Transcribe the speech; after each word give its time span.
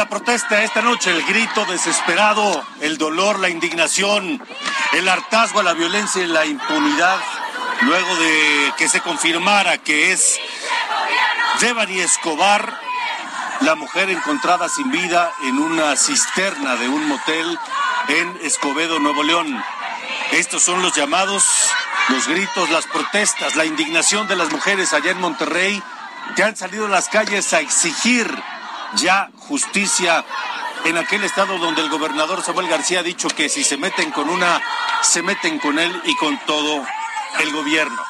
La 0.00 0.08
protesta 0.08 0.62
esta 0.62 0.80
noche, 0.80 1.10
el 1.10 1.22
grito 1.26 1.66
desesperado, 1.66 2.64
el 2.80 2.96
dolor, 2.96 3.38
la 3.38 3.50
indignación, 3.50 4.42
el 4.94 5.06
hartazgo 5.06 5.60
a 5.60 5.62
la 5.62 5.74
violencia 5.74 6.22
y 6.22 6.26
la 6.26 6.46
impunidad, 6.46 7.18
luego 7.82 8.16
de 8.16 8.72
que 8.78 8.88
se 8.88 9.02
confirmara 9.02 9.76
que 9.76 10.12
es 10.12 10.40
Devani 11.60 12.00
Escobar, 12.00 12.80
la 13.60 13.74
mujer 13.74 14.08
encontrada 14.08 14.70
sin 14.70 14.90
vida 14.90 15.34
en 15.42 15.58
una 15.58 15.94
cisterna 15.96 16.76
de 16.76 16.88
un 16.88 17.06
motel 17.06 17.58
en 18.08 18.38
Escobedo, 18.42 19.00
Nuevo 19.00 19.22
León. 19.22 19.62
Estos 20.32 20.62
son 20.62 20.80
los 20.80 20.94
llamados, 20.94 21.44
los 22.08 22.26
gritos, 22.26 22.70
las 22.70 22.86
protestas, 22.86 23.54
la 23.54 23.66
indignación 23.66 24.26
de 24.28 24.36
las 24.36 24.50
mujeres 24.50 24.94
allá 24.94 25.10
en 25.10 25.20
Monterrey 25.20 25.82
que 26.36 26.42
han 26.42 26.56
salido 26.56 26.86
a 26.86 26.88
las 26.88 27.10
calles 27.10 27.52
a 27.52 27.60
exigir 27.60 28.34
ya 28.94 29.30
justicia 29.36 30.24
en 30.84 30.96
aquel 30.98 31.24
estado 31.24 31.58
donde 31.58 31.82
el 31.82 31.90
gobernador 31.90 32.42
Samuel 32.42 32.68
García 32.68 33.00
ha 33.00 33.02
dicho 33.02 33.28
que 33.28 33.48
si 33.48 33.64
se 33.64 33.76
meten 33.76 34.10
con 34.10 34.28
una, 34.28 34.60
se 35.02 35.22
meten 35.22 35.58
con 35.58 35.78
él 35.78 36.02
y 36.04 36.16
con 36.16 36.38
todo 36.46 36.84
el 37.40 37.52
gobierno. 37.52 38.02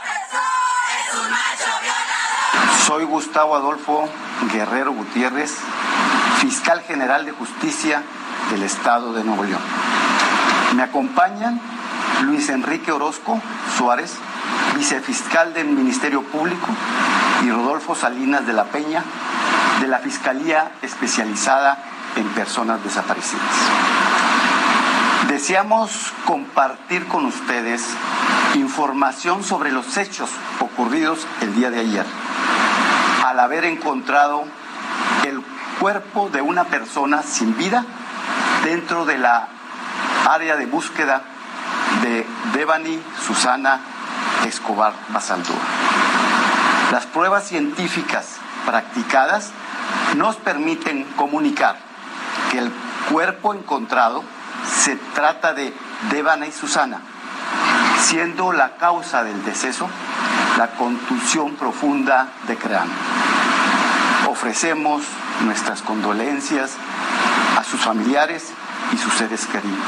Soy 2.87 3.05
Gustavo 3.05 3.57
Adolfo 3.57 4.09
Guerrero 4.53 4.93
Gutiérrez, 4.93 5.57
fiscal 6.41 6.83
general 6.83 7.27
de 7.27 7.33
justicia 7.33 8.03
del 8.51 8.63
estado 8.63 9.13
de 9.13 9.25
Nuevo 9.25 9.45
León. 9.45 9.63
Me 10.75 10.83
acompañan 10.83 11.61
Luis 12.23 12.49
Enrique 12.49 12.93
Orozco 12.93 13.41
Suárez, 13.77 14.15
vicefiscal 14.77 15.53
del 15.55 15.67
Ministerio 15.67 16.23
Público, 16.23 16.69
y 17.45 17.51
Rodolfo 17.51 17.95
Salinas 17.95 18.47
de 18.47 18.53
la 18.53 18.65
Peña, 18.65 19.05
de 19.81 19.89
la 19.89 19.99
Fiscalía 19.99 20.73
Especializada 20.83 21.79
en 22.17 22.27
Personas 22.29 22.83
Desaparecidas. 22.85 23.55
Deseamos 25.29 26.13
compartir 26.27 27.07
con 27.07 27.25
ustedes 27.25 27.85
información 28.55 29.43
sobre 29.43 29.73
los 29.73 29.97
hechos 29.97 30.29
ocurridos 30.61 31.27
el 31.41 31.55
día 31.55 31.71
de 31.71 31.81
ayer, 31.81 32.07
al 33.25 33.41
haber 33.41 33.65
encontrado 33.65 34.45
el 35.27 35.43
cuerpo 35.79 36.29
de 36.31 36.43
una 36.43 36.65
persona 36.65 37.23
sin 37.23 37.57
vida 37.57 37.85
dentro 38.65 39.05
de 39.07 39.19
la 39.19 39.49
área 40.29 40.57
de 40.57 40.67
búsqueda 40.67 41.23
de 42.03 42.27
Devani 42.53 43.01
Susana 43.27 43.81
Escobar 44.47 44.93
Basaldúa. 45.09 45.57
Las 46.93 47.07
pruebas 47.07 47.47
científicas 47.47 48.37
practicadas 48.67 49.53
nos 50.17 50.37
permiten 50.37 51.05
comunicar 51.17 51.79
que 52.51 52.59
el 52.59 52.71
cuerpo 53.11 53.55
encontrado 53.55 54.23
se 54.67 54.97
trata 55.15 55.53
de 55.55 55.73
Devana 56.11 56.47
y 56.47 56.53
Susana, 56.53 57.01
siendo 58.01 58.53
la 58.53 58.77
causa 58.77 59.25
del 59.25 59.45
deceso 59.45 59.89
la 60.59 60.73
contusión 60.73 61.55
profunda 61.55 62.33
de 62.47 62.57
cráneo. 62.57 62.95
Ofrecemos 64.29 65.03
nuestras 65.45 65.83
condolencias 65.83 66.73
a 67.57 67.65
sus 67.65 67.81
familiares 67.81 68.45
y 68.93 68.97
sus 68.99 69.15
seres 69.15 69.47
queridos. 69.47 69.79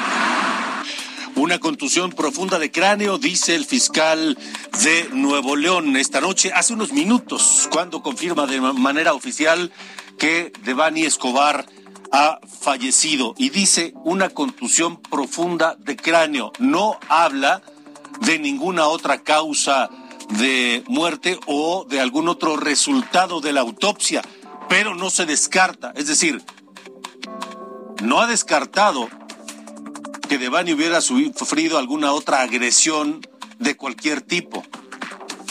Una 1.35 1.59
contusión 1.59 2.11
profunda 2.13 2.59
de 2.59 2.71
cráneo, 2.71 3.19
dice 3.19 3.55
el 3.55 3.65
fiscal 3.65 4.37
de 4.83 5.09
Nuevo 5.13 5.57
León 5.57 5.97
esta 5.97 6.21
noche, 6.21 6.53
hace 6.55 6.75
unos 6.75 6.93
minutos, 6.93 7.69
cuando 7.73 8.03
confirma 8.03 8.47
de 8.47 8.61
manera 8.61 9.15
oficial 9.15 9.73
que 10.19 10.53
Devani 10.65 11.03
Escobar 11.03 11.67
ha 12.13 12.41
fallecido 12.47 13.35
y 13.39 13.51
dice 13.51 13.95
una 14.05 14.29
contusión 14.29 15.01
profunda 15.01 15.77
de 15.79 15.97
cráneo. 15.97 16.53
No 16.59 16.99
habla 17.09 17.63
de 18.21 18.39
ninguna 18.39 18.87
otra 18.87 19.23
causa 19.23 19.91
de 20.39 20.85
muerte 20.87 21.39
o 21.47 21.87
de 21.89 22.01
algún 22.01 22.29
otro 22.29 22.57
resultado 22.57 23.41
de 23.41 23.53
la 23.53 23.63
autopsia, 23.63 24.23
pero 24.69 24.95
no 24.95 25.11
se 25.11 25.27
descarta. 25.27 25.93
Es 25.97 26.07
decir, 26.07 26.43
no 28.03 28.21
ha 28.21 28.27
descartado 28.27 29.09
que 30.29 30.39
Devani 30.39 30.73
hubiera 30.73 31.01
sufrido 31.01 31.79
alguna 31.79 32.13
otra 32.13 32.43
agresión 32.43 33.21
de 33.59 33.77
cualquier 33.77 34.21
tipo. 34.21 34.63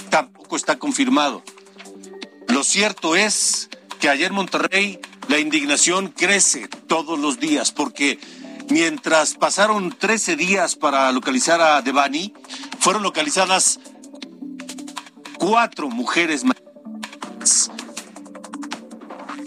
Tampoco 0.10 0.56
está 0.56 0.78
confirmado. 0.78 1.44
Lo 2.48 2.64
cierto 2.64 3.16
es 3.16 3.70
que 4.02 4.10
ayer 4.10 4.28
en 4.28 4.36
Monterrey 4.36 5.00
la 5.30 5.40
indignación 5.40 6.10
crece 6.10 6.68
todos 6.88 7.20
los 7.20 7.40
días 7.40 7.72
porque 7.72 8.20
mientras 8.70 9.36
pasaron 9.36 9.96
13 9.98 10.36
días 10.36 10.76
para 10.76 11.12
localizar 11.12 11.62
a 11.62 11.82
Devani, 11.82 12.34
fueron 12.80 13.04
localizadas 13.04 13.80
cuatro 15.38 15.88
mujeres 15.90 16.44
más. 16.44 17.72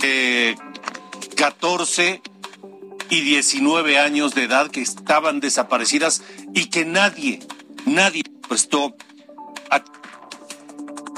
Eh, 0.03 0.55
14 1.37 2.23
y 3.11 3.21
19 3.21 3.99
años 3.99 4.35
de 4.35 4.45
edad 4.45 4.71
que 4.71 4.83
estaban 4.83 5.41
desaparecidas 5.41 6.23
y 6.55 6.67
que 6.67 6.85
nadie, 6.85 7.41
nadie 7.87 8.23
prestó 8.49 8.95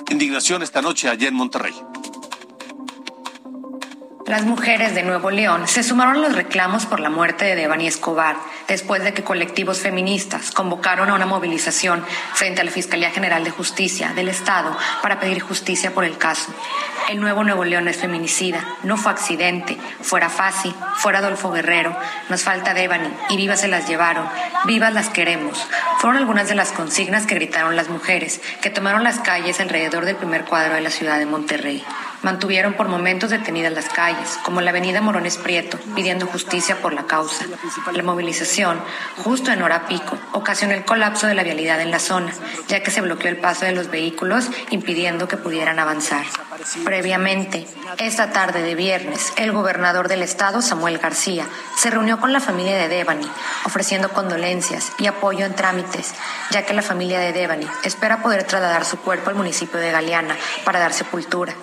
indignación 0.08 0.62
esta 0.62 0.80
noche 0.80 1.08
allá 1.08 1.28
en 1.28 1.34
Monterrey. 1.34 1.74
Las 4.26 4.44
mujeres 4.44 4.92
de 4.96 5.04
Nuevo 5.04 5.30
León 5.30 5.68
se 5.68 5.84
sumaron 5.84 6.16
a 6.16 6.18
los 6.18 6.34
reclamos 6.34 6.84
por 6.84 6.98
la 6.98 7.10
muerte 7.10 7.44
de 7.44 7.54
Devani 7.54 7.86
Escobar 7.86 8.36
después 8.66 9.04
de 9.04 9.14
que 9.14 9.22
colectivos 9.22 9.78
feministas 9.78 10.50
convocaron 10.50 11.10
a 11.10 11.14
una 11.14 11.26
movilización 11.26 12.04
frente 12.34 12.60
a 12.60 12.64
la 12.64 12.72
Fiscalía 12.72 13.12
General 13.12 13.44
de 13.44 13.52
Justicia 13.52 14.14
del 14.14 14.28
Estado 14.28 14.76
para 15.00 15.20
pedir 15.20 15.38
justicia 15.38 15.94
por 15.94 16.04
el 16.04 16.18
caso. 16.18 16.52
El 17.08 17.20
nuevo 17.20 17.44
Nuevo 17.44 17.64
León 17.64 17.86
es 17.86 17.98
feminicida, 17.98 18.64
no 18.82 18.96
fue 18.96 19.12
accidente, 19.12 19.78
fuera 20.00 20.28
fácil, 20.28 20.74
fuera 20.96 21.20
Adolfo 21.20 21.52
Guerrero, 21.52 21.96
nos 22.28 22.42
falta 22.42 22.74
Devani 22.74 23.08
y 23.30 23.36
vivas 23.36 23.60
se 23.60 23.68
las 23.68 23.86
llevaron, 23.86 24.28
vivas 24.64 24.92
las 24.92 25.08
queremos. 25.08 25.64
Fueron 25.98 26.18
algunas 26.18 26.48
de 26.48 26.56
las 26.56 26.72
consignas 26.72 27.26
que 27.26 27.36
gritaron 27.36 27.76
las 27.76 27.88
mujeres 27.88 28.40
que 28.60 28.70
tomaron 28.70 29.04
las 29.04 29.20
calles 29.20 29.60
alrededor 29.60 30.04
del 30.04 30.16
primer 30.16 30.44
cuadro 30.46 30.74
de 30.74 30.80
la 30.80 30.90
ciudad 30.90 31.20
de 31.20 31.26
Monterrey. 31.26 31.84
Mantuvieron 32.26 32.72
por 32.72 32.88
momentos 32.88 33.30
detenidas 33.30 33.72
las 33.72 33.88
calles, 33.88 34.36
como 34.42 34.60
la 34.60 34.70
avenida 34.70 35.00
Morones 35.00 35.36
Prieto, 35.36 35.78
pidiendo 35.94 36.26
justicia 36.26 36.82
por 36.82 36.92
la 36.92 37.06
causa. 37.06 37.44
La 37.92 38.02
movilización, 38.02 38.80
justo 39.22 39.52
en 39.52 39.62
hora 39.62 39.86
pico, 39.86 40.18
ocasionó 40.32 40.74
el 40.74 40.84
colapso 40.84 41.28
de 41.28 41.36
la 41.36 41.44
vialidad 41.44 41.80
en 41.80 41.92
la 41.92 42.00
zona, 42.00 42.32
ya 42.66 42.82
que 42.82 42.90
se 42.90 43.00
bloqueó 43.00 43.30
el 43.30 43.36
paso 43.36 43.64
de 43.64 43.70
los 43.70 43.92
vehículos, 43.92 44.48
impidiendo 44.70 45.28
que 45.28 45.36
pudieran 45.36 45.78
avanzar. 45.78 46.26
Previamente, 46.84 47.64
esta 47.98 48.32
tarde 48.32 48.60
de 48.60 48.74
viernes, 48.74 49.32
el 49.36 49.52
gobernador 49.52 50.08
del 50.08 50.22
estado, 50.22 50.62
Samuel 50.62 50.98
García, 50.98 51.46
se 51.76 51.90
reunió 51.90 52.18
con 52.18 52.32
la 52.32 52.40
familia 52.40 52.76
de 52.76 52.88
Devani, 52.88 53.30
ofreciendo 53.64 54.08
condolencias 54.08 54.90
y 54.98 55.06
apoyo 55.06 55.46
en 55.46 55.54
trámites, 55.54 56.12
ya 56.50 56.66
que 56.66 56.74
la 56.74 56.82
familia 56.82 57.20
de 57.20 57.32
Devani 57.32 57.68
espera 57.84 58.20
poder 58.20 58.42
trasladar 58.42 58.84
su 58.84 58.98
cuerpo 58.98 59.30
al 59.30 59.36
municipio 59.36 59.78
de 59.78 59.92
Galeana 59.92 60.34
para 60.64 60.80
dar 60.80 60.92
sepultura. 60.92 61.54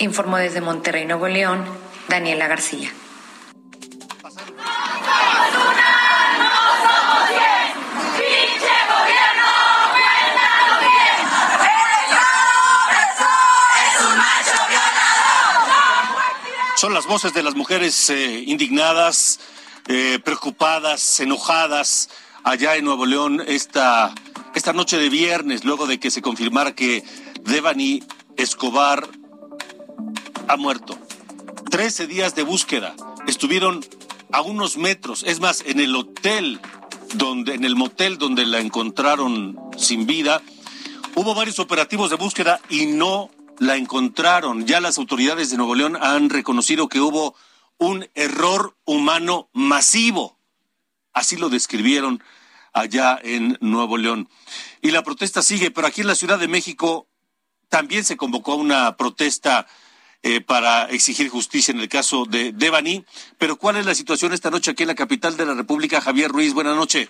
Informó 0.00 0.38
desde 0.38 0.62
Monterrey, 0.62 1.04
Nuevo 1.04 1.28
León, 1.28 1.62
Daniela 2.08 2.48
García. 2.48 2.90
Son 16.76 16.94
las 16.94 17.06
voces 17.06 17.34
de 17.34 17.42
las 17.42 17.54
mujeres 17.54 18.08
eh, 18.08 18.42
indignadas, 18.46 19.38
eh, 19.86 20.18
preocupadas, 20.24 21.20
enojadas 21.20 22.08
allá 22.42 22.76
en 22.76 22.86
Nuevo 22.86 23.04
León 23.04 23.44
esta, 23.46 24.14
esta 24.54 24.72
noche 24.72 24.96
de 24.96 25.10
viernes, 25.10 25.66
luego 25.66 25.86
de 25.86 26.00
que 26.00 26.10
se 26.10 26.22
confirmara 26.22 26.74
que 26.74 27.04
Devani 27.42 28.02
Escobar 28.38 29.19
ha 30.50 30.56
muerto. 30.56 30.98
Trece 31.70 32.08
días 32.08 32.34
de 32.34 32.42
búsqueda. 32.42 32.96
Estuvieron 33.28 33.84
a 34.32 34.42
unos 34.42 34.76
metros, 34.76 35.22
es 35.22 35.38
más, 35.38 35.62
en 35.64 35.78
el 35.78 35.94
hotel 35.94 36.60
donde, 37.14 37.54
en 37.54 37.64
el 37.64 37.76
motel 37.76 38.18
donde 38.18 38.44
la 38.46 38.58
encontraron 38.58 39.56
sin 39.76 40.06
vida, 40.06 40.42
hubo 41.14 41.36
varios 41.36 41.60
operativos 41.60 42.10
de 42.10 42.16
búsqueda 42.16 42.60
y 42.68 42.86
no 42.86 43.30
la 43.58 43.76
encontraron. 43.76 44.66
Ya 44.66 44.80
las 44.80 44.98
autoridades 44.98 45.50
de 45.50 45.56
Nuevo 45.56 45.76
León 45.76 45.96
han 46.00 46.30
reconocido 46.30 46.88
que 46.88 47.00
hubo 47.00 47.36
un 47.78 48.08
error 48.14 48.76
humano 48.84 49.48
masivo. 49.52 50.36
Así 51.12 51.36
lo 51.36 51.48
describieron 51.48 52.24
allá 52.72 53.20
en 53.22 53.56
Nuevo 53.60 53.98
León. 53.98 54.28
Y 54.82 54.90
la 54.90 55.04
protesta 55.04 55.42
sigue, 55.42 55.70
pero 55.70 55.86
aquí 55.86 56.00
en 56.00 56.08
la 56.08 56.16
Ciudad 56.16 56.40
de 56.40 56.48
México 56.48 57.06
también 57.68 58.04
se 58.04 58.16
convocó 58.16 58.56
una 58.56 58.96
protesta 58.96 59.68
eh, 60.22 60.40
para 60.40 60.84
exigir 60.90 61.28
justicia 61.28 61.72
en 61.72 61.80
el 61.80 61.88
caso 61.88 62.24
de 62.24 62.52
Devani. 62.52 63.04
Pero 63.38 63.56
¿cuál 63.56 63.76
es 63.76 63.86
la 63.86 63.94
situación 63.94 64.32
esta 64.32 64.50
noche 64.50 64.70
aquí 64.70 64.82
en 64.82 64.88
la 64.88 64.94
capital 64.94 65.36
de 65.36 65.46
la 65.46 65.54
República? 65.54 66.00
Javier 66.00 66.30
Ruiz, 66.30 66.54
buenas 66.54 66.76
noches. 66.76 67.08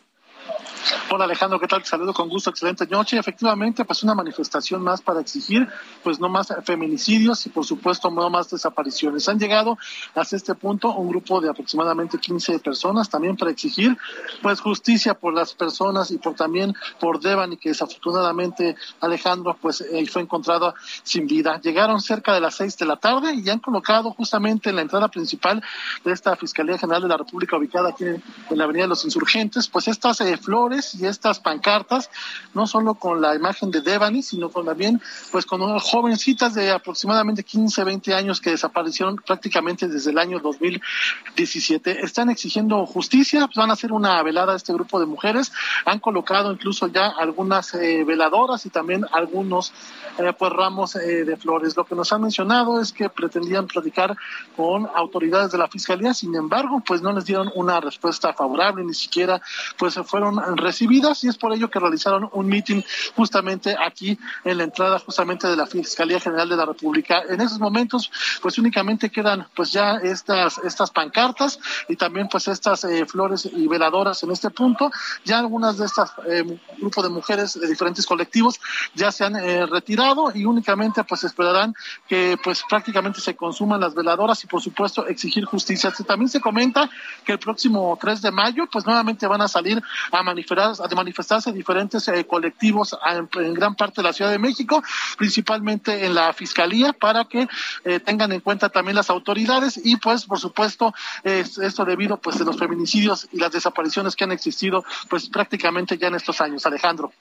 Hola 1.11 1.25
Alejandro, 1.25 1.59
¿qué 1.59 1.67
tal? 1.67 1.83
Te 1.83 1.89
saludo 1.89 2.15
con 2.15 2.29
gusto, 2.29 2.51
excelente 2.51 2.87
noche. 2.87 3.19
Efectivamente, 3.19 3.85
pues 3.85 4.03
una 4.03 4.15
manifestación 4.15 4.83
más 4.83 5.03
para 5.03 5.21
exigir, 5.21 5.69
pues 6.03 6.21
no 6.21 6.29
más 6.29 6.55
feminicidios 6.65 7.45
y 7.47 7.51
por 7.51 7.65
supuesto 7.65 8.11
no 8.11 8.31
más 8.31 8.49
desapariciones. 8.51 9.29
Han 9.29 9.39
llegado 9.39 9.77
hasta 10.15 10.37
este 10.37 10.55
punto 10.55 10.93
un 10.95 11.09
grupo 11.09 11.41
de 11.41 11.51
aproximadamente 11.51 12.19
15 12.19 12.61
personas 12.61 13.11
también 13.11 13.37
para 13.37 13.51
exigir, 13.51 13.97
pues 14.41 14.61
justicia 14.61 15.15
por 15.15 15.35
las 15.35 15.53
personas 15.55 16.11
y 16.11 16.19
por 16.19 16.35
también 16.35 16.75
por 16.99 17.21
Devani, 17.21 17.57
que 17.57 17.71
desafortunadamente 17.71 18.77
Alejandro, 19.01 19.57
pues 19.61 19.81
eh, 19.81 20.07
fue 20.07 20.23
encontrado 20.23 20.75
sin 21.03 21.27
vida. 21.27 21.61
Llegaron 21.61 22.01
cerca 22.01 22.33
de 22.33 22.41
las 22.41 22.55
6 22.55 22.79
de 22.79 22.87
la 22.87 22.97
tarde 22.97 23.35
y 23.35 23.49
han 23.51 23.59
colocado 23.59 24.13
justamente 24.13 24.71
en 24.71 24.77
la 24.77 24.83
entrada 24.83 25.09
principal 25.09 25.63
de 26.05 26.13
esta 26.13 26.37
Fiscalía 26.37 26.79
General 26.79 27.03
de 27.03 27.09
la 27.09 27.17
República 27.17 27.57
ubicada 27.57 27.91
aquí 27.91 28.05
en, 28.05 28.23
la 28.51 28.65
Avenida 28.65 28.85
de 28.85 28.89
los 28.89 29.05
Insurgentes, 29.05 29.69
pues 29.69 29.89
estas 29.89 30.21
eh, 30.21 30.37
flores 30.37 30.70
y 30.71 31.07
estas 31.07 31.41
pancartas, 31.41 32.11
no 32.55 32.67
solo 32.67 32.95
con 32.95 33.21
la 33.21 33.35
imagen 33.35 33.71
de 33.71 33.81
Devani, 33.81 34.23
sino 34.23 34.51
con 34.51 34.67
también 34.67 35.01
pues 35.33 35.47
con 35.47 35.61
unas 35.63 35.83
jovencitas 35.83 36.55
de 36.55 36.71
aproximadamente 36.71 37.43
15, 37.43 37.83
20 37.83 38.15
años 38.15 38.41
que 38.41 38.51
desaparecieron 38.51 39.17
prácticamente 39.17 39.89
desde 39.89 40.11
el 40.11 40.19
año 40.19 40.39
2017. 40.39 42.05
Están 42.05 42.31
exigiendo 42.31 42.87
justicia, 42.87 43.47
pues 43.47 43.57
van 43.57 43.71
a 43.71 43.73
hacer 43.73 43.93
una 43.93 44.23
velada 44.23 44.53
a 44.53 44.57
este 44.57 44.73
grupo 44.73 45.01
de 45.01 45.07
mujeres, 45.07 45.53
han 45.85 45.99
colocado 45.99 46.53
incluso 46.53 46.87
ya 46.87 47.09
algunas 47.09 47.75
eh, 47.75 48.05
veladoras 48.05 48.65
y 48.67 48.71
también 48.71 49.05
algunos 49.13 49.73
eh, 50.19 50.33
pues 50.39 50.53
ramos 50.53 50.97
eh, 50.97 51.25
de 51.25 51.37
flores. 51.37 51.77
Lo 51.77 51.85
que 51.85 51.95
nos 51.95 52.13
han 52.13 52.23
mencionado 52.23 52.81
es 52.81 52.93
que 52.93 53.09
pretendían 53.09 53.67
platicar 53.67 54.17
con 54.57 54.89
autoridades 54.95 55.51
de 55.53 55.59
la 55.59 55.69
fiscalía, 55.69 56.15
sin 56.15 56.35
embargo, 56.35 56.83
pues 56.87 57.03
no 57.03 57.13
les 57.13 57.25
dieron 57.25 57.51
una 57.55 57.81
respuesta 57.81 58.33
favorable, 58.33 58.85
ni 58.85 58.95
siquiera 58.95 59.41
pues 59.79 59.95
fueron 60.05 60.39
recibidas 60.61 61.25
y 61.25 61.29
es 61.29 61.37
por 61.37 61.53
ello 61.53 61.71
que 61.71 61.79
realizaron 61.79 62.29
un 62.33 62.47
meeting 62.47 62.83
justamente 63.17 63.77
aquí 63.79 64.19
en 64.45 64.59
la 64.59 64.65
entrada 64.65 64.99
justamente 64.99 65.49
de 65.49 65.57
la 65.57 65.67
Fiscalía 65.67 66.21
General 66.21 66.49
de 66.49 66.57
la 66.57 66.67
República. 66.67 67.23
En 67.29 67.41
esos 67.41 67.59
momentos 67.59 68.11
pues 68.43 68.59
únicamente 68.59 69.11
quedan 69.11 69.47
pues 69.55 69.73
ya 69.73 69.97
estas 69.97 70.59
estas 70.59 70.91
pancartas 70.91 71.59
y 71.89 71.97
también 71.97 72.29
pues 72.29 72.49
estas 72.49 72.85
eh, 72.85 73.07
flores 73.07 73.49
y 73.51 73.67
veladoras 73.67 74.23
en 74.23 74.31
este 74.31 74.51
punto. 74.51 74.91
Ya 75.25 75.39
algunas 75.39 75.79
de 75.79 75.87
estas 75.87 76.13
eh, 76.27 76.59
grupos 76.79 77.05
de 77.05 77.11
mujeres 77.11 77.59
de 77.59 77.67
diferentes 77.67 78.07
colectivos 78.07 78.61
ya 78.95 79.13
se 79.13 79.25
han 79.25 79.37
eh, 79.37 79.67
retirado 79.67 80.33
y 80.35 80.45
únicamente 80.45 81.05
pues 81.05 81.25
esperarán 81.25 81.75
que 82.09 82.37
pues 82.43 82.63
prácticamente 82.69 83.21
se 83.21 83.35
consuman 83.35 83.81
las 83.81 83.95
veladoras 83.95 84.43
y 84.45 84.47
por 84.47 84.61
supuesto 84.61 85.07
exigir 85.07 85.45
justicia. 85.45 85.93
También 86.07 86.29
se 86.29 86.41
comenta 86.41 86.91
que 87.25 87.33
el 87.33 87.39
próximo 87.39 87.97
3 88.01 88.23
de 88.23 88.31
mayo 88.31 88.69
pues 88.71 88.85
nuevamente 88.85 89.27
van 89.27 89.41
a 89.41 89.49
salir 89.49 89.83
a 90.13 90.23
manifestar 90.23 90.50
de 90.55 90.97
manifestarse 90.97 91.53
diferentes 91.53 92.07
eh, 92.09 92.27
colectivos 92.27 92.97
en, 93.35 93.55
gran 93.55 93.75
parte 93.75 94.03
de 94.03 94.09
la 94.09 94.13
Ciudad 94.13 94.31
de 94.31 94.39
México, 94.39 94.83
principalmente 95.17 96.05
en 96.05 96.15
la 96.15 96.33
Fiscalía, 96.33 96.93
para 96.93 97.25
que 97.25 97.49
eh, 97.85 98.01
tengan 98.01 98.33
en 98.33 98.41
cuenta 98.41 98.69
también 98.69 98.97
las 98.97 99.11
autoridades 99.11 99.81
y 99.83 99.97
pues 99.97 100.25
por 100.25 100.39
supuesto 100.39 100.93
esto 101.25 101.85
debido 101.85 102.17
pues 102.17 102.41
a 102.41 102.45
los 102.45 102.59
feminicidios 102.59 103.29
y 103.33 103.39
las 103.39 103.53
desapariciones 103.53 104.17
que 104.17 104.25
han 104.25 104.33
existido 104.33 104.85
pues 105.09 105.29
prácticamente 105.29 105.99
ya 105.99 106.09
en 106.09 106.15
estos 106.15 106.41
años. 106.41 106.67
Alejandro. 106.67 107.13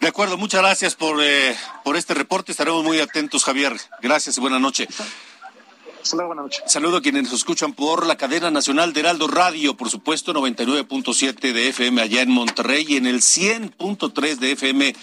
De 0.00 0.08
acuerdo, 0.08 0.38
muchas 0.38 0.62
gracias 0.62 0.94
por, 0.94 1.22
eh, 1.22 1.54
por 1.84 1.96
este 1.96 2.14
reporte. 2.14 2.52
Estaremos 2.52 2.82
muy 2.82 3.00
atentos, 3.00 3.44
Javier. 3.44 3.78
Gracias 4.00 4.38
y 4.38 5.29
buenas 6.12 6.44
noches. 6.44 6.62
Saludo 6.66 6.98
a 6.98 7.02
quienes 7.02 7.24
nos 7.24 7.32
escuchan 7.32 7.72
por 7.72 8.06
la 8.06 8.16
cadena 8.16 8.50
nacional 8.50 8.92
de 8.92 9.00
Heraldo 9.00 9.28
Radio, 9.28 9.76
por 9.76 9.90
supuesto, 9.90 10.32
99.7 10.32 11.52
de 11.52 11.68
FM 11.68 12.00
allá 12.00 12.22
en 12.22 12.30
Monterrey 12.30 12.84
y 12.88 12.96
en 12.96 13.06
el 13.06 13.20
100.3 13.20 14.36
de 14.36 14.52
FM 14.52 14.94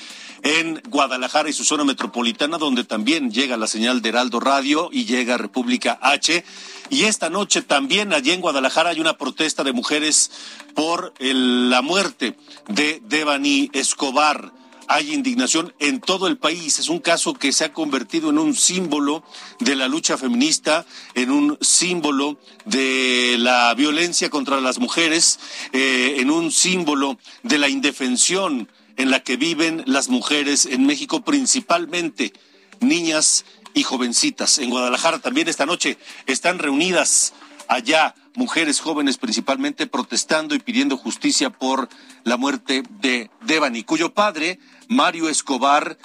en 0.44 0.81
Guadalajara 0.89 1.49
y 1.49 1.53
su 1.53 1.63
zona 1.63 1.83
metropolitana, 1.83 2.57
donde 2.57 2.83
también 2.83 3.31
llega 3.31 3.57
la 3.57 3.67
señal 3.67 4.01
de 4.01 4.09
Heraldo 4.09 4.39
Radio 4.39 4.89
y 4.91 5.05
llega 5.05 5.38
República 5.38 5.97
H. 6.01 6.44
Y 6.89 7.03
esta 7.03 7.29
noche 7.29 7.61
también 7.61 8.13
allí 8.13 8.31
en 8.31 8.41
Guadalajara 8.41 8.91
hay 8.91 8.99
una 8.99 9.17
protesta 9.17 9.63
de 9.63 9.73
mujeres 9.73 10.31
por 10.75 11.13
la 11.19 11.81
muerte 11.81 12.35
de 12.67 13.01
Devani 13.03 13.69
Escobar 13.73 14.51
hay 14.88 15.13
indignación 15.13 15.74
en 15.80 16.00
todo 16.00 16.28
el 16.28 16.38
país. 16.38 16.80
Es 16.80 16.89
un 16.89 17.00
caso 17.00 17.34
que 17.34 17.51
se 17.51 17.66
ha 17.66 17.74
convertido 17.74 18.30
en 18.30 18.38
un 18.38 18.56
símbolo 18.56 19.24
de 19.60 19.75
la 19.75 19.88
lucha 19.88 20.18
feminista, 20.18 20.86
en 21.13 21.31
un 21.31 21.57
símbolo 21.62 22.39
de 22.66 23.36
la 23.39 23.74
violencia 23.74 24.30
contra 24.30 24.62
las 24.62 24.80
mujeres, 24.80 25.39
eh, 25.74 26.16
en 26.19 26.31
un 26.31 26.51
símbolo 26.51 27.18
de 27.44 27.57
la 27.57 27.69
indefensión 27.69 28.69
en 28.95 29.11
la 29.11 29.21
que 29.21 29.38
viven 29.38 29.83
las 29.85 30.09
mujeres 30.09 30.66
en 30.66 30.85
México, 30.85 31.23
principalmente 31.23 32.33
niñas 32.80 33.45
y 33.73 33.83
jovencitas. 33.83 34.57
En 34.57 34.69
Guadalajara 34.69 35.19
también 35.19 35.47
esta 35.47 35.66
noche 35.66 35.97
están 36.26 36.59
reunidas 36.59 37.33
allá 37.68 38.16
mujeres 38.35 38.80
jóvenes 38.80 39.18
principalmente 39.18 39.88
protestando 39.88 40.54
y 40.54 40.59
pidiendo 40.59 40.95
justicia 40.95 41.50
por 41.50 41.90
la 42.23 42.38
muerte 42.38 42.83
de 43.02 43.31
Devani, 43.42 43.83
cuyo 43.83 44.14
padre, 44.14 44.59
Mario 44.87 45.29
Escobar, 45.29 45.97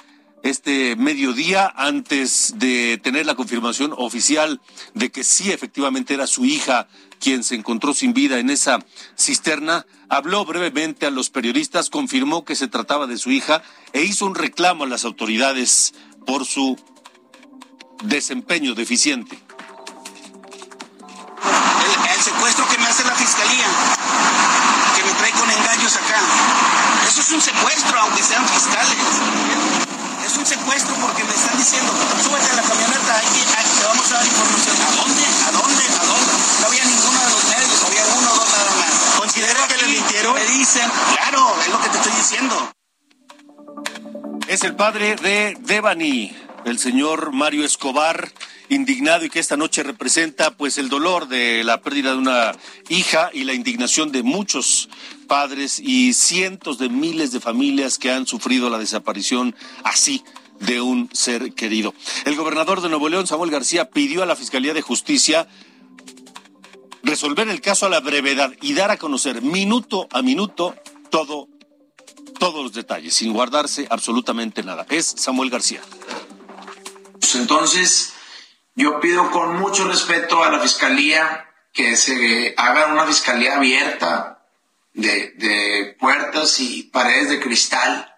este 0.43 0.95
mediodía, 0.95 1.71
antes 1.75 2.55
de 2.57 2.99
tener 3.01 3.25
la 3.25 3.35
confirmación 3.35 3.93
oficial 3.97 4.61
de 4.93 5.11
que 5.11 5.23
sí 5.23 5.51
efectivamente 5.51 6.13
era 6.13 6.27
su 6.27 6.45
hija 6.45 6.87
quien 7.19 7.43
se 7.43 7.55
encontró 7.55 7.93
sin 7.93 8.13
vida 8.13 8.39
en 8.39 8.49
esa 8.49 8.79
cisterna, 9.17 9.85
habló 10.09 10.43
brevemente 10.43 11.05
a 11.05 11.11
los 11.11 11.29
periodistas, 11.29 11.89
confirmó 11.89 12.43
que 12.43 12.55
se 12.55 12.67
trataba 12.67 13.07
de 13.07 13.17
su 13.17 13.31
hija 13.31 13.63
e 13.93 14.03
hizo 14.03 14.25
un 14.25 14.35
reclamo 14.35 14.83
a 14.83 14.87
las 14.87 15.05
autoridades 15.05 15.93
por 16.25 16.45
su 16.45 16.77
desempeño 18.03 18.75
deficiente. 18.75 19.39
Secuestro 22.23 22.65
que 22.69 22.77
me 22.77 22.85
hace 22.85 23.03
la 23.03 23.15
fiscalía, 23.15 23.65
que 25.03 25.11
me 25.11 25.19
trae 25.19 25.31
con 25.33 25.49
engaños 25.49 25.95
acá. 25.97 26.19
Eso 27.07 27.21
es 27.21 27.31
un 27.31 27.41
secuestro, 27.41 27.99
aunque 27.99 28.23
sean 28.23 28.47
fiscales. 28.47 28.97
Es 30.25 30.37
un 30.37 30.45
secuestro 30.45 30.95
porque 30.95 31.23
me 31.25 31.33
están 31.33 31.57
diciendo, 31.57 31.91
súbete 32.23 32.49
a 32.51 32.55
la 32.55 32.61
camioneta, 32.61 33.17
ahí, 33.17 33.43
te 33.79 33.85
vamos 33.85 34.11
a 34.11 34.15
dar 34.15 34.25
información. 34.25 34.75
¿A 34.79 34.91
dónde? 34.95 35.23
¿A 35.23 35.51
dónde? 35.51 35.83
¿A 35.83 36.05
dónde? 36.05 36.33
No 36.61 36.67
había 36.67 36.85
ninguno 36.85 37.19
de 37.19 37.29
los 37.29 37.43
medios, 37.49 37.83
había 37.83 38.05
uno 38.17 38.31
o 38.31 38.35
dos 38.35 38.49
nada 38.49 38.71
más. 38.79 39.19
¿Considera 39.19 39.67
que 39.67 39.77
le 39.77 39.87
mintieron? 39.87 40.33
Me 40.33 40.45
dicen, 40.45 40.89
claro, 41.15 41.55
es 41.61 41.69
lo 41.69 41.81
que 41.81 41.89
te 41.89 41.97
estoy 41.97 42.13
diciendo. 42.13 42.71
Es 44.47 44.63
el 44.63 44.75
padre 44.75 45.15
de 45.17 45.57
Devani, 45.59 46.35
el 46.65 46.79
señor 46.79 47.33
Mario 47.33 47.65
Escobar 47.65 48.31
indignado 48.73 49.25
y 49.25 49.29
que 49.29 49.39
esta 49.39 49.57
noche 49.57 49.83
representa 49.83 50.51
pues 50.51 50.77
el 50.77 50.89
dolor 50.89 51.27
de 51.27 51.63
la 51.63 51.81
pérdida 51.81 52.11
de 52.11 52.17
una 52.17 52.51
hija 52.89 53.29
y 53.33 53.43
la 53.43 53.53
indignación 53.53 54.11
de 54.11 54.23
muchos 54.23 54.89
padres 55.27 55.79
y 55.79 56.13
cientos 56.13 56.77
de 56.77 56.89
miles 56.89 57.31
de 57.31 57.39
familias 57.39 57.97
que 57.97 58.11
han 58.11 58.27
sufrido 58.27 58.69
la 58.69 58.77
desaparición 58.77 59.55
así 59.83 60.23
de 60.59 60.81
un 60.81 61.09
ser 61.13 61.53
querido. 61.53 61.93
El 62.25 62.35
gobernador 62.35 62.81
de 62.81 62.89
Nuevo 62.89 63.09
León, 63.09 63.27
Samuel 63.27 63.51
García, 63.51 63.89
pidió 63.89 64.23
a 64.23 64.25
la 64.25 64.35
Fiscalía 64.35 64.73
de 64.73 64.81
Justicia 64.81 65.47
resolver 67.03 67.49
el 67.49 67.61
caso 67.61 67.85
a 67.85 67.89
la 67.89 67.99
brevedad 67.99 68.53
y 68.61 68.73
dar 68.73 68.91
a 68.91 68.97
conocer 68.97 69.41
minuto 69.41 70.07
a 70.11 70.21
minuto 70.21 70.75
todo 71.09 71.47
todos 72.39 72.63
los 72.63 72.73
detalles, 72.73 73.13
sin 73.13 73.31
guardarse 73.31 73.87
absolutamente 73.89 74.63
nada. 74.63 74.85
Es 74.89 75.13
Samuel 75.17 75.49
García. 75.49 75.81
Pues 77.19 77.35
entonces, 77.35 78.12
Yo 78.75 78.99
pido 78.99 79.29
con 79.31 79.59
mucho 79.59 79.87
respeto 79.87 80.43
a 80.43 80.49
la 80.49 80.59
Fiscalía 80.59 81.49
que 81.71 81.95
se 81.95 82.53
haga 82.57 82.87
una 82.87 83.05
Fiscalía 83.05 83.55
abierta 83.55 84.45
de, 84.93 85.31
de 85.31 85.95
puertas 85.99 86.59
y 86.59 86.83
paredes 86.83 87.29
de 87.29 87.39
cristal, 87.39 88.15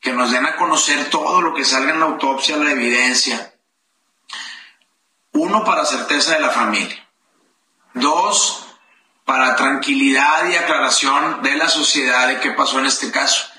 que 0.00 0.12
nos 0.12 0.30
den 0.30 0.46
a 0.46 0.56
conocer 0.56 1.10
todo 1.10 1.42
lo 1.42 1.54
que 1.54 1.64
salga 1.64 1.92
en 1.92 2.00
la 2.00 2.06
autopsia, 2.06 2.56
la 2.56 2.72
evidencia. 2.72 3.54
Uno, 5.32 5.64
para 5.64 5.84
certeza 5.84 6.34
de 6.34 6.40
la 6.40 6.50
familia. 6.50 7.08
Dos, 7.94 8.66
para 9.24 9.56
tranquilidad 9.56 10.48
y 10.48 10.56
aclaración 10.56 11.42
de 11.42 11.56
la 11.56 11.68
sociedad 11.68 12.28
de 12.28 12.40
qué 12.40 12.50
pasó 12.52 12.78
en 12.78 12.86
este 12.86 13.10
caso. 13.10 13.49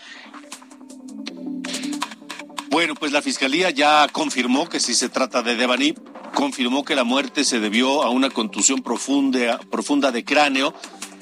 Bueno, 2.72 2.96
pues 2.96 3.12
la 3.12 3.22
fiscalía 3.22 3.70
ya 3.70 4.08
confirmó 4.14 4.70
que 4.70 4.80
si 4.80 4.96
se 4.96 5.10
trata 5.10 5.42
de 5.42 5.58
Devani, 5.58 5.94
confirmó 6.34 6.86
que 6.86 6.96
la 6.96 7.04
muerte 7.04 7.44
se 7.44 7.60
debió 7.60 8.02
a 8.02 8.10
una 8.10 8.30
contusión 8.30 8.82
profunda, 8.82 9.60
profunda 9.70 10.14
de 10.14 10.24
cráneo, 10.24 10.74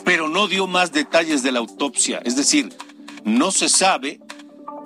pero 0.06 0.30
no 0.30 0.48
dio 0.48 0.68
más 0.68 0.92
detalles 0.92 1.42
de 1.42 1.52
la 1.52 1.58
autopsia. 1.58 2.22
Es 2.24 2.36
decir, 2.36 2.70
no 3.24 3.50
se 3.50 3.68
sabe 3.68 4.20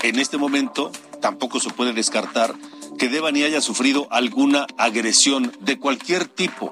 en 0.04 0.18
este 0.20 0.38
momento, 0.38 0.90
tampoco 1.22 1.60
se 1.60 1.70
puede 1.70 1.92
descartar 1.92 2.56
que 2.98 3.10
Devani 3.10 3.44
haya 3.44 3.60
sufrido 3.60 4.08
alguna 4.10 4.66
agresión 4.78 5.52
de 5.60 5.78
cualquier 5.78 6.28
tipo 6.28 6.72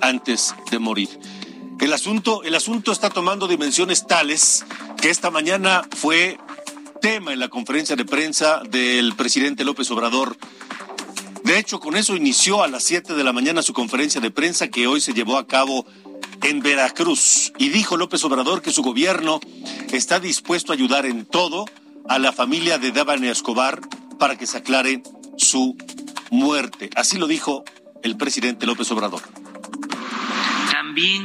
antes 0.00 0.54
de 0.70 0.78
morir. 0.78 1.08
El 1.80 1.92
asunto, 1.92 2.44
el 2.44 2.54
asunto 2.54 2.92
está 2.92 3.10
tomando 3.10 3.48
dimensiones 3.48 4.06
tales 4.06 4.64
que 5.02 5.10
esta 5.10 5.32
mañana 5.32 5.82
fue 5.96 6.38
tema 7.06 7.32
en 7.32 7.38
la 7.38 7.48
conferencia 7.48 7.94
de 7.94 8.04
prensa 8.04 8.62
del 8.68 9.14
presidente 9.14 9.64
López 9.64 9.88
Obrador. 9.92 10.36
De 11.44 11.56
hecho, 11.56 11.78
con 11.78 11.94
eso 11.94 12.16
inició 12.16 12.64
a 12.64 12.66
las 12.66 12.82
7 12.82 13.14
de 13.14 13.22
la 13.22 13.32
mañana 13.32 13.62
su 13.62 13.72
conferencia 13.72 14.20
de 14.20 14.32
prensa 14.32 14.70
que 14.72 14.88
hoy 14.88 15.00
se 15.00 15.12
llevó 15.12 15.38
a 15.38 15.46
cabo 15.46 15.86
en 16.42 16.58
Veracruz. 16.58 17.52
Y 17.58 17.68
dijo 17.68 17.96
López 17.96 18.24
Obrador 18.24 18.60
que 18.60 18.72
su 18.72 18.82
gobierno 18.82 19.38
está 19.92 20.18
dispuesto 20.18 20.72
a 20.72 20.74
ayudar 20.74 21.06
en 21.06 21.26
todo 21.26 21.66
a 22.08 22.18
la 22.18 22.32
familia 22.32 22.78
de 22.78 22.90
Davane 22.90 23.30
Escobar 23.30 23.80
para 24.18 24.36
que 24.36 24.48
se 24.48 24.58
aclare 24.58 25.04
su 25.36 25.76
muerte. 26.32 26.90
Así 26.96 27.18
lo 27.18 27.28
dijo 27.28 27.62
el 28.02 28.16
presidente 28.16 28.66
López 28.66 28.90
Obrador. 28.90 29.22
También 30.72 31.24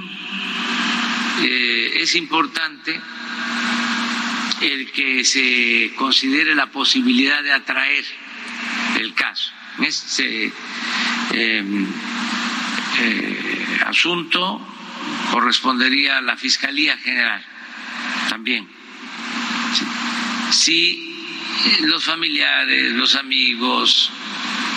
eh, 1.42 1.94
es 1.96 2.14
importante 2.14 3.02
el 4.62 4.92
que 4.92 5.24
se 5.24 5.94
considere 5.96 6.56
la 6.56 6.68
posibilidad 6.68 7.42
de 7.44 7.52
atraer 7.52 8.06
el 9.00 9.14
caso. 9.14 9.52
Este 9.80 10.52
em, 11.34 11.88
eh, 13.00 13.80
asunto 13.86 14.62
correspondería 15.32 16.18
a 16.18 16.22
la 16.22 16.38
Fiscalía 16.38 16.98
General 16.98 17.44
también. 18.30 18.68
Si 20.52 21.12
los 21.82 22.04
familiares, 22.04 22.92
los 22.92 23.16
amigos 23.16 24.12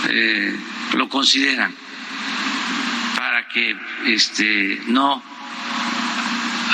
eh, 0.08 0.56
lo 0.94 1.08
consideran 1.08 1.74
para 3.16 3.48
que 3.48 3.76
este, 4.06 4.80
no 4.86 5.22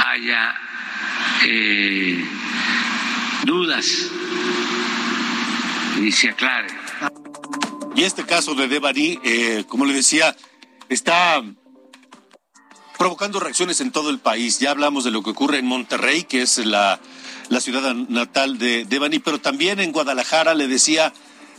haya 0.07 0.55
eh, 1.45 2.25
dudas 3.45 3.87
y 6.01 6.13
se 6.13 6.31
aclare. 6.31 6.69
Y 7.97 8.05
este 8.05 8.25
caso 8.25 8.55
de 8.55 8.69
Devani, 8.69 9.19
eh, 9.23 9.65
como 9.69 9.85
le 9.85 9.93
decía, 9.93 10.37
está 10.89 11.43
provocando 12.99 13.41
reacciones 13.41 13.81
en 13.81 13.91
todo 13.91 14.11
el 14.11 14.19
país. 14.19 14.59
Ya 14.59 14.71
hablamos 14.71 15.05
de 15.05 15.11
lo 15.11 15.23
que 15.23 15.31
ocurre 15.31 15.59
en 15.59 15.67
Monterrey, 15.67 16.25
que 16.25 16.43
es 16.43 16.59
la, 16.59 17.01
la 17.49 17.61
ciudad 17.61 17.95
natal 17.95 18.59
de 18.59 18.85
Devani, 18.85 19.19
pero 19.19 19.41
también 19.41 19.81
en 19.81 19.93
Guadalajara, 19.93 20.55
le 20.55 20.69
decía, 20.69 21.13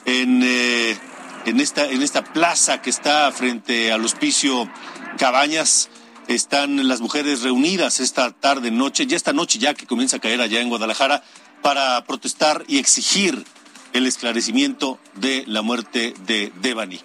en, 0.06 0.42
eh, 0.44 0.98
en, 1.46 1.60
esta, 1.60 1.86
en 1.90 2.02
esta 2.02 2.24
plaza 2.24 2.82
que 2.82 2.90
está 2.90 3.32
frente 3.32 3.92
al 3.92 4.06
hospicio 4.06 4.70
Cabañas, 5.18 5.90
están 6.28 6.88
las 6.88 7.02
mujeres 7.02 7.42
reunidas 7.42 8.00
esta 8.00 8.32
tarde, 8.32 8.72
noche, 8.72 9.06
ya 9.06 9.18
esta 9.18 9.34
noche 9.34 9.60
ya 9.60 9.74
que 9.74 9.86
comienza 9.86 10.18
a 10.18 10.20
caer 10.20 10.42
allá 10.42 10.62
en 10.62 10.70
Guadalajara, 10.70 11.24
para 11.62 12.04
protestar 12.06 12.64
y 12.68 12.78
exigir 12.78 13.46
el 13.94 14.08
esclarecimiento 14.08 15.00
de 15.16 15.44
la 15.48 15.62
muerte 15.62 16.14
de 16.26 16.52
Devani. 16.62 17.00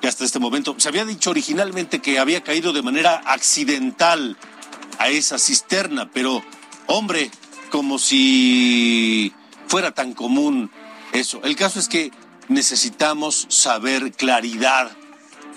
Que 0.00 0.08
hasta 0.08 0.24
este 0.24 0.38
momento 0.38 0.76
se 0.78 0.88
había 0.88 1.04
dicho 1.04 1.30
originalmente 1.30 2.00
que 2.00 2.18
había 2.18 2.42
caído 2.42 2.72
de 2.72 2.82
manera 2.82 3.22
accidental 3.26 4.36
a 4.98 5.08
esa 5.08 5.38
cisterna, 5.38 6.10
pero 6.12 6.42
hombre, 6.86 7.30
como 7.70 7.98
si 7.98 9.32
fuera 9.66 9.92
tan 9.92 10.14
común 10.14 10.70
eso. 11.12 11.40
El 11.44 11.56
caso 11.56 11.80
es 11.80 11.88
que 11.88 12.12
necesitamos 12.48 13.46
saber 13.48 14.12
claridad 14.12 14.90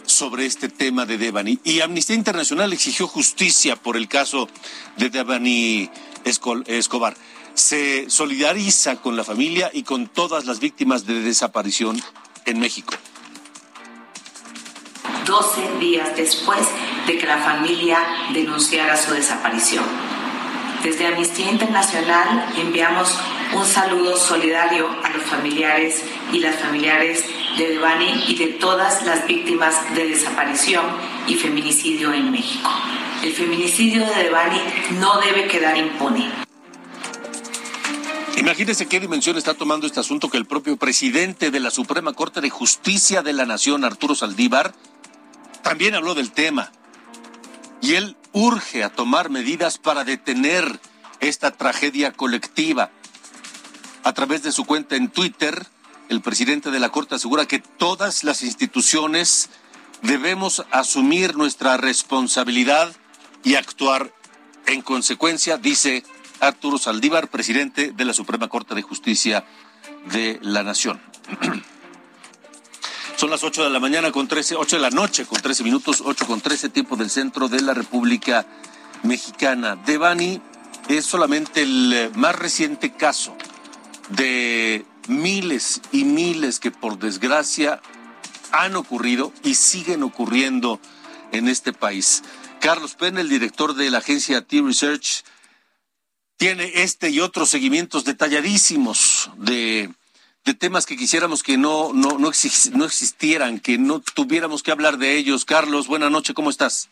sobre 0.05 0.45
este 0.45 0.69
tema 0.69 1.05
de 1.05 1.17
Devani. 1.17 1.59
Y 1.63 1.81
Amnistía 1.81 2.15
Internacional 2.15 2.73
exigió 2.73 3.07
justicia 3.07 3.75
por 3.75 3.95
el 3.95 4.07
caso 4.07 4.49
de 4.97 5.09
Devani 5.09 5.89
Escobar 6.23 7.15
se 7.53 8.10
solidariza 8.10 8.98
con 8.98 9.15
la 9.15 9.24
familia 9.24 9.70
y 9.74 9.84
con 9.84 10.08
todas 10.08 10.46
las 10.46 10.60
víctimas 10.60 11.05
de 11.05 11.22
desaparición 11.22 12.01
en 12.46 12.60
México. 12.60 12.93
12 15.25 15.79
días 15.79 16.15
después 16.15 16.60
de 17.08 17.17
que 17.17 17.25
la 17.25 17.38
familia 17.38 18.00
denunciara 18.34 18.98
su 18.98 19.13
desaparición. 19.13 19.86
Desde 20.84 21.08
Amnistía 21.08 21.51
Internacional 21.51 22.53
enviamos 22.58 23.15
un 23.53 23.65
saludo 23.65 24.17
solidario 24.17 24.89
a 25.03 25.10
los 25.10 25.24
familiares 25.24 26.03
y 26.34 26.39
las 26.39 26.55
familiares 26.55 27.24
de 27.58 27.67
Devani 27.70 28.24
y 28.27 28.36
de 28.36 28.48
todas 28.48 29.05
las 29.05 29.27
víctimas 29.27 29.75
de 29.93 30.08
desaparición 30.08 30.86
y 31.27 31.36
feminicidio 31.36 32.13
en 32.13 32.31
México. 32.31 32.72
El 33.22 33.34
feminicidio 33.34 34.05
de 34.05 34.24
Devani 34.24 34.60
no 35.00 35.20
debe 35.22 35.48
quedar 35.48 35.77
impune. 35.77 36.50
Imagínense 38.38 38.88
qué 38.88 39.00
dimensión 39.00 39.38
está 39.38 39.53
tomando 39.53 39.85
este 39.85 40.00
asunto 40.00 40.29
que 40.29 40.38
el 40.38 40.45
propio 40.45 40.77
presidente 40.77 41.51
de 41.51 41.59
la 41.59 41.69
Suprema 41.69 42.13
Corte 42.13 42.41
de 42.41 42.50
Justicia 42.50 43.21
de 43.21 43.33
la 43.33 43.45
Nación, 43.45 43.83
Arturo 43.83 44.15
Saldívar, 44.15 44.73
también 45.63 45.95
habló 45.95 46.15
del 46.15 46.31
tema. 46.31 46.71
Y 47.81 47.95
él 47.95 48.15
urge 48.31 48.83
a 48.83 48.89
tomar 48.89 49.29
medidas 49.29 49.77
para 49.77 50.03
detener 50.03 50.79
esta 51.19 51.51
tragedia 51.51 52.11
colectiva. 52.11 52.89
A 54.03 54.13
través 54.13 54.43
de 54.43 54.51
su 54.51 54.65
cuenta 54.65 54.95
en 54.95 55.09
Twitter, 55.09 55.67
el 56.09 56.21
presidente 56.21 56.71
de 56.71 56.79
la 56.79 56.89
Corte 56.89 57.15
asegura 57.15 57.47
que 57.47 57.59
todas 57.59 58.23
las 58.23 58.41
instituciones 58.43 59.50
debemos 60.01 60.65
asumir 60.71 61.38
nuestra 61.38 61.77
responsabilidad 61.77 62.91
y 63.43 63.55
actuar 63.55 64.13
en 64.65 64.81
consecuencia, 64.81 65.57
dice 65.57 66.03
Arturo 66.41 66.77
Saldívar, 66.77 67.29
presidente 67.29 67.91
de 67.91 68.05
la 68.05 68.13
Suprema 68.13 68.50
Corte 68.50 68.75
de 68.75 68.81
Justicia 68.81 69.45
de 70.12 70.39
la 70.41 70.63
Nación. 70.63 71.00
Son 73.15 73.29
las 73.29 73.43
8 73.43 73.63
de 73.63 73.69
la 73.69 73.79
mañana 73.79 74.12
con 74.12 74.27
13, 74.27 74.55
8 74.55 74.77
de 74.77 74.81
la 74.81 74.89
noche 74.89 75.25
con 75.25 75.39
13 75.39 75.63
minutos, 75.63 76.01
8 76.03 76.25
con 76.25 76.41
13, 76.41 76.69
tiempo 76.69 76.95
del 76.95 77.12
centro 77.12 77.48
de 77.48 77.62
la 77.62 77.75
República 77.75 78.48
Mexicana. 79.03 79.75
Devani 79.75 80.41
es 80.89 81.05
solamente 81.05 81.62
el 81.62 82.12
más 82.15 82.36
reciente 82.36 82.93
caso 82.93 83.38
de 84.10 84.83
miles 85.07 85.81
y 85.91 86.03
miles 86.05 86.60
que 86.60 86.71
por 86.71 86.98
desgracia 86.98 87.79
han 88.51 88.75
ocurrido 88.75 89.31
y 89.43 89.53
siguen 89.53 90.01
ocurriendo 90.01 90.79
en 91.31 91.48
este 91.48 91.74
país. 91.74 92.24
Carlos 92.60 92.95
Pena, 92.95 93.21
el 93.21 93.29
director 93.29 93.75
de 93.75 93.91
la 93.91 94.00
agencia 94.00 94.41
T-Research, 94.41 95.24
tiene 96.41 96.71
este 96.74 97.12
y 97.12 97.19
otros 97.19 97.50
seguimientos 97.50 98.03
detalladísimos 98.03 99.29
de, 99.38 99.91
temas 100.57 100.88
que 100.88 100.98
quisiéramos 100.98 101.43
que 101.43 101.55
no, 101.55 101.93
no, 101.93 102.17
no, 102.17 102.29
existieran, 102.29 103.60
que 103.60 103.77
no 103.77 104.00
tuviéramos 104.00 104.63
que 104.63 104.71
hablar 104.71 104.98
de 104.98 105.17
ellos. 105.17 105.45
Carlos, 105.45 105.86
buenas 105.86 106.10
noches, 106.10 106.33
¿cómo 106.33 106.50
estás? 106.50 106.89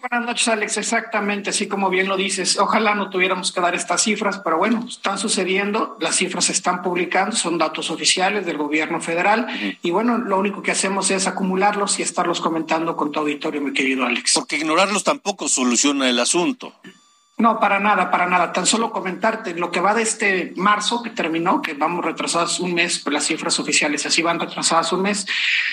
Buenas 0.00 0.26
noches, 0.26 0.48
Alex. 0.48 0.78
Exactamente, 0.78 1.50
así 1.50 1.68
como 1.68 1.90
bien 1.90 2.08
lo 2.08 2.16
dices. 2.16 2.58
Ojalá 2.58 2.94
no 2.94 3.10
tuviéramos 3.10 3.52
que 3.52 3.60
dar 3.60 3.74
estas 3.74 4.02
cifras, 4.02 4.40
pero 4.42 4.56
bueno, 4.56 4.86
están 4.88 5.18
sucediendo, 5.18 5.98
las 6.00 6.16
cifras 6.16 6.46
se 6.46 6.52
están 6.52 6.80
publicando, 6.80 7.36
son 7.36 7.58
datos 7.58 7.90
oficiales 7.90 8.46
del 8.46 8.56
gobierno 8.56 9.02
federal 9.02 9.46
y 9.82 9.90
bueno, 9.90 10.16
lo 10.16 10.38
único 10.38 10.62
que 10.62 10.70
hacemos 10.70 11.10
es 11.10 11.26
acumularlos 11.26 11.98
y 11.98 12.02
estarlos 12.02 12.40
comentando 12.40 12.96
con 12.96 13.12
tu 13.12 13.20
auditorio, 13.20 13.60
mi 13.60 13.74
querido 13.74 14.06
Alex. 14.06 14.32
Porque 14.36 14.56
ignorarlos 14.56 15.04
tampoco 15.04 15.50
soluciona 15.50 16.08
el 16.08 16.18
asunto. 16.18 16.72
No, 17.40 17.58
para 17.58 17.80
nada, 17.80 18.10
para 18.10 18.26
nada. 18.26 18.52
Tan 18.52 18.66
solo 18.66 18.92
comentarte 18.92 19.54
lo 19.54 19.70
que 19.70 19.80
va 19.80 19.94
de 19.94 20.02
este 20.02 20.52
marzo 20.56 21.02
que 21.02 21.08
terminó, 21.08 21.62
que 21.62 21.72
vamos 21.72 22.04
retrasados 22.04 22.60
un 22.60 22.74
mes, 22.74 22.98
pues 22.98 23.14
las 23.14 23.24
cifras 23.24 23.58
oficiales 23.58 24.04
así 24.04 24.20
van 24.20 24.38
retrasadas 24.38 24.92
un 24.92 25.02
mes. 25.02 25.26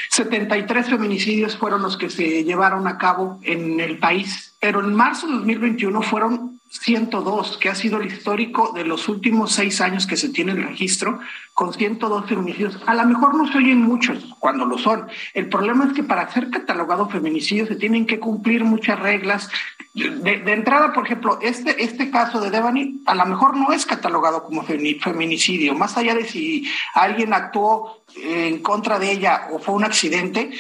73 0.10 0.88
feminicidios 0.88 1.58
fueron 1.58 1.82
los 1.82 1.98
que 1.98 2.10
se 2.10 2.46
llevaron 2.46 2.88
a 2.88 2.98
cabo 2.98 3.40
en 3.44 3.82
el 3.82 4.00
país, 4.00 4.56
pero 4.62 4.80
en 4.80 4.96
marzo 4.96 5.28
de 5.28 5.34
2021 5.34 6.02
fueron 6.04 6.57
102, 6.70 7.58
que 7.58 7.70
ha 7.70 7.76
sido 7.76 8.00
el 8.00 8.08
histórico 8.08 8.72
de 8.74 8.84
los 8.84 9.08
últimos 9.08 9.54
seis 9.54 9.80
años 9.80 10.06
que 10.06 10.18
se 10.18 10.30
tiene 10.30 10.52
el 10.52 10.64
registro, 10.64 11.20
con 11.54 11.74
102 11.74 12.26
feminicidios. 12.28 12.80
A 12.86 12.94
lo 12.94 13.06
mejor 13.06 13.36
no 13.36 13.52
se 13.52 13.58
oyen 13.58 13.82
muchos 13.82 14.36
cuando 14.40 14.66
lo 14.66 14.78
son. 14.78 15.08
El 15.34 15.50
problema 15.50 15.86
es 15.86 15.94
que 15.94 16.04
para 16.04 16.32
ser 16.32 16.50
catalogado 16.50 17.10
feminicidio 17.10 17.66
se 17.66 17.76
tienen 17.76 18.06
que 18.06 18.20
cumplir 18.20 18.64
muchas 18.64 19.00
reglas. 19.00 19.50
De, 19.94 20.44
entrada, 20.52 20.94
por 20.94 21.06
ejemplo, 21.06 21.40
este, 21.42 21.84
este 21.84 22.12
caso 22.12 22.40
de 22.40 22.52
Devani 22.52 23.02
a 23.06 23.16
lo 23.16 23.26
mejor 23.26 23.56
no 23.56 23.72
es 23.72 23.86
catalogado 23.86 24.44
como 24.44 24.64
feminicidio, 24.64 25.74
más 25.74 25.98
allá 25.98 26.14
de 26.14 26.26
si 26.26 26.70
alguien 26.94 27.34
actuó 27.34 28.04
en 28.16 28.62
contra 28.62 29.00
de 29.00 29.12
ella 29.12 29.48
o 29.52 29.60
fue 29.60 29.74
un 29.74 29.86
accidente, 29.86 30.52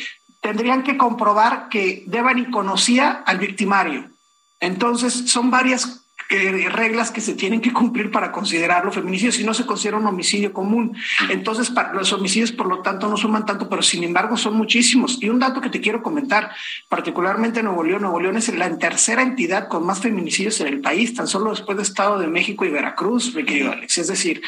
tendrían 0.42 0.82
que 0.84 0.98
comprobar 0.98 1.70
que 1.70 2.04
Devani 2.08 2.50
conocía 2.50 3.24
al 3.26 3.38
victimario 3.38 4.17
entonces, 4.60 5.30
son 5.30 5.52
varias 5.52 6.04
eh, 6.30 6.68
reglas 6.70 7.10
que 7.10 7.22
se 7.22 7.36
tienen 7.36 7.62
que 7.62 7.72
cumplir 7.72 8.12
para 8.12 8.34
considerarlo 8.34 8.92
feminicidio, 8.92 9.32
si 9.32 9.46
no 9.46 9.54
se 9.54 9.66
considera 9.66 9.98
un 9.98 10.08
homicidio 10.08 10.52
común. 10.52 10.98
Entonces, 11.30 11.72
los 11.94 12.12
homicidios, 12.12 12.52
por 12.52 12.68
lo 12.68 12.82
tanto, 12.82 13.08
no 13.08 13.16
suman 13.16 13.46
tanto, 13.46 13.70
pero 13.70 13.82
sin 13.82 14.04
embargo 14.04 14.36
son 14.36 14.56
muchísimos. 14.56 15.20
Y 15.22 15.30
un 15.30 15.40
dato 15.40 15.62
que 15.62 15.70
te 15.70 15.80
quiero 15.80 16.04
comentar, 16.04 16.52
particularmente 16.90 17.60
en 17.60 17.68
Nuevo 17.68 17.84
León, 17.84 18.02
Nuevo 18.02 18.20
León 18.20 18.36
es 18.36 18.54
la 18.54 18.78
tercera 18.78 19.22
entidad 19.22 19.70
con 19.70 19.86
más 19.86 20.02
feminicidios 20.02 20.60
en 20.60 20.68
el 20.68 20.82
país, 20.82 21.14
tan 21.14 21.28
solo 21.28 21.52
después 21.52 21.78
de 21.78 21.84
Estado 21.84 22.20
de 22.20 22.28
México 22.28 22.66
y 22.66 22.72
Veracruz, 22.72 23.34
mi 23.34 23.46
querido 23.46 23.72
Alex. 23.72 23.98
Es 24.00 24.08
decir, 24.08 24.42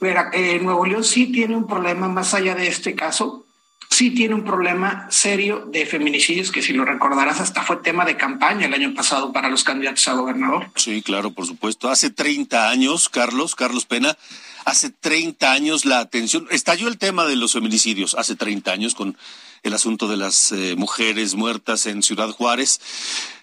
eh, 0.00 0.58
Nuevo 0.62 0.86
León 0.86 1.04
sí 1.04 1.26
tiene 1.32 1.54
un 1.54 1.66
problema 1.66 2.08
más 2.08 2.32
allá 2.32 2.54
de 2.54 2.68
este 2.68 2.94
caso, 2.94 3.45
sí 3.96 4.10
tiene 4.10 4.34
un 4.34 4.44
problema 4.44 5.06
serio 5.10 5.66
de 5.72 5.86
feminicidios 5.86 6.52
que 6.52 6.60
si 6.60 6.74
lo 6.74 6.84
recordarás 6.84 7.40
hasta 7.40 7.62
fue 7.62 7.78
tema 7.78 8.04
de 8.04 8.18
campaña 8.18 8.66
el 8.66 8.74
año 8.74 8.92
pasado 8.92 9.32
para 9.32 9.48
los 9.48 9.64
candidatos 9.64 10.06
a 10.08 10.12
gobernador. 10.12 10.70
Sí, 10.74 11.00
claro, 11.00 11.30
por 11.30 11.46
supuesto. 11.46 11.88
Hace 11.88 12.10
30 12.10 12.68
años, 12.68 13.08
Carlos, 13.08 13.54
Carlos 13.54 13.86
Pena, 13.86 14.18
hace 14.66 14.90
30 14.90 15.50
años 15.50 15.86
la 15.86 16.00
atención, 16.00 16.46
estalló 16.50 16.88
el 16.88 16.98
tema 16.98 17.24
de 17.24 17.36
los 17.36 17.54
feminicidios 17.54 18.14
hace 18.16 18.36
30 18.36 18.70
años 18.70 18.94
con 18.94 19.16
el 19.62 19.72
asunto 19.72 20.08
de 20.08 20.18
las 20.18 20.52
eh, 20.52 20.74
mujeres 20.76 21.34
muertas 21.34 21.86
en 21.86 22.02
Ciudad 22.02 22.28
Juárez 22.28 22.82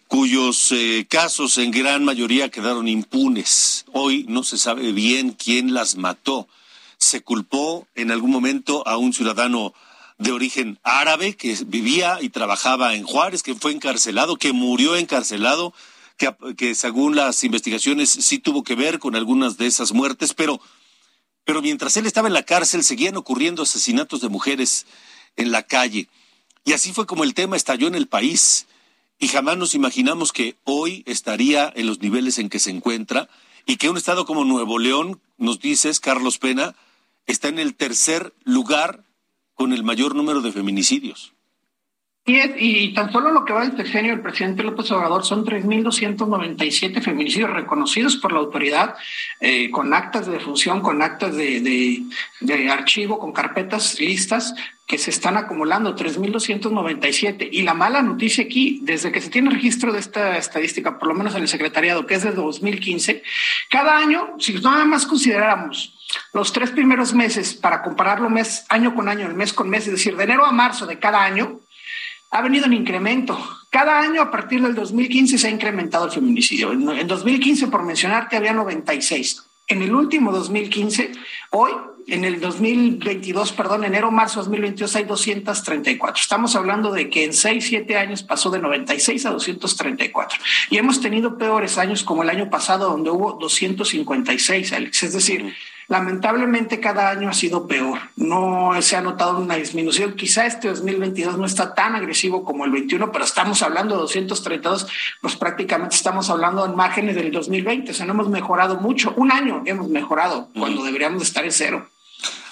cuyos 0.08 0.72
eh, 0.72 1.08
casos 1.10 1.58
en 1.58 1.72
gran 1.72 2.06
mayoría 2.06 2.50
quedaron 2.50 2.88
impunes. 2.88 3.86
Hoy 3.92 4.28
no 4.30 4.44
se 4.44 4.60
sabe 4.60 4.92
bien 4.92 5.32
quién 5.32 5.74
las 5.74 5.96
mató. 5.96 6.48
Se 7.00 7.22
culpó 7.22 7.88
en 7.96 8.12
algún 8.12 8.30
momento 8.30 8.88
a 8.88 8.98
un 8.98 9.14
ciudadano 9.14 9.74
de 10.18 10.32
origen 10.32 10.80
árabe 10.84 11.36
que 11.36 11.58
vivía 11.66 12.20
y 12.22 12.30
trabajaba 12.30 12.96
en 12.96 13.04
Juárez, 13.04 13.44
que 13.44 13.56
fue 13.56 13.72
encarcelado, 13.72 14.38
que 14.38 14.54
murió 14.54 14.96
encarcelado, 14.96 15.74
que, 16.18 16.34
que 16.56 16.76
según 16.76 17.16
las 17.16 17.44
investigaciones 17.44 18.10
sí 18.10 18.40
tuvo 18.40 18.64
que 18.64 18.76
ver 18.76 19.00
con 19.00 19.16
algunas 19.16 19.58
de 19.58 19.66
esas 19.66 19.92
muertes, 19.92 20.34
pero, 20.34 20.62
pero 21.44 21.62
mientras 21.62 21.98
él 21.98 22.06
estaba 22.06 22.28
en 22.28 22.34
la 22.34 22.44
cárcel 22.44 22.84
seguían 22.84 23.18
ocurriendo 23.18 23.64
asesinatos 23.64 24.22
de 24.22 24.30
mujeres 24.30 24.86
en 25.36 25.52
la 25.52 25.64
calle. 25.64 26.08
Y 26.66 26.74
así 26.74 26.94
fue 26.94 27.06
como 27.06 27.24
el 27.24 27.34
tema 27.34 27.56
estalló 27.56 27.88
en 27.88 27.96
el 27.96 28.08
país. 28.08 28.68
Y 29.20 29.28
jamás 29.28 29.58
nos 29.58 29.76
imaginamos 29.76 30.32
que 30.32 30.58
hoy 30.64 31.04
estaría 31.06 31.72
en 31.76 31.88
los 31.88 32.02
niveles 32.02 32.38
en 32.40 32.50
que 32.50 32.60
se 32.60 32.72
encuentra 32.72 33.30
y 33.66 33.78
que 33.78 33.90
un 33.90 33.98
estado 33.98 34.26
como 34.26 34.44
Nuevo 34.44 34.80
León, 34.80 35.22
nos 35.38 35.60
dices, 35.60 36.00
Carlos 36.00 36.38
Pena, 36.38 36.76
está 37.26 37.48
en 37.48 37.60
el 37.60 37.76
tercer 37.76 38.34
lugar 38.44 39.04
con 39.54 39.74
el 39.74 39.84
mayor 39.84 40.16
número 40.16 40.42
de 40.42 40.52
feminicidios. 40.52 41.33
Y, 42.26 42.94
tan 42.94 43.12
solo 43.12 43.34
lo 43.34 43.44
que 43.44 43.52
va 43.52 43.68
del 43.68 43.76
sexenio 43.76 44.12
del 44.12 44.22
presidente 44.22 44.64
López 44.64 44.90
Obrador 44.92 45.26
son 45.26 45.44
3.297 45.44 47.02
feminicidios 47.02 47.50
reconocidos 47.50 48.16
por 48.16 48.32
la 48.32 48.40
autoridad, 48.40 48.96
eh, 49.42 49.70
con 49.70 49.94
actas 49.94 50.28
de 50.28 50.32
defunción, 50.32 50.80
con 50.80 51.02
actas 51.02 51.36
de, 51.36 51.60
de, 52.40 52.72
archivo, 52.72 53.20
con 53.20 53.34
carpetas 53.34 54.00
listas 54.00 54.56
que 54.88 54.98
se 54.98 55.10
están 55.10 55.36
acumulando, 55.36 55.98
3.297. 55.98 57.50
Y 57.52 57.64
la 57.64 57.74
mala 57.74 58.02
noticia 58.02 58.46
aquí, 58.46 58.80
desde 58.84 59.12
que 59.12 59.20
se 59.20 59.30
tiene 59.30 59.50
registro 59.50 59.92
de 59.92 60.00
esta 60.00 60.38
estadística, 60.38 60.98
por 60.98 61.10
lo 61.10 61.16
menos 61.16 61.36
en 61.36 61.42
el 61.42 61.50
secretariado, 61.50 62.06
que 62.06 62.16
es 62.16 62.24
de 62.24 62.32
2015, 62.32 63.22
cada 63.70 63.98
año, 63.98 64.36
si 64.40 64.54
nada 64.54 64.86
más 64.86 65.06
consideráramos 65.06 65.94
los 66.32 66.54
tres 66.54 66.72
primeros 66.72 67.14
meses, 67.14 67.54
para 67.54 67.82
compararlo 67.82 68.30
mes, 68.30 68.66
año 68.70 68.96
con 68.96 69.10
año, 69.10 69.28
el 69.28 69.34
mes 69.34 69.52
con 69.52 69.70
mes, 69.70 69.88
es 69.88 69.92
decir, 69.92 70.16
de 70.16 70.24
enero 70.24 70.46
a 70.46 70.54
marzo 70.54 70.86
de 70.86 71.00
cada 71.00 71.22
año, 71.22 71.60
ha 72.34 72.42
venido 72.42 72.66
en 72.66 72.74
incremento. 72.74 73.38
Cada 73.70 74.00
año 74.00 74.20
a 74.22 74.32
partir 74.32 74.62
del 74.62 74.74
2015 74.74 75.38
se 75.38 75.48
ha 75.48 75.52
incrementado 75.52 76.06
el 76.06 76.12
feminicidio. 76.12 76.72
En 76.72 77.08
2015, 77.08 77.68
por 77.68 77.84
mencionarte, 77.84 78.36
había 78.36 78.54
96. 78.54 79.44
En 79.68 79.84
el 79.84 79.94
último 79.94 80.32
2015, 80.32 81.12
hoy, 81.52 81.72
en 82.08 82.26
el 82.26 82.42
2022, 82.42 83.52
perdón, 83.54 83.84
enero, 83.84 84.10
marzo 84.10 84.40
2022, 84.40 84.96
hay 84.96 85.04
234. 85.04 86.22
Estamos 86.22 86.56
hablando 86.56 86.92
de 86.92 87.08
que 87.08 87.24
en 87.24 87.34
6, 87.34 87.66
7 87.68 87.98
años 87.98 88.24
pasó 88.24 88.50
de 88.50 88.58
96 88.58 89.28
a 89.28 89.30
234. 89.30 90.40
Y 90.72 90.78
hemos 90.78 91.02
tenido 91.02 91.38
peores 91.38 91.78
años 91.78 92.04
como 92.04 92.24
el 92.24 92.32
año 92.32 92.50
pasado, 92.50 92.90
donde 92.90 93.12
hubo 93.12 93.34
256, 93.34 94.74
Alex. 94.74 95.04
Es 95.04 95.14
decir, 95.14 95.54
Lamentablemente 95.88 96.80
cada 96.80 97.10
año 97.10 97.30
ha 97.30 97.34
sido 97.34 97.68
peor. 97.68 98.00
No 98.16 98.72
se 98.82 98.96
ha 98.96 99.02
notado 99.02 99.40
una 99.40 99.56
disminución. 99.56 100.16
Quizá 100.16 100.46
este 100.46 100.70
2022 100.70 101.38
no 101.38 101.46
está 101.46 101.74
tan 101.74 101.96
agresivo 101.96 102.44
como 102.44 102.66
el 102.66 102.72
21, 102.72 103.12
pero 103.12 103.26
estamos 103.26 103.62
hablando 103.62 103.96
de 103.96 104.02
232, 104.02 104.88
pues 105.22 105.36
prácticamente 105.36 105.96
estamos 105.96 106.30
hablando 106.30 106.66
en 106.66 106.76
márgenes 106.76 107.16
del 107.16 107.32
2020. 107.32 107.92
O 107.92 107.94
sea, 107.94 108.06
no 108.06 108.14
hemos 108.14 108.30
mejorado 108.30 108.78
mucho. 108.78 109.14
Un 109.18 109.32
año 109.32 109.64
hemos 109.66 109.90
mejorado 109.90 110.50
cuando 110.58 110.84
deberíamos 110.84 111.24
estar 111.24 111.44
en 111.44 111.52
cero. 111.52 111.88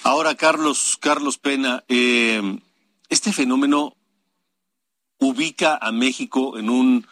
Ahora, 0.04 0.36
Carlos, 0.36 0.98
Carlos 1.00 1.38
Pena, 1.38 1.84
eh, 1.88 2.60
este 3.10 3.32
fenómeno 3.34 3.96
ubica 5.20 5.78
a 5.80 5.92
México 5.92 6.58
en 6.58 6.70
un 6.70 7.08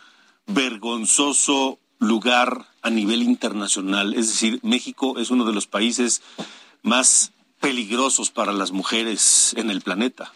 vergonzoso 0.48 1.80
lugar 2.00 2.66
a 2.82 2.90
nivel 2.90 3.24
internacional. 3.24 4.14
Es 4.14 4.28
decir, 4.28 4.60
México 4.64 5.20
es 5.20 5.32
uno 5.32 5.46
de 5.46 5.54
los 5.54 5.68
países 5.68 6.22
más 6.82 7.32
peligrosos 7.60 8.32
para 8.32 8.54
las 8.54 8.72
mujeres 8.72 9.54
en 9.58 9.70
el 9.70 9.82
planeta. 9.82 10.32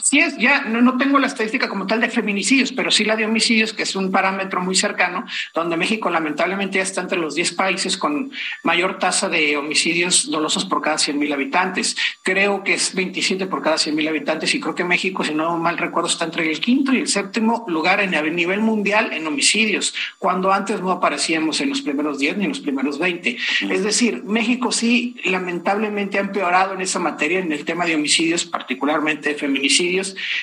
Sí 0.00 0.20
es, 0.20 0.38
ya 0.38 0.62
no, 0.62 0.80
no, 0.80 0.96
tengo 0.96 1.18
la 1.18 1.26
estadística 1.26 1.68
como 1.68 1.86
tal 1.86 2.00
de 2.00 2.08
feminicidios, 2.08 2.70
pero 2.70 2.92
sí 2.92 3.04
la 3.04 3.16
de 3.16 3.24
homicidios, 3.24 3.72
que 3.72 3.82
es 3.82 3.96
un 3.96 4.12
parámetro 4.12 4.60
muy 4.60 4.76
cercano, 4.76 5.26
donde 5.54 5.76
México 5.76 6.08
lamentablemente 6.08 6.76
ya 6.76 6.84
está 6.84 7.00
entre 7.00 7.18
los 7.18 7.34
10 7.34 7.52
países 7.54 7.96
con 7.98 8.30
mayor 8.62 9.00
tasa 9.00 9.28
de 9.28 9.56
homicidios 9.56 10.30
dolosos 10.30 10.64
por 10.64 10.80
cada 10.82 10.98
100 10.98 11.18
mil 11.18 11.32
habitantes. 11.32 11.96
Creo 12.22 12.62
que 12.62 12.74
es 12.74 12.94
27 12.94 13.46
por 13.48 13.60
cada 13.60 13.76
100 13.76 13.96
mil 13.96 14.06
habitantes 14.06 14.54
y 14.54 14.60
creo 14.60 14.76
que 14.76 14.84
México, 14.84 15.24
si 15.24 15.34
no 15.34 15.58
mal 15.58 15.76
recuerdo, 15.76 16.08
está 16.08 16.26
entre 16.26 16.48
el 16.48 16.60
quinto 16.60 16.94
y 16.94 16.98
el 16.98 17.08
séptimo 17.08 17.64
lugar 17.66 18.00
en 18.00 18.14
el 18.14 18.36
nivel 18.36 18.60
mundial 18.60 19.12
en 19.12 19.26
homicidios, 19.26 19.94
cuando 20.18 20.52
antes 20.52 20.80
no 20.80 20.92
aparecíamos 20.92 21.60
en 21.60 21.70
los 21.70 21.82
primeros 21.82 22.20
10 22.20 22.36
ni 22.36 22.44
en 22.44 22.50
los 22.50 22.60
primeros 22.60 23.00
20. 23.00 23.36
Es 23.68 23.82
decir, 23.82 24.22
México 24.22 24.70
sí 24.70 25.16
lamentablemente 25.24 26.18
ha 26.18 26.20
empeorado 26.20 26.74
en 26.74 26.82
esa 26.82 27.00
materia, 27.00 27.40
en 27.40 27.50
el 27.50 27.64
tema 27.64 27.84
de 27.84 27.96
homicidios, 27.96 28.44
particularmente 28.44 29.34
feminicidios 29.34 29.87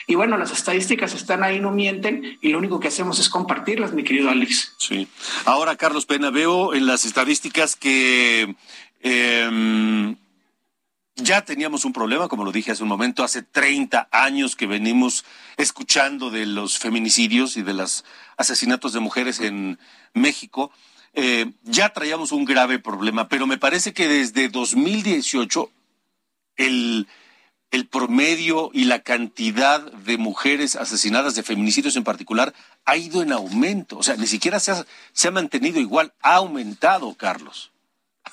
y 0.07 0.15
bueno, 0.15 0.37
las 0.37 0.51
estadísticas 0.51 1.13
están 1.13 1.43
ahí, 1.43 1.59
no 1.59 1.71
mienten, 1.71 2.37
y 2.41 2.49
lo 2.49 2.57
único 2.57 2.79
que 2.79 2.87
hacemos 2.87 3.19
es 3.19 3.29
compartirlas, 3.29 3.93
mi 3.93 4.03
querido 4.03 4.29
Alex. 4.29 4.73
Sí. 4.77 5.07
Ahora, 5.45 5.75
Carlos 5.75 6.05
Pena, 6.05 6.29
veo 6.29 6.73
en 6.73 6.85
las 6.85 7.05
estadísticas 7.05 7.75
que 7.75 8.55
em, 9.01 10.15
ya 11.15 11.43
teníamos 11.43 11.85
un 11.85 11.93
problema, 11.93 12.27
como 12.27 12.43
lo 12.43 12.51
dije 12.51 12.71
hace 12.71 12.83
un 12.83 12.89
momento, 12.89 13.23
hace 13.23 13.41
30 13.41 14.09
años 14.11 14.55
que 14.55 14.67
venimos 14.67 15.25
escuchando 15.57 16.29
de 16.29 16.45
los 16.45 16.77
feminicidios 16.77 17.57
y 17.57 17.61
de 17.61 17.73
los 17.73 18.03
asesinatos 18.37 18.93
de 18.93 18.99
mujeres 18.99 19.39
en 19.39 19.79
México. 20.13 20.71
Eh, 21.13 21.51
ya 21.63 21.89
traíamos 21.89 22.33
un 22.33 22.43
grave 22.43 22.79
problema, 22.79 23.29
pero 23.29 23.47
me 23.47 23.57
parece 23.57 23.93
que 23.93 24.07
desde 24.07 24.49
2018 24.49 25.71
el 26.57 27.07
el 27.75 27.87
promedio 27.87 28.69
y 28.73 28.85
la 28.85 28.99
cantidad 28.99 29.81
de 29.81 30.17
mujeres 30.17 30.77
asesinadas 30.77 31.35
de 31.35 31.43
feminicidios 31.43 31.97
en 31.97 32.05
particular 32.05 32.53
ha 32.85 32.95
ido 32.95 33.21
en 33.21 33.33
aumento. 33.33 33.97
O 33.97 34.03
sea, 34.03 34.15
ni 34.15 34.27
siquiera 34.27 34.59
se 34.61 34.71
ha, 34.71 34.85
se 35.11 35.27
ha 35.27 35.31
mantenido 35.31 35.79
igual, 35.79 36.13
ha 36.21 36.35
aumentado, 36.35 37.13
Carlos. 37.15 37.71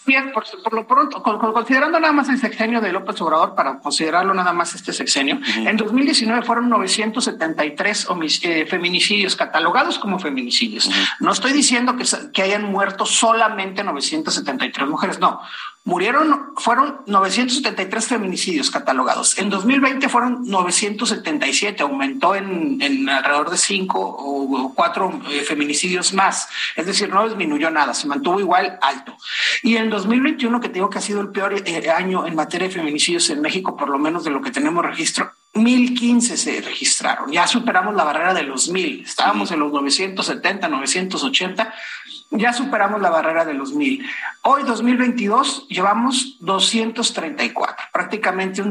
Bien, 0.06 0.32
por, 0.32 0.44
lo 0.72 0.86
pronto, 0.86 1.22
considerando 1.22 2.00
nada 2.00 2.12
más 2.12 2.28
el 2.28 2.38
sexenio 2.38 2.80
de 2.80 2.92
López 2.92 3.20
Obrador, 3.20 3.54
para 3.54 3.78
considerarlo 3.78 4.34
nada 4.34 4.52
más 4.52 4.74
este 4.74 4.92
sexenio, 4.92 5.38
en 5.56 5.76
2019 5.76 6.42
fueron 6.42 6.68
973 6.70 8.08
eh, 8.42 8.66
feminicidios 8.66 9.36
catalogados 9.36 10.00
como 10.00 10.18
feminicidios. 10.18 10.90
No 11.20 11.30
estoy 11.30 11.52
diciendo 11.52 11.96
que, 11.96 12.04
que 12.32 12.42
hayan 12.42 12.64
muerto 12.64 13.06
solamente 13.06 13.84
973 13.84 14.88
mujeres, 14.88 15.20
no. 15.20 15.40
Murieron, 15.84 16.52
fueron 16.58 17.00
973 17.06 18.06
feminicidios 18.06 18.70
catalogados. 18.70 19.36
En 19.38 19.50
2020 19.50 20.08
fueron 20.08 20.48
977, 20.48 21.82
aumentó 21.82 22.36
en, 22.36 23.08
alrededor 23.08 23.50
de 23.50 23.58
5 23.58 23.98
o 23.98 24.72
4 24.76 25.22
eh, 25.28 25.40
feminicidios 25.40 26.14
más. 26.14 26.48
Es 26.76 26.86
decir, 26.86 27.08
no 27.08 27.26
disminuyó 27.26 27.68
nada, 27.70 27.94
se 27.94 28.06
mantuvo 28.06 28.38
igual 28.38 28.78
alto. 28.80 29.16
Y 29.64 29.76
en 29.76 29.90
2021, 29.90 30.60
que 30.60 30.68
digo 30.68 30.88
que 30.88 30.98
ha 30.98 31.02
sido 31.02 31.20
el 31.20 31.30
peor 31.30 31.54
eh, 31.66 31.90
año 31.90 32.28
en 32.28 32.36
materia 32.36 32.68
de 32.68 32.74
feminicidios 32.74 33.28
en 33.30 33.40
México, 33.40 33.76
por 33.76 33.88
lo 33.88 33.98
menos 33.98 34.22
de 34.22 34.30
lo 34.30 34.40
que 34.40 34.52
tenemos 34.52 34.86
registro, 34.86 35.32
1015 35.54 36.36
se 36.36 36.60
registraron. 36.60 37.30
Ya 37.30 37.46
superamos 37.46 37.94
la 37.94 38.04
barrera 38.04 38.34
de 38.34 38.42
los 38.42 38.68
1000. 38.68 39.02
Estábamos 39.02 39.50
en 39.50 39.60
los 39.60 39.72
970, 39.72 40.68
980 40.68 41.74
ya 42.32 42.52
superamos 42.52 43.00
la 43.00 43.10
barrera 43.10 43.44
de 43.44 43.54
los 43.54 43.72
mil. 43.72 44.04
Hoy, 44.42 44.62
2022, 44.62 45.68
llevamos 45.68 46.36
234, 46.40 47.86
prácticamente 47.92 48.62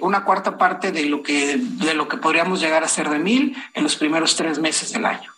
una 0.00 0.24
cuarta 0.24 0.56
parte 0.56 0.90
de 0.90 1.04
lo, 1.04 1.22
que, 1.22 1.56
de 1.58 1.94
lo 1.94 2.08
que 2.08 2.16
podríamos 2.16 2.60
llegar 2.60 2.82
a 2.82 2.88
ser 2.88 3.10
de 3.10 3.18
mil 3.18 3.56
en 3.74 3.82
los 3.82 3.96
primeros 3.96 4.36
tres 4.36 4.58
meses 4.58 4.92
del 4.92 5.04
año. 5.04 5.30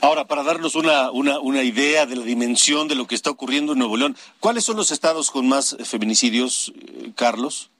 Ahora, 0.00 0.26
para 0.26 0.42
darnos 0.42 0.74
una, 0.74 1.12
una, 1.12 1.38
una, 1.38 1.62
idea 1.62 2.06
de 2.06 2.16
la 2.16 2.24
dimensión 2.24 2.88
de 2.88 2.96
lo 2.96 3.06
que 3.06 3.14
está 3.14 3.30
ocurriendo 3.30 3.72
en 3.72 3.78
Nuevo 3.78 3.96
León, 3.96 4.16
¿cuáles 4.40 4.64
son 4.64 4.76
los 4.76 4.90
estados 4.90 5.30
con 5.30 5.48
más 5.48 5.76
feminicidios, 5.84 6.72
eh, 6.76 7.12
Carlos? 7.14 7.70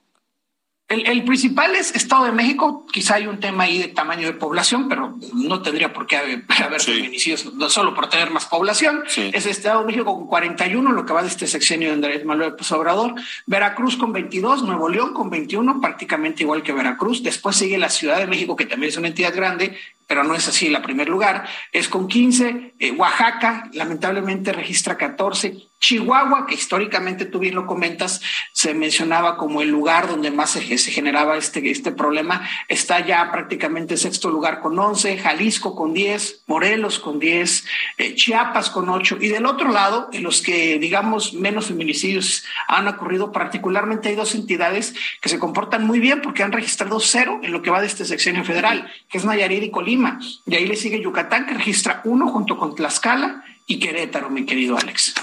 El, 0.89 1.23
principal 1.25 1.77
es 1.77 1.95
Estado 1.95 2.25
de 2.25 2.33
México. 2.33 2.87
Quizá 2.91 3.17
hay 3.17 3.27
un 3.27 3.41
tema 3.41 3.65
ahí 3.65 3.77
de 3.77 3.89
tamaño 3.89 4.27
de 4.27 4.33
población, 4.33 4.89
pero 4.89 5.19
no 5.35 5.61
tendría 5.61 5.93
por 5.93 6.07
qué 6.07 6.17
haber, 6.17 6.45
feminicidios, 6.81 7.53
no 7.55 7.69
solo 7.69 7.95
por 7.95 8.09
tener 8.09 8.31
más 8.31 8.47
población. 8.47 9.05
Es 9.15 9.45
Estado 9.45 9.81
de 9.81 9.87
México 9.87 10.17
con 10.17 10.27
41, 10.27 10.91
lo 10.93 11.05
que 11.05 11.13
va 11.13 11.21
de 11.21 11.29
este 11.29 11.47
sexenio 11.47 11.89
de 11.89 11.95
Andrés 11.95 12.25
Manuel 12.25 12.51
López 12.51 12.73
Obrador. 12.73 13.15
Veracruz 13.45 13.99
con 13.99 14.15
22, 14.15 14.63
Nuevo 14.63 14.89
León 14.89 15.13
con 15.13 15.29
21, 15.29 15.79
prácticamente 15.83 16.45
igual 16.45 16.63
que 16.63 16.73
Veracruz. 16.73 17.23
Después 17.23 17.57
sigue 17.57 17.77
la 17.77 17.91
Ciudad 17.91 18.17
de 18.17 18.27
México, 18.27 18.57
que 18.57 18.65
también 18.65 18.89
es 18.89 18.97
una 18.97 19.09
entidad 19.09 19.35
grande, 19.37 19.77
pero 20.07 20.25
no 20.25 20.35
es 20.35 20.49
así 20.49 20.71
la 20.71 20.81
primer 20.81 21.11
lugar. 21.11 21.47
Es 21.71 21.91
con 21.91 22.09
15. 22.09 22.73
Eh, 22.79 22.93
Oaxaca, 22.93 23.69
lamentablemente, 23.75 24.55
registra 24.55 24.97
14. 24.97 25.68
Chihuahua, 25.81 26.47
que 26.47 26.55
históricamente 26.55 27.25
tú 27.25 27.39
bien 27.39 27.55
lo 27.55 27.67
comentas, 27.67 28.21
se 28.53 28.75
mencionaba 28.75 29.37
como 29.37 29.63
el 29.63 29.69
lugar 29.69 30.09
donde 30.09 30.31
más 30.31 30.51
se, 30.51 30.61
generaba 30.63 31.37
este, 31.37 31.71
este 31.71 31.93
problema, 31.93 32.49
está 32.69 33.05
ya 33.05 33.31
prácticamente 33.31 33.95
en 33.95 33.99
sexto 33.99 34.31
lugar 34.31 34.61
con 34.61 34.79
11, 34.79 35.19
Jalisco 35.19 35.77
con 35.77 35.95
10, 35.95 36.43
Morelos 36.47 36.99
con 36.99 37.19
10, 37.19 37.65
eh, 37.99 38.15
Chiapas 38.15 38.71
con 38.71 38.89
8, 38.89 39.19
y 39.21 39.29
del 39.29 39.47
otro 39.47 39.71
lado, 39.71 40.09
en 40.13 40.25
los 40.25 40.43
que 40.43 40.79
digamos 40.79 41.33
menos 41.35 41.67
feminicidios 41.67 42.45
han 42.67 42.89
ocurrido, 42.89 43.31
particularmente 43.31 44.09
hay 44.09 44.17
dos 44.17 44.35
entidades 44.35 44.95
que 45.21 45.29
se 45.29 45.39
comportan 45.39 45.87
muy 45.87 46.01
bien 46.01 46.23
porque 46.23 46.43
han 46.43 46.53
registrado 46.53 46.99
cero 47.01 47.41
en 47.43 47.53
lo 47.53 47.63
que 47.63 47.71
va 47.71 47.81
de 47.81 47.87
este 47.87 48.05
sexenio 48.05 48.45
federal, 48.45 48.91
que 49.09 49.19
es 49.19 49.25
Nayarit 49.25 49.63
y 49.63 49.71
Colima, 49.71 50.19
y 50.47 50.57
ahí 50.57 50.67
le 50.67 50.77
sigue 50.77 51.01
Yucatán, 51.01 51.47
que 51.47 51.55
registra 51.55 52.01
uno 52.05 52.29
junto 52.29 52.59
con 52.59 52.75
Tlaxcala 52.75 53.45
y 53.67 53.79
Querétaro, 53.79 54.31
mi 54.31 54.45
querido 54.45 54.77
Alex. 54.77 55.15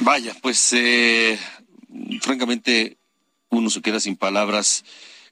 Vaya, 0.00 0.34
pues 0.42 0.72
eh, 0.72 1.38
francamente 2.20 2.98
uno 3.50 3.70
se 3.70 3.82
queda 3.82 4.00
sin 4.00 4.16
palabras. 4.16 4.84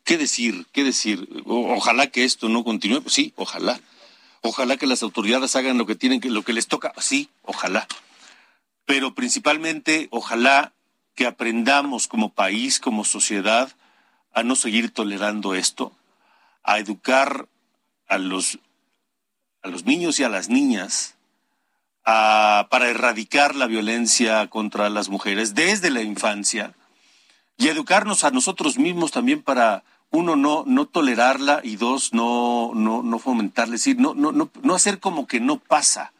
¿Qué 0.05 0.19
decir? 0.19 0.67
¿Qué 0.73 0.85
decir? 0.85 1.29
ojalá 1.47 2.09
que 2.09 2.25
esto 2.25 2.49
no 2.49 2.65
continúe. 2.65 3.03
Pues 3.03 3.15
sí, 3.15 3.33
ojalá. 3.37 3.81
Ojalá 4.43 4.77
que 4.77 4.87
las 4.87 5.03
autoridades 5.03 5.57
hagan 5.57 5.79
lo 5.79 5.87
que 5.87 5.97
tienen 5.97 6.21
que, 6.21 6.31
lo 6.31 6.43
que 6.43 6.53
les 6.53 6.69
toca. 6.69 6.93
Sí, 6.99 7.29
ojalá. 7.43 7.87
Pero 8.85 9.15
principalmente, 9.15 10.09
ojalá 10.11 10.73
que 11.15 11.27
aprendamos 11.27 12.07
como 12.07 12.33
país, 12.33 12.79
como 12.79 13.05
sociedad, 13.05 13.73
a 14.33 14.43
no 14.43 14.55
seguir 14.55 14.91
tolerando 14.91 15.55
esto, 15.55 15.93
a 16.63 16.79
educar 16.79 17.49
a 18.07 18.19
los, 18.19 18.59
a 19.63 19.69
los 19.69 19.85
niños 19.85 20.21
y 20.21 20.25
a 20.25 20.29
las 20.29 20.49
niñas 20.49 21.16
para 22.07 22.89
erradicar 22.89 23.57
la 23.57 23.67
violencia 23.67 24.47
contra 24.47 24.89
las 24.91 25.09
mujeres 25.09 25.55
desde 25.55 25.91
la 25.91 26.03
infancia 26.03 26.73
y 27.57 27.67
educarnos 27.67 28.23
a 28.23 28.31
nosotros 28.31 28.79
mismos 28.79 29.11
también 29.11 29.43
para 29.43 29.83
uno 30.11 30.37
no 30.37 30.63
no 30.67 30.87
tolerarla 30.87 31.61
y 31.65 31.75
dos 31.75 32.13
no 32.13 32.71
no 32.75 33.03
no 33.03 33.19
fomentarla, 33.19 33.73
decir, 33.73 33.99
no 33.99 34.15
no 34.15 34.31
no 34.31 34.51
no 34.63 34.75
hacer 34.77 35.01
como 35.01 35.27
que 35.27 35.41
no 35.41 35.59
pasa, 35.59 36.13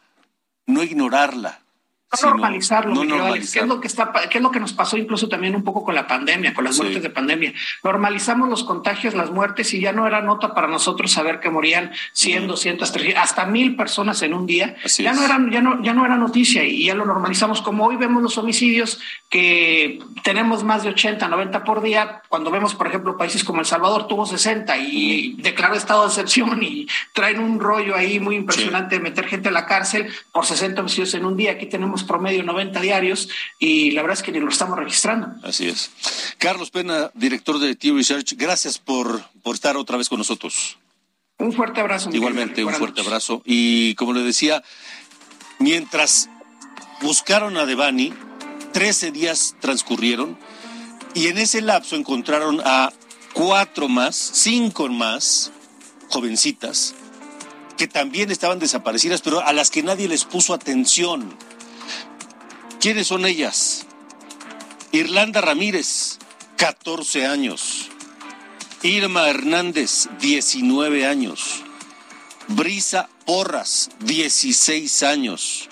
no 0.65 0.83
ignorarla, 0.83 1.61
no 2.09 2.29
normalizarlo, 2.29 3.03
no 3.03 3.33
¿Qué 3.33 3.39
es 3.39 3.67
lo 3.67 3.81
que 3.81 3.87
está, 3.87 4.13
qué 4.29 4.37
es 4.37 4.43
lo 4.43 4.49
que 4.49 4.61
nos 4.61 4.71
pasó 4.71 4.97
incluso 4.97 5.27
también 5.27 5.55
un 5.55 5.63
poco 5.63 5.83
con 5.83 5.93
la 5.93 6.07
pandemia, 6.07 6.53
con 6.53 6.63
las 6.63 6.77
muertes 6.77 7.03
de 7.03 7.09
pandemia? 7.09 7.53
Normalizamos 7.83 8.47
los 8.47 8.63
contagios, 8.63 9.13
las 9.13 9.29
muertes 9.29 9.73
y 9.73 9.81
ya 9.81 9.91
no 9.91 10.07
era 10.07 10.21
nota 10.21 10.53
para 10.53 10.67
nosotros 10.67 11.11
saber 11.11 11.41
que 11.41 11.49
morían 11.49 11.91
100, 12.13 12.47
200, 12.47 12.91
300, 12.91 13.21
hasta 13.21 13.45
mil 13.45 13.75
personas 13.75 14.21
en 14.21 14.33
un 14.33 14.45
día. 14.45 14.77
ya 14.97 15.13
no 15.13 15.23
eran, 15.23 15.51
ya 15.51 15.61
no, 15.61 15.83
ya 15.83 15.93
no 15.93 16.05
era 16.05 16.15
noticia 16.15 16.63
y 16.63 16.85
ya 16.85 16.95
lo 16.95 17.05
normalizamos 17.05 17.61
como 17.61 17.85
hoy 17.85 17.97
vemos 17.97 18.23
los 18.23 18.37
homicidios 18.37 18.99
que 19.29 19.99
tenemos 20.23 20.63
más 20.63 20.83
de 20.83 20.89
80, 20.89 21.27
90 21.27 21.63
por 21.65 21.81
día. 21.81 22.21
Cuando 22.29 22.51
vemos, 22.51 22.73
por 22.73 22.87
ejemplo, 22.87 23.17
países 23.17 23.43
como 23.43 23.59
El 23.59 23.65
Salvador 23.65 24.07
tuvo 24.07 24.25
60 24.25 24.77
y 24.77 25.35
declaró 25.39 25.75
estado 25.75 26.03
de 26.03 26.07
excepción 26.07 26.63
y 26.63 26.87
traen 27.13 27.41
un 27.41 27.59
rollo 27.59 27.95
ahí 27.95 28.19
muy 28.19 28.35
impresionante 28.35 28.95
de 28.95 29.01
meter 29.01 29.27
gente 29.27 29.49
a 29.49 29.51
la 29.51 29.65
cárcel 29.65 30.07
por 30.31 30.45
60 30.45 30.79
homicidios 30.79 31.13
en 31.13 31.25
un 31.25 31.35
día. 31.35 31.51
Aquí 31.51 31.65
tenemos 31.65 32.03
promedio 32.07 32.43
90 32.43 32.79
diarios 32.81 33.29
y 33.59 33.91
la 33.91 34.01
verdad 34.01 34.17
es 34.17 34.23
que 34.23 34.31
ni 34.31 34.39
lo 34.39 34.49
estamos 34.49 34.77
registrando. 34.77 35.27
Así 35.43 35.67
es. 35.67 35.91
Carlos 36.37 36.71
Pena, 36.71 37.11
director 37.13 37.59
de 37.59 37.75
T 37.75 37.91
Research, 37.91 38.33
gracias 38.35 38.79
por, 38.79 39.23
por 39.43 39.55
estar 39.55 39.77
otra 39.77 39.97
vez 39.97 40.09
con 40.09 40.17
nosotros. 40.17 40.77
Un 41.39 41.53
fuerte 41.53 41.81
abrazo. 41.81 42.09
Igualmente, 42.11 42.65
un 42.65 42.73
fuerte 42.73 43.01
abrazo. 43.01 43.43
Y 43.45 43.93
como 43.95 44.13
le 44.13 44.21
decía, 44.21 44.63
mientras 45.59 46.29
buscaron 47.01 47.57
a 47.57 47.65
Devani, 47.65 48.13
13 48.73 49.11
días 49.11 49.55
transcurrieron 49.59 50.37
y 51.13 51.27
en 51.27 51.37
ese 51.37 51.61
lapso 51.61 51.95
encontraron 51.95 52.61
a 52.63 52.91
cuatro 53.33 53.87
más, 53.87 54.15
cinco 54.15 54.87
más 54.87 55.51
jovencitas 56.09 56.95
que 57.77 57.87
también 57.87 58.31
estaban 58.31 58.59
desaparecidas, 58.59 59.21
pero 59.21 59.39
a 59.39 59.53
las 59.53 59.69
que 59.69 59.83
nadie 59.83 60.07
les 60.07 60.25
puso 60.25 60.53
atención. 60.53 61.33
¿Quiénes 62.87 63.07
son 63.07 63.25
ellas? 63.25 63.85
Irlanda 64.93 65.41
Ramírez, 65.41 66.19
14 66.55 67.25
años. 67.25 67.89
Irma 68.81 69.27
Hernández, 69.27 70.07
19 70.21 71.05
años. 71.05 71.65
Brisa 72.47 73.09
Porras, 73.25 73.89
16 73.99 75.03
años. 75.03 75.67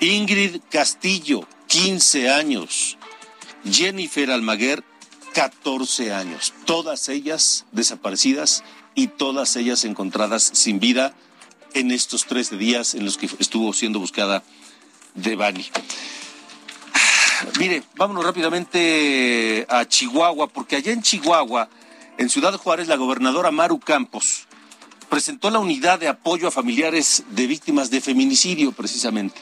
Ingrid 0.00 0.62
Castillo, 0.70 1.46
15 1.66 2.30
años. 2.30 2.96
Jennifer 3.70 4.30
Almaguer, 4.30 4.82
14 5.34 6.14
años. 6.14 6.54
Todas 6.64 7.10
ellas 7.10 7.66
desaparecidas 7.72 8.64
y 8.94 9.08
todas 9.08 9.54
ellas 9.56 9.84
encontradas 9.84 10.50
sin 10.54 10.80
vida 10.80 11.14
en 11.74 11.90
estos 11.90 12.24
13 12.24 12.56
días 12.56 12.94
en 12.94 13.04
los 13.04 13.18
que 13.18 13.28
estuvo 13.38 13.74
siendo 13.74 13.98
buscada 13.98 14.42
Devani. 15.14 15.66
Mire, 17.56 17.82
vámonos 17.96 18.24
rápidamente 18.24 19.66
a 19.68 19.84
Chihuahua, 19.84 20.48
porque 20.48 20.76
allá 20.76 20.92
en 20.92 21.02
Chihuahua, 21.02 21.68
en 22.16 22.28
Ciudad 22.28 22.54
Juárez, 22.54 22.88
la 22.88 22.96
gobernadora 22.96 23.50
Maru 23.50 23.80
Campos 23.80 24.46
presentó 25.08 25.50
la 25.50 25.58
unidad 25.58 25.98
de 25.98 26.08
apoyo 26.08 26.48
a 26.48 26.50
familiares 26.50 27.24
de 27.30 27.46
víctimas 27.46 27.90
de 27.90 28.00
feminicidio, 28.00 28.72
precisamente. 28.72 29.40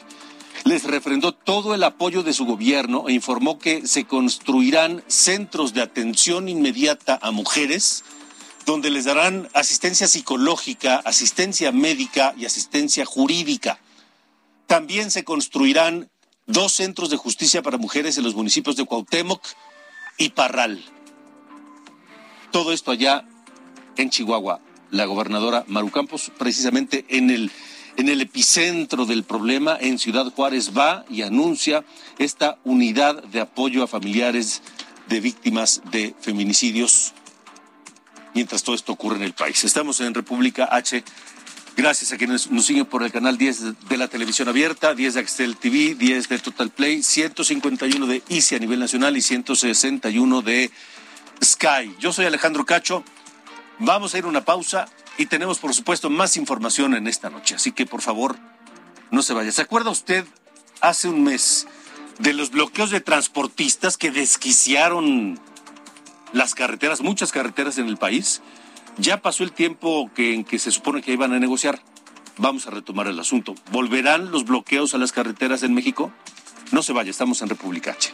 Les 0.63 0.83
refrendó 0.83 1.33
todo 1.33 1.75
el 1.75 1.83
apoyo 1.83 2.23
de 2.23 2.33
su 2.33 2.45
gobierno 2.45 3.05
e 3.07 3.13
informó 3.13 3.59
que 3.59 3.85
se 3.87 4.05
construirán 4.05 5.03
centros 5.07 5.73
de 5.73 5.81
atención 5.81 6.49
inmediata 6.49 7.19
a 7.21 7.31
mujeres 7.31 8.03
donde 8.65 8.89
les 8.89 9.05
darán 9.05 9.49
asistencia 9.53 10.07
psicológica, 10.07 10.97
asistencia 11.05 11.71
médica 11.71 12.33
y 12.37 12.45
asistencia 12.45 13.05
jurídica. 13.05 13.79
También 14.65 15.09
se 15.09 15.23
construirán 15.23 16.09
dos 16.47 16.71
centros 16.71 17.09
de 17.09 17.17
justicia 17.17 17.61
para 17.61 17.77
mujeres 17.77 18.17
en 18.17 18.23
los 18.23 18.35
municipios 18.35 18.75
de 18.75 18.85
Cuauhtémoc 18.85 19.41
y 20.17 20.29
Parral. 20.29 20.83
Todo 22.51 22.71
esto 22.71 22.91
allá 22.91 23.27
en 23.97 24.09
Chihuahua. 24.09 24.61
La 24.89 25.05
gobernadora 25.05 25.65
Maru 25.67 25.91
Campos, 25.91 26.31
precisamente 26.37 27.05
en 27.09 27.29
el, 27.29 27.51
en 27.97 28.07
el 28.07 28.21
epicentro 28.21 29.05
del 29.05 29.23
problema, 29.23 29.77
en 29.79 29.99
Ciudad 29.99 30.31
Juárez, 30.31 30.71
va 30.75 31.05
y 31.09 31.23
anuncia 31.23 31.83
esta 32.17 32.57
unidad 32.63 33.21
de 33.23 33.41
apoyo 33.41 33.83
a 33.83 33.87
familiares 33.87 34.61
de 35.09 35.19
víctimas 35.19 35.81
de 35.91 36.15
feminicidios 36.21 37.13
mientras 38.37 38.61
todo 38.61 38.75
esto 38.75 38.93
ocurre 38.93 39.17
en 39.17 39.23
el 39.23 39.33
país. 39.33 39.63
Estamos 39.63 39.99
en 39.99 40.13
República 40.13 40.69
H. 40.71 41.03
Gracias 41.77 42.11
a 42.11 42.17
quienes 42.17 42.49
nos 42.49 42.65
siguen 42.65 42.87
por 42.87 43.03
el 43.03 43.11
canal 43.11 43.37
10 43.37 43.87
de 43.87 43.97
la 43.97 44.07
televisión 44.07 44.49
abierta, 44.49 44.95
10 44.95 45.13
de 45.13 45.19
Axtel 45.19 45.57
TV, 45.57 45.93
10 45.93 46.27
de 46.27 46.39
Total 46.39 46.71
Play, 46.71 47.03
151 47.03 48.07
de 48.07 48.23
Easy 48.29 48.55
a 48.55 48.59
nivel 48.59 48.79
nacional 48.79 49.15
y 49.15 49.21
161 49.21 50.41
de 50.41 50.71
Sky. 51.45 51.95
Yo 51.99 52.11
soy 52.11 52.25
Alejandro 52.25 52.65
Cacho. 52.65 53.03
Vamos 53.77 54.15
a 54.15 54.17
ir 54.17 54.23
a 54.23 54.27
una 54.27 54.43
pausa 54.43 54.87
y 55.19 55.27
tenemos, 55.27 55.59
por 55.59 55.71
supuesto, 55.75 56.09
más 56.09 56.35
información 56.35 56.95
en 56.95 57.05
esta 57.05 57.29
noche. 57.29 57.53
Así 57.53 57.71
que, 57.71 57.85
por 57.85 58.01
favor, 58.01 58.37
no 59.11 59.21
se 59.21 59.35
vaya. 59.35 59.51
¿Se 59.51 59.61
acuerda 59.61 59.91
usted 59.91 60.25
hace 60.81 61.07
un 61.07 61.23
mes 61.23 61.67
de 62.17 62.33
los 62.33 62.49
bloqueos 62.49 62.89
de 62.89 63.01
transportistas 63.01 63.97
que 63.97 64.09
desquiciaron 64.09 65.39
las 66.33 66.55
carreteras, 66.55 67.01
muchas 67.01 67.31
carreteras 67.31 67.77
en 67.77 67.85
el 67.85 67.97
país? 67.97 68.41
Ya 68.97 69.21
pasó 69.21 69.43
el 69.43 69.51
tiempo 69.51 70.09
en 70.17 70.43
que 70.43 70.57
se 70.57 70.71
supone 70.71 71.01
que 71.01 71.13
iban 71.13 71.33
a 71.33 71.39
negociar. 71.39 71.79
Vamos 72.37 72.67
a 72.67 72.71
retomar 72.71 73.07
el 73.07 73.19
asunto. 73.19 73.55
¿Volverán 73.71 74.31
los 74.31 74.45
bloqueos 74.45 74.93
a 74.93 74.97
las 74.97 75.11
carreteras 75.11 75.63
en 75.63 75.73
México? 75.73 76.11
No 76.71 76.81
se 76.81 76.93
vaya, 76.93 77.11
estamos 77.11 77.41
en 77.41 77.49
República 77.49 77.91
H. 77.91 78.13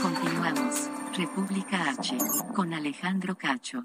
Continuamos. 0.00 0.88
República 1.16 1.90
H. 1.90 2.16
Con 2.54 2.74
Alejandro 2.74 3.36
Cacho. 3.36 3.84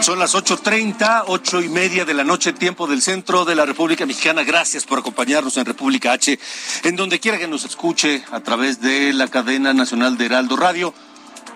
Son 0.00 0.18
las 0.20 0.34
8.30, 0.34 1.24
ocho 1.26 1.60
y 1.60 1.68
media 1.68 2.04
de 2.04 2.14
la 2.14 2.22
noche, 2.22 2.52
tiempo 2.52 2.86
del 2.86 3.02
centro 3.02 3.44
de 3.44 3.56
la 3.56 3.66
República 3.66 4.06
Mexicana. 4.06 4.44
Gracias 4.44 4.84
por 4.84 4.98
acompañarnos 4.98 5.56
en 5.56 5.64
República 5.64 6.12
H, 6.12 6.38
en 6.84 6.96
donde 6.96 7.18
quiera 7.18 7.38
que 7.38 7.48
nos 7.48 7.64
escuche 7.64 8.22
a 8.30 8.40
través 8.40 8.80
de 8.80 9.12
la 9.12 9.26
cadena 9.26 9.72
nacional 9.72 10.16
de 10.16 10.26
Heraldo 10.26 10.56
Radio. 10.56 10.94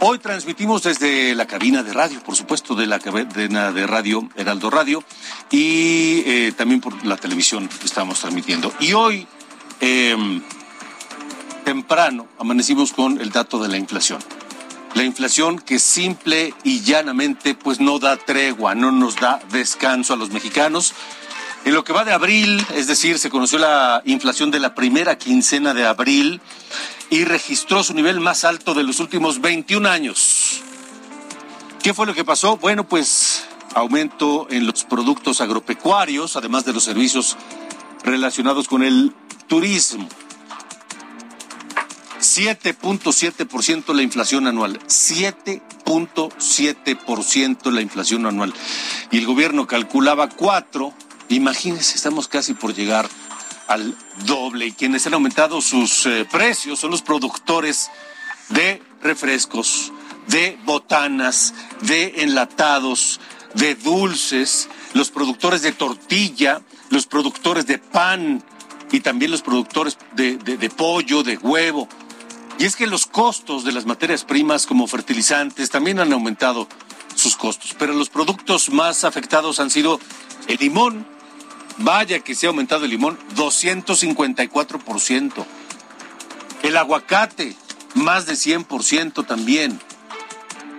Hoy 0.01 0.19
transmitimos 0.19 0.83
desde 0.83 1.35
la 1.35 1.47
cabina 1.47 1.83
de 1.83 1.93
radio, 1.93 2.21
por 2.25 2.35
supuesto, 2.35 2.75
de 2.75 2.87
la 2.87 2.99
cadena 2.99 3.71
de 3.71 3.87
radio 3.87 4.29
Heraldo 4.35 4.71
Radio 4.71 5.05
y 5.51 6.23
eh, 6.27 6.53
también 6.57 6.81
por 6.81 7.05
la 7.05 7.17
televisión 7.17 7.69
estamos 7.85 8.21
transmitiendo. 8.21 8.73
Y 8.81 8.95
hoy, 8.95 9.29
eh, 9.81 10.17
temprano, 11.65 12.27
amanecimos 12.39 12.93
con 12.93 13.21
el 13.21 13.31
dato 13.31 13.63
de 13.63 13.69
la 13.69 13.77
inflación. 13.77 14.21
La 14.95 15.05
inflación 15.05 15.59
que 15.59 15.79
simple 15.79 16.53
y 16.65 16.81
llanamente 16.81 17.55
pues 17.55 17.81
no 17.81 17.99
da 17.99 18.17
tregua, 18.17 18.75
no 18.75 18.91
nos 18.91 19.17
da 19.17 19.41
descanso 19.53 20.15
a 20.15 20.17
los 20.17 20.31
mexicanos. 20.31 20.95
En 21.65 21.75
lo 21.75 21.85
que 21.85 21.93
va 21.93 22.05
de 22.05 22.13
abril, 22.13 22.65
es 22.75 22.87
decir, 22.87 23.19
se 23.19 23.31
conoció 23.31 23.59
la 23.59 24.03
inflación 24.05 24.51
de 24.51 24.61
la 24.61 24.75
primera 24.75 25.19
quincena 25.19 25.75
de 25.75 25.87
abril 25.87 26.41
y 27.11 27.25
registró 27.25 27.85
su 27.85 27.95
nivel 27.95 28.19
más 28.21 28.45
alto 28.45 28.75
de 28.75 28.83
los 28.83 28.99
últimos 28.99 29.41
21 29.41 29.89
años. 29.89 30.63
¿Qué 31.83 31.95
fue 31.95 32.07
lo 32.07 32.15
que 32.15 32.25
pasó? 32.25 32.57
Bueno, 32.57 32.89
pues 32.89 33.45
aumento 33.75 34.47
en 34.51 34.67
los 34.67 34.85
productos 34.85 35.41
agropecuarios, 35.41 36.37
además 36.37 36.65
de 36.65 36.73
los 36.73 36.85
servicios 36.85 37.37
relacionados 38.05 38.69
con 38.69 38.83
el 38.83 39.15
turismo. 39.47 40.09
7.7% 42.41 43.93
la 43.93 44.03
inflación 44.03 44.47
anual. 44.47 44.79
7.7% 44.87 47.71
la 47.71 47.83
inflación 47.83 48.25
anual. 48.25 48.55
Y 49.11 49.19
el 49.19 49.27
gobierno 49.27 49.67
calculaba 49.67 50.31
4. 50.31 50.95
Imagínense, 51.29 51.97
estamos 51.97 52.29
casi 52.29 52.55
por 52.55 52.75
llegar 52.75 53.07
al 53.69 53.95
doble. 54.25 54.69
Y 54.69 54.73
quienes 54.73 55.07
han 55.07 55.13
aumentado 55.13 55.61
sus 55.61 56.07
eh, 56.07 56.27
precios 56.31 56.79
son 56.79 56.93
los 56.93 57.03
productores 57.03 57.91
de 58.49 58.83
refrescos, 59.03 59.93
de 60.29 60.59
botanas, 60.65 61.53
de 61.83 62.23
enlatados, 62.23 63.21
de 63.53 63.75
dulces, 63.75 64.71
los 64.95 65.11
productores 65.11 65.61
de 65.61 65.73
tortilla, 65.73 66.63
los 66.89 67.07
productores 67.07 67.67
de 67.67 67.77
pan 67.77 68.43
y 68.93 69.01
también 69.01 69.31
los 69.31 69.43
productores 69.43 69.99
de, 70.13 70.39
de, 70.39 70.57
de 70.57 70.71
pollo, 70.71 71.23
de 71.23 71.37
huevo. 71.37 71.87
Y 72.61 72.67
es 72.67 72.77
que 72.77 72.87
los 72.87 73.07
costos 73.07 73.65
de 73.65 73.73
las 73.73 73.87
materias 73.87 74.25
primas 74.25 74.67
como 74.67 74.87
fertilizantes 74.87 75.71
también 75.71 75.99
han 75.99 76.13
aumentado 76.13 76.69
sus 77.15 77.35
costos, 77.35 77.75
pero 77.79 77.95
los 77.95 78.11
productos 78.11 78.69
más 78.69 79.05
afectados 79.05 79.61
han 79.61 79.71
sido 79.71 79.99
el 80.47 80.59
limón. 80.59 81.07
Vaya 81.79 82.21
que 82.21 82.35
se 82.35 82.45
ha 82.45 82.51
aumentado 82.51 82.85
el 82.85 82.91
limón 82.91 83.19
254%. 83.35 85.47
El 86.63 86.77
aguacate 86.77 87.57
más 87.95 88.27
de 88.27 88.35
100% 88.35 89.27
también. 89.27 89.81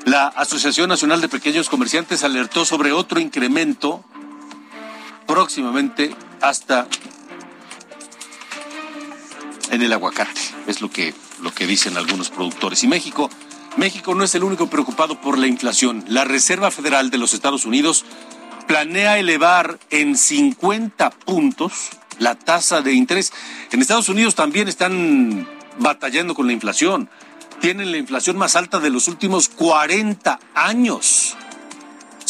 La 0.06 0.28
Asociación 0.28 0.88
Nacional 0.88 1.20
de 1.20 1.30
Pequeños 1.30 1.68
Comerciantes 1.68 2.24
alertó 2.24 2.64
sobre 2.64 2.92
otro 2.92 3.20
incremento 3.20 4.06
próximamente 5.26 6.16
hasta 6.42 6.88
en 9.72 9.82
el 9.82 9.92
aguacate. 9.92 10.42
Es 10.68 10.80
lo 10.80 10.92
que, 10.92 11.16
lo 11.42 11.54
que 11.54 11.68
dicen 11.68 11.98
algunos 11.98 12.30
productores. 12.30 12.84
Y 12.84 12.88
México, 12.88 13.30
México 13.78 14.16
no 14.16 14.24
es 14.24 14.36
el 14.36 14.44
único 14.44 14.68
preocupado 14.68 15.20
por 15.20 15.38
la 15.38 15.48
inflación. 15.48 16.04
La 16.08 16.24
Reserva 16.24 16.72
Federal 16.72 17.10
de 17.10 17.18
los 17.18 17.34
Estados 17.34 17.66
Unidos 17.66 18.06
planea 18.68 19.18
elevar 19.18 19.80
en 19.90 20.18
50 20.18 21.10
puntos 21.10 21.90
la 22.20 22.36
tasa 22.36 22.82
de 22.82 22.94
interés. 22.94 23.34
En 23.72 23.82
Estados 23.82 24.10
Unidos 24.10 24.36
también 24.36 24.68
están 24.68 25.48
batallando 25.80 26.36
con 26.36 26.48
la 26.48 26.54
inflación. 26.54 27.10
Tienen 27.60 27.92
la 27.92 27.98
inflación 27.98 28.38
más 28.38 28.56
alta 28.56 28.80
de 28.80 28.90
los 28.90 29.08
últimos 29.08 29.50
40 29.50 30.40
años 30.56 31.36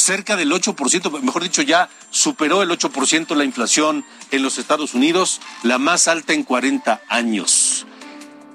cerca 0.02 0.36
del 0.36 0.52
8%, 0.52 1.21
mejor 1.21 1.43
dicho, 1.43 1.62
ya 1.62 1.89
superó 2.10 2.63
el 2.63 2.69
8% 2.69 3.36
la 3.36 3.45
inflación 3.45 4.04
en 4.32 4.43
los 4.43 4.58
Estados 4.58 4.93
Unidos, 4.93 5.39
la 5.63 5.78
más 5.78 6.08
alta 6.08 6.34
en 6.34 6.43
40 6.43 7.02
años. 7.08 7.86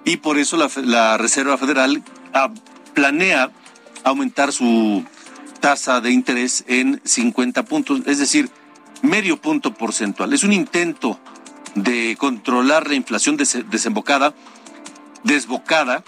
Y 0.06 0.18
por 0.18 0.38
eso 0.38 0.56
la, 0.56 1.18
Reserva 1.18 1.58
Federal 1.58 2.00
ah, 2.32 2.50
planea 2.94 3.50
aumentar 4.04 4.52
su 4.52 5.04
tasa 5.58 6.00
de 6.00 6.12
interés 6.12 6.64
en 6.68 7.02
50 7.04 7.64
puntos, 7.64 8.02
es 8.06 8.18
decir, 8.20 8.48
medio 9.02 9.36
punto 9.38 9.74
porcentual. 9.74 10.32
Es 10.32 10.44
un 10.44 10.52
intento 10.52 11.18
de 11.74 12.16
controlar 12.18 12.88
la 12.88 12.94
inflación 12.94 13.36
desembocada, 13.36 14.32
desbocada, 15.24 16.04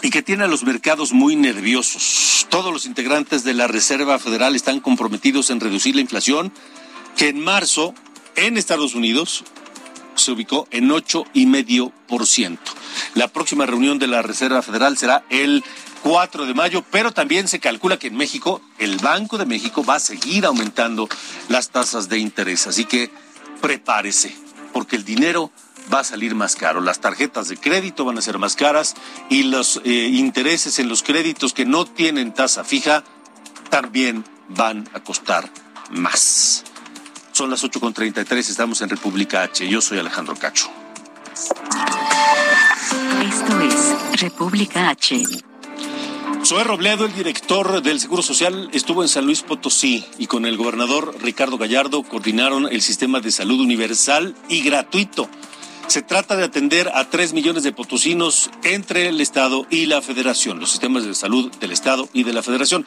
y 0.00 0.08
que 0.08 0.22
tiene 0.22 0.44
a 0.44 0.48
los 0.48 0.64
mercados 0.64 1.12
muy 1.12 1.36
nerviosos. 1.36 2.46
Todos 2.48 2.72
los 2.72 2.86
integrantes 2.86 3.44
de 3.44 3.52
la 3.52 3.66
Reserva 3.66 4.18
Federal 4.18 4.56
están 4.56 4.80
comprometidos 4.80 5.50
en 5.50 5.60
reducir 5.60 5.94
la 5.94 6.00
inflación, 6.00 6.50
que 7.14 7.28
en 7.28 7.40
marzo 7.40 7.92
en 8.36 8.56
Estados 8.56 8.94
Unidos 8.94 9.44
se 10.16 10.32
ubicó 10.32 10.66
en 10.70 10.90
ocho 10.90 11.24
y 11.32 11.46
medio 11.46 11.92
por 12.08 12.26
ciento. 12.26 12.72
La 13.14 13.28
próxima 13.28 13.66
reunión 13.66 13.98
de 13.98 14.06
la 14.06 14.22
Reserva 14.22 14.62
Federal 14.62 14.96
será 14.96 15.24
el 15.30 15.64
4 16.02 16.46
de 16.46 16.54
mayo, 16.54 16.84
pero 16.90 17.12
también 17.12 17.48
se 17.48 17.60
calcula 17.60 17.98
que 17.98 18.08
en 18.08 18.16
México 18.16 18.60
el 18.78 18.98
Banco 18.98 19.38
de 19.38 19.46
México 19.46 19.84
va 19.84 19.96
a 19.96 20.00
seguir 20.00 20.46
aumentando 20.46 21.08
las 21.48 21.70
tasas 21.70 22.08
de 22.08 22.18
interés. 22.18 22.66
Así 22.66 22.84
que 22.84 23.10
prepárese, 23.60 24.36
porque 24.72 24.96
el 24.96 25.04
dinero 25.04 25.50
va 25.92 26.00
a 26.00 26.04
salir 26.04 26.34
más 26.34 26.56
caro. 26.56 26.80
Las 26.80 27.00
tarjetas 27.00 27.48
de 27.48 27.56
crédito 27.56 28.04
van 28.04 28.18
a 28.18 28.22
ser 28.22 28.38
más 28.38 28.56
caras 28.56 28.94
y 29.30 29.44
los 29.44 29.80
eh, 29.84 29.90
intereses 30.12 30.78
en 30.78 30.88
los 30.88 31.02
créditos 31.02 31.52
que 31.52 31.64
no 31.64 31.84
tienen 31.84 32.32
tasa 32.32 32.64
fija 32.64 33.04
también 33.70 34.24
van 34.48 34.88
a 34.92 35.00
costar 35.00 35.50
más. 35.90 36.64
Son 37.36 37.50
las 37.50 37.62
8.33, 37.64 38.38
estamos 38.38 38.80
en 38.80 38.88
República 38.88 39.42
H. 39.42 39.68
Yo 39.68 39.82
soy 39.82 39.98
Alejandro 39.98 40.34
Cacho. 40.36 40.70
Esto 43.28 43.60
es 43.60 44.22
República 44.22 44.88
H. 44.88 45.22
Zoé 46.42 46.64
Robledo, 46.64 47.04
el 47.04 47.14
director 47.14 47.82
del 47.82 48.00
Seguro 48.00 48.22
Social, 48.22 48.70
estuvo 48.72 49.02
en 49.02 49.10
San 49.10 49.26
Luis 49.26 49.42
Potosí 49.42 50.06
y 50.16 50.28
con 50.28 50.46
el 50.46 50.56
gobernador 50.56 51.14
Ricardo 51.20 51.58
Gallardo 51.58 52.04
coordinaron 52.04 52.72
el 52.72 52.80
sistema 52.80 53.20
de 53.20 53.30
salud 53.30 53.60
universal 53.60 54.34
y 54.48 54.62
gratuito. 54.62 55.28
Se 55.88 56.00
trata 56.00 56.36
de 56.36 56.44
atender 56.44 56.90
a 56.94 57.10
tres 57.10 57.32
millones 57.34 57.62
de 57.62 57.72
potosinos 57.72 58.50
entre 58.64 59.08
el 59.08 59.20
Estado 59.20 59.66
y 59.70 59.86
la 59.86 60.02
Federación, 60.02 60.58
los 60.58 60.70
sistemas 60.70 61.04
de 61.04 61.14
salud 61.14 61.54
del 61.60 61.70
Estado 61.70 62.08
y 62.12 62.24
de 62.24 62.32
la 62.32 62.42
Federación. 62.42 62.86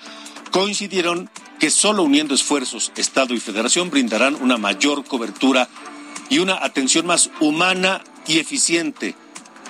Coincidieron 0.52 1.30
que 1.60 1.70
solo 1.70 2.04
uniendo 2.04 2.34
esfuerzos 2.34 2.92
Estado 2.96 3.34
y 3.34 3.40
Federación 3.40 3.90
brindarán 3.90 4.36
una 4.36 4.58
mayor 4.58 5.06
cobertura 5.06 5.68
y 6.30 6.40
una 6.40 6.64
atención 6.64 7.06
más 7.06 7.30
humana 7.40 8.02
y 8.28 8.40
eficiente 8.40 9.16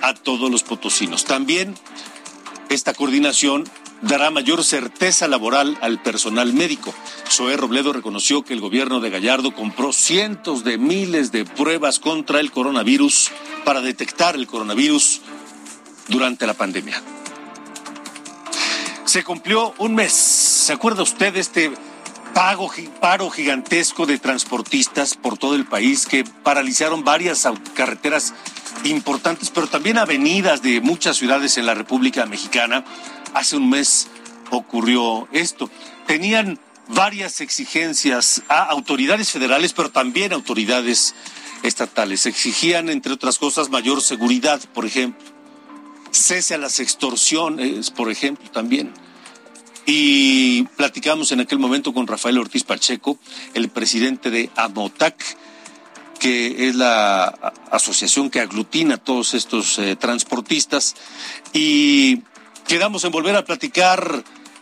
a 0.01 0.13
todos 0.13 0.49
los 0.49 0.63
potosinos. 0.63 1.25
También 1.25 1.75
esta 2.69 2.93
coordinación 2.93 3.65
dará 4.01 4.31
mayor 4.31 4.63
certeza 4.63 5.27
laboral 5.27 5.77
al 5.81 6.01
personal 6.01 6.53
médico. 6.53 6.93
Zoé 7.29 7.57
Robledo 7.57 7.91
reconoció 7.91 8.43
que 8.43 8.53
el 8.53 8.61
gobierno 8.61 8.99
de 8.99 9.09
Gallardo 9.09 9.53
compró 9.53 9.91
cientos 9.91 10.63
de 10.63 10.77
miles 10.77 11.31
de 11.31 11.45
pruebas 11.45 11.99
contra 11.99 12.39
el 12.39 12.51
coronavirus 12.51 13.31
para 13.65 13.81
detectar 13.81 14.35
el 14.35 14.47
coronavirus 14.47 15.21
durante 16.07 16.47
la 16.47 16.53
pandemia. 16.53 17.01
Se 19.05 19.23
cumplió 19.23 19.73
un 19.79 19.95
mes. 19.95 20.48
¿Se 20.69 20.73
acuerda 20.73 21.01
usted 21.01 21.33
de 21.33 21.39
este 21.39 21.71
pago, 22.35 22.71
paro 23.01 23.31
gigantesco 23.31 24.05
de 24.05 24.19
transportistas 24.19 25.15
por 25.15 25.35
todo 25.35 25.55
el 25.55 25.65
país 25.65 26.05
que 26.05 26.23
paralizaron 26.23 27.03
varias 27.03 27.47
carreteras 27.73 28.35
importantes, 28.83 29.49
pero 29.49 29.65
también 29.65 29.97
avenidas 29.97 30.61
de 30.61 30.79
muchas 30.79 31.17
ciudades 31.17 31.57
en 31.57 31.65
la 31.65 31.73
República 31.73 32.27
Mexicana? 32.27 32.85
Hace 33.33 33.57
un 33.57 33.67
mes 33.67 34.09
ocurrió 34.51 35.27
esto. 35.31 35.71
Tenían 36.05 36.59
varias 36.87 37.41
exigencias 37.41 38.43
a 38.47 38.65
autoridades 38.65 39.31
federales, 39.31 39.73
pero 39.73 39.89
también 39.89 40.33
autoridades 40.33 41.15
estatales. 41.63 42.27
Exigían, 42.27 42.89
entre 42.89 43.13
otras 43.13 43.39
cosas, 43.39 43.71
mayor 43.71 44.03
seguridad, 44.03 44.61
por 44.75 44.85
ejemplo. 44.85 45.27
Cese 46.11 46.53
a 46.53 46.59
las 46.59 46.79
extorsiones, 46.79 47.89
por 47.89 48.11
ejemplo, 48.11 48.51
también. 48.51 48.93
Y 49.91 50.65
platicamos 50.77 51.31
en 51.31 51.39
aquel 51.39 51.57
momento 51.57 51.95
con 51.95 52.05
Rafael 52.05 52.37
Ortiz 52.37 52.63
Pacheco, 52.63 53.17
el 53.55 53.69
presidente 53.69 54.29
de 54.29 54.51
AMOTAC, 54.55 55.15
que 56.19 56.67
es 56.67 56.75
la 56.75 57.25
asociación 57.71 58.29
que 58.29 58.39
aglutina 58.39 58.95
a 58.95 59.03
todos 59.03 59.33
estos 59.33 59.79
eh, 59.79 59.95
transportistas. 59.95 60.95
Y 61.53 62.21
quedamos 62.67 63.03
en 63.03 63.11
volver 63.11 63.35
a 63.35 63.43
platicar. 63.43 63.99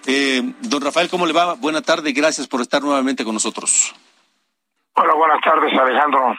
Eh, 0.06 0.44
don 0.62 0.82
Rafael, 0.82 1.10
¿cómo 1.10 1.26
le 1.26 1.34
va? 1.34 1.56
Buena 1.56 1.82
tarde, 1.82 2.14
gracias 2.14 2.48
por 2.48 2.62
estar 2.62 2.82
nuevamente 2.82 3.26
con 3.26 3.34
nosotros. 3.34 3.94
Hola, 4.94 5.14
buenas 5.14 5.42
tardes, 5.42 5.78
Alejandro. 5.78 6.38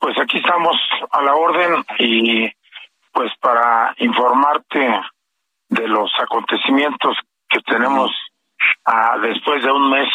Pues 0.00 0.18
aquí 0.18 0.38
estamos 0.38 0.74
a 1.12 1.22
la 1.22 1.36
orden 1.36 1.84
y 2.00 2.50
pues 3.12 3.30
para 3.40 3.94
informarte 3.98 5.00
de 5.68 5.86
los 5.86 6.10
acontecimientos 6.20 7.16
que 7.48 7.60
tenemos 7.60 8.10
ah, 8.84 9.18
después 9.22 9.62
de 9.62 9.70
un 9.70 9.90
mes 9.90 10.08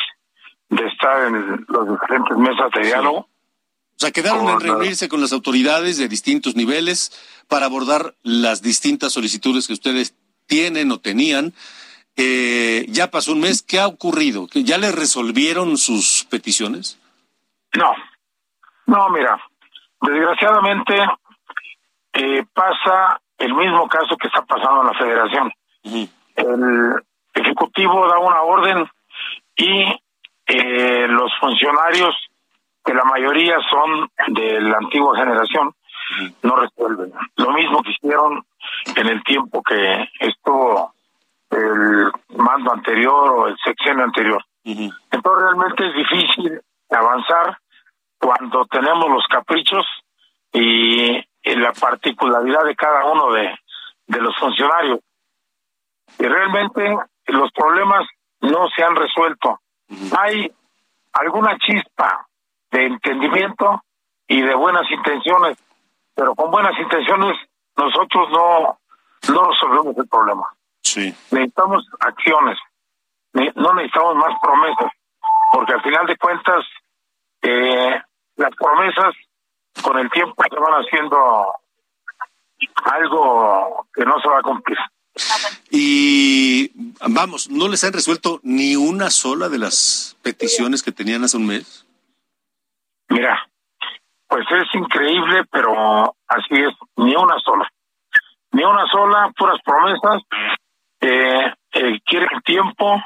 de 0.69 0.87
estar 0.87 1.27
en 1.27 1.65
los 1.67 1.89
diferentes 1.89 2.37
mesas 2.37 2.71
de 2.73 2.81
diálogo. 2.87 3.19
O 3.19 4.03
sea, 4.03 4.11
quedaron 4.11 4.47
en 4.49 4.59
reunirse 4.59 5.09
con 5.09 5.21
las 5.21 5.31
autoridades 5.31 5.97
de 5.97 6.07
distintos 6.07 6.55
niveles 6.55 7.11
para 7.47 7.67
abordar 7.67 8.15
las 8.23 8.61
distintas 8.61 9.13
solicitudes 9.13 9.67
que 9.67 9.73
ustedes 9.73 10.15
tienen 10.47 10.91
o 10.91 10.99
tenían. 10.99 11.53
Eh, 12.15 12.85
ya 12.89 13.11
pasó 13.11 13.33
un 13.33 13.41
mes, 13.41 13.61
¿qué 13.61 13.79
ha 13.79 13.87
ocurrido? 13.87 14.47
¿Ya 14.53 14.77
le 14.77 14.91
resolvieron 14.91 15.77
sus 15.77 16.25
peticiones? 16.29 16.99
No, 17.77 17.93
no, 18.87 19.09
mira, 19.09 19.39
desgraciadamente 20.01 20.93
eh, 22.13 22.43
pasa 22.53 23.21
el 23.37 23.53
mismo 23.53 23.87
caso 23.87 24.17
que 24.17 24.27
está 24.27 24.43
pasando 24.43 24.81
en 24.81 24.87
la 24.87 24.93
federación. 24.93 25.51
El 26.35 27.03
Ejecutivo 27.33 28.07
da 28.07 28.19
una 28.19 28.41
orden 28.41 28.89
y 29.55 30.01
eh, 30.47 31.07
los 31.07 31.31
funcionarios, 31.39 32.15
que 32.83 32.93
la 32.93 33.03
mayoría 33.03 33.57
son 33.69 34.09
de 34.27 34.59
la 34.59 34.77
antigua 34.77 35.15
generación, 35.15 35.73
no 36.41 36.55
resuelven. 36.55 37.13
Lo 37.37 37.51
mismo 37.51 37.81
que 37.83 37.91
hicieron 37.91 38.43
en 38.95 39.07
el 39.07 39.23
tiempo 39.23 39.61
que 39.63 40.09
estuvo 40.19 40.93
el 41.51 42.11
mando 42.37 42.73
anterior 42.73 43.29
o 43.31 43.47
el 43.47 43.57
sexenio 43.63 44.03
anterior. 44.03 44.43
Entonces 44.63 45.43
realmente 45.43 45.87
es 45.87 45.95
difícil 45.95 46.61
avanzar 46.89 47.57
cuando 48.19 48.65
tenemos 48.65 49.09
los 49.09 49.25
caprichos 49.27 49.85
y, 50.53 51.23
la 51.43 51.73
particularidad 51.73 52.63
de 52.65 52.75
cada 52.75 53.05
uno 53.05 53.31
de, 53.33 53.57
de 54.05 54.21
los 54.21 54.37
funcionarios. 54.37 54.99
Y 56.19 56.23
realmente 56.23 56.97
los 57.27 57.51
problemas 57.51 58.07
no 58.41 58.67
se 58.69 58.83
han 58.83 58.95
resuelto. 58.95 59.59
Hay 60.17 60.51
alguna 61.13 61.57
chispa 61.57 62.25
de 62.71 62.85
entendimiento 62.85 63.83
y 64.27 64.41
de 64.41 64.55
buenas 64.55 64.89
intenciones, 64.89 65.57
pero 66.15 66.33
con 66.35 66.51
buenas 66.51 66.77
intenciones 66.79 67.37
nosotros 67.75 68.29
no, 68.31 68.79
no 69.33 69.49
resolvemos 69.49 69.97
el 69.97 70.07
problema. 70.07 70.47
Sí. 70.81 71.13
Necesitamos 71.31 71.87
acciones, 71.99 72.57
no 73.33 73.73
necesitamos 73.73 74.15
más 74.15 74.39
promesas, 74.41 74.91
porque 75.51 75.73
al 75.73 75.81
final 75.81 76.05
de 76.07 76.17
cuentas 76.17 76.65
eh, 77.41 78.01
las 78.37 78.55
promesas 78.55 79.13
con 79.83 79.99
el 79.99 80.09
tiempo 80.09 80.41
se 80.49 80.59
van 80.59 80.73
haciendo 80.73 81.55
algo 82.85 83.87
que 83.93 84.05
no 84.05 84.19
se 84.19 84.29
va 84.29 84.39
a 84.39 84.43
cumplir. 84.43 84.77
Y 85.69 86.71
vamos, 87.09 87.49
¿no 87.49 87.67
les 87.67 87.83
han 87.83 87.93
resuelto 87.93 88.39
ni 88.43 88.75
una 88.75 89.09
sola 89.09 89.49
de 89.49 89.57
las 89.57 90.17
peticiones 90.21 90.83
que 90.83 90.91
tenían 90.91 91.23
hace 91.23 91.37
un 91.37 91.47
mes? 91.47 91.85
Mira, 93.09 93.47
pues 94.27 94.45
es 94.51 94.75
increíble, 94.75 95.43
pero 95.51 96.15
así 96.27 96.55
es, 96.55 96.73
ni 96.97 97.15
una 97.15 97.39
sola. 97.39 97.69
Ni 98.51 98.63
una 98.63 98.85
sola, 98.87 99.31
puras 99.37 99.59
promesas. 99.63 100.23
Eh, 101.01 101.53
eh, 101.73 101.99
quieren 102.05 102.41
tiempo 102.43 103.01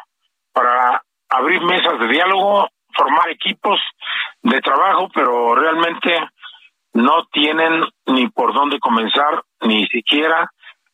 para 0.52 1.04
abrir 1.30 1.62
mesas 1.62 2.00
de 2.00 2.08
diálogo, 2.08 2.68
formar 2.96 3.30
equipos 3.30 3.80
de 4.42 4.62
trabajo, 4.62 5.10
pero 5.14 5.56
realmente 5.56 6.18
no 6.94 7.26
tienen 7.32 7.84
ni 8.06 8.30
por 8.30 8.54
dónde 8.54 8.80
comenzar, 8.80 9.44
ni 9.62 9.86
siquiera 9.88 10.50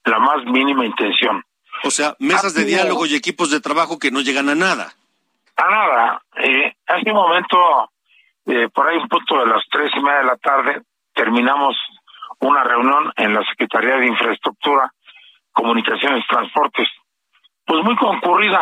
la 0.06 0.20
más 0.20 0.46
mínima 0.46 0.86
intención. 0.86 1.44
O 1.84 1.92
sea, 1.92 2.16
mesas 2.20 2.54
de 2.54 2.66
diálogo 2.66 3.06
y 3.06 3.16
equipos 3.16 3.50
de 3.50 3.60
trabajo 3.60 3.98
que 3.98 4.12
no 4.12 4.22
llegan 4.22 4.50
a 4.50 4.56
nada. 4.56 4.94
A 5.56 5.70
nada. 5.70 6.22
Eh, 6.38 6.74
hace 6.88 7.10
un 7.10 7.16
momento, 7.16 7.90
eh, 8.46 8.70
por 8.74 8.88
ahí 8.88 8.98
un 8.98 9.08
punto 9.08 9.40
de 9.40 9.48
las 9.48 9.64
tres 9.70 9.92
y 9.96 10.00
media 10.00 10.20
de 10.20 10.26
la 10.26 10.38
tarde, 10.38 10.82
terminamos 11.14 11.76
una 12.40 12.64
reunión 12.64 13.12
en 13.16 13.34
la 13.34 13.44
Secretaría 13.46 13.98
de 13.98 14.08
Infraestructura, 14.08 14.92
Comunicaciones, 15.52 16.26
Transportes, 16.28 16.88
pues 17.66 17.84
muy 17.84 17.96
concurrida 17.96 18.62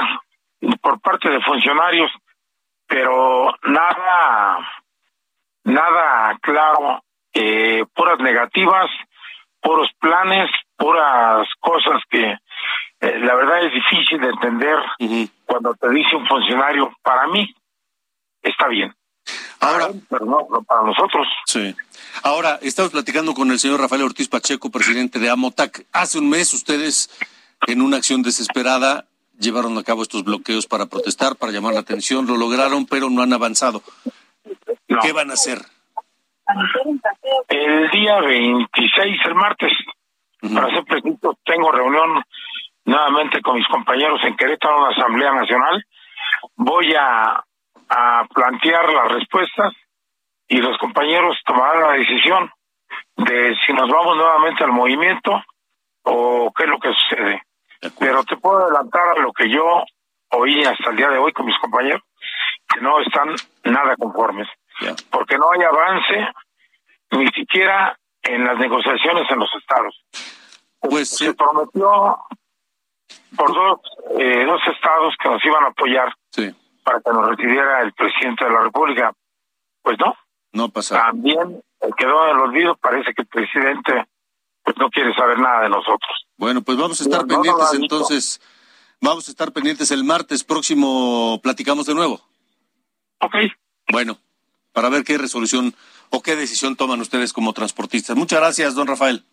por 0.82 1.00
parte 1.00 1.30
de 1.30 1.42
funcionarios, 1.42 2.12
pero 2.88 3.54
nada, 3.64 4.58
nada 5.64 6.38
claro, 6.42 7.04
eh, 7.34 7.86
puras 7.94 8.20
negativas, 8.20 8.90
puros 9.62 9.90
planes, 10.00 10.50
puras 10.80 11.48
cosas 11.60 12.02
que 12.10 12.32
eh, 13.02 13.20
la 13.20 13.36
verdad 13.36 13.66
es 13.66 13.74
difícil 13.74 14.20
de 14.20 14.30
entender 14.30 14.78
cuando 15.46 15.74
te 15.76 15.90
dice 15.90 16.16
un 16.16 16.26
funcionario, 16.26 16.92
para 17.04 17.28
mí 17.28 17.54
está 18.42 18.68
bien. 18.68 18.94
Ahora, 19.60 19.90
pero 20.10 20.26
no, 20.26 20.48
para 20.64 20.84
nosotros. 20.84 21.28
Sí. 21.46 21.76
Ahora, 22.24 22.60
estamos 22.62 22.92
platicando 22.92 23.34
con 23.34 23.52
el 23.52 23.60
señor 23.60 23.80
Rafael 23.80 24.04
Ortiz 24.04 24.28
Pacheco, 24.28 24.72
presidente 24.72 25.20
de 25.20 25.30
AMOTAC. 25.30 25.86
Hace 25.92 26.18
un 26.18 26.30
mes 26.30 26.54
ustedes, 26.54 27.10
en 27.68 27.82
una 27.82 27.98
acción 27.98 28.22
desesperada, 28.22 29.06
llevaron 29.38 29.78
a 29.78 29.84
cabo 29.84 30.02
estos 30.02 30.24
bloqueos 30.24 30.66
para 30.66 30.88
protestar, 30.88 31.36
para 31.36 31.52
llamar 31.52 31.74
la 31.74 31.82
atención. 31.82 32.26
Lo 32.26 32.38
lograron, 32.38 32.86
pero 32.86 33.10
no 33.10 33.22
han 33.22 33.34
avanzado. 33.34 33.84
¿Qué 35.02 35.12
van 35.12 35.30
a 35.30 35.34
hacer? 35.34 35.60
El 37.48 37.92
día 37.92 38.20
26, 38.22 39.22
el 39.26 39.36
martes, 39.36 39.72
para 40.42 40.70
ser 40.74 40.86
preciso, 40.86 41.38
tengo 41.44 41.72
reunión 41.72 42.24
nuevamente 42.86 43.42
con 43.42 43.56
mis 43.58 43.68
compañeros 43.68 44.20
en 44.24 44.36
Querétaro, 44.36 44.78
en 44.78 44.84
la 44.84 44.90
Asamblea 44.90 45.32
Nacional. 45.34 45.84
Voy 46.56 46.94
a, 46.96 47.44
a 47.90 48.28
plantear 48.34 48.92
las 48.92 49.12
respuestas 49.12 49.74
y 50.48 50.58
los 50.58 50.78
compañeros 50.78 51.38
tomarán 51.46 51.82
la 51.82 51.92
decisión 51.94 52.52
de 53.18 53.56
si 53.66 53.74
nos 53.74 53.90
vamos 53.90 54.16
nuevamente 54.18 54.64
al 54.64 54.72
movimiento 54.72 55.44
o 56.04 56.52
qué 56.56 56.64
es 56.64 56.70
lo 56.70 56.80
que 56.80 56.94
sucede. 56.94 57.42
Pero 58.00 58.24
te 58.24 58.38
puedo 58.38 58.66
adelantar 58.66 59.18
a 59.18 59.22
lo 59.22 59.32
que 59.32 59.50
yo 59.50 59.84
oí 60.32 60.64
hasta 60.64 60.90
el 60.90 60.98
día 60.98 61.10
de 61.10 61.18
hoy 61.18 61.32
con 61.34 61.46
mis 61.46 61.58
compañeros, 61.60 62.02
que 62.68 62.82
no 62.82 63.00
están 63.00 63.36
nada 63.64 63.96
conformes, 63.96 64.48
porque 65.10 65.38
no 65.38 65.52
hay 65.52 65.64
avance 65.64 66.28
ni 67.12 67.28
siquiera 67.30 67.98
en 68.36 68.46
las 68.46 68.58
negociaciones 68.58 69.30
en 69.30 69.40
los 69.40 69.50
estados. 69.60 70.06
Pues 70.80 71.10
se 71.10 71.34
prometió 71.34 72.18
por 73.36 73.54
dos, 73.54 73.80
eh, 74.20 74.46
dos 74.46 74.62
estados 74.74 75.16
que 75.22 75.30
nos 75.30 75.44
iban 75.44 75.64
a 75.64 75.68
apoyar 75.68 76.14
para 76.84 77.02
que 77.02 77.12
nos 77.12 77.30
recibiera 77.30 77.82
el 77.82 77.94
presidente 77.94 78.46
de 78.46 78.52
la 78.52 78.62
República. 78.62 79.14
Pues 79.82 79.98
no. 80.00 80.16
No 80.52 80.70
pasa. 80.70 81.06
También 81.06 81.62
quedó 81.98 82.26
en 82.26 82.36
el 82.36 82.42
olvido, 82.42 82.76
parece 82.78 83.14
que 83.14 83.24
el 83.24 83.28
presidente 83.28 84.08
pues 84.64 84.78
no 84.78 84.90
quiere 84.90 85.14
saber 85.16 85.40
nada 85.40 85.62
de 85.62 85.70
nosotros. 85.70 86.28
Bueno, 86.38 86.62
pues 86.62 86.78
vamos 86.78 87.00
a 87.02 87.04
estar 87.04 87.26
pendientes 87.26 87.74
entonces. 87.74 88.42
Vamos 89.02 89.28
a 89.28 89.32
estar 89.32 89.52
pendientes 89.54 89.92
el 89.92 90.04
martes 90.04 90.44
próximo, 90.44 91.40
platicamos 91.42 91.86
de 91.86 91.96
nuevo. 91.96 92.20
Ok. 93.22 93.36
Bueno, 93.92 94.18
para 94.74 94.90
ver 94.90 95.04
qué 95.04 95.18
resolución 95.18 95.74
o 96.10 96.22
qué 96.22 96.36
decisión 96.36 96.76
toman 96.76 97.02
ustedes 97.02 97.34
como 97.34 97.54
transportistas. 97.54 98.16
Muchas 98.16 98.40
gracias, 98.40 98.76
don 98.76 98.88
Rafael. 98.88 99.24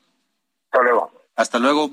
Hasta 0.71 0.83
luego. 0.83 1.11
Hasta 1.37 1.59
luego. 1.59 1.91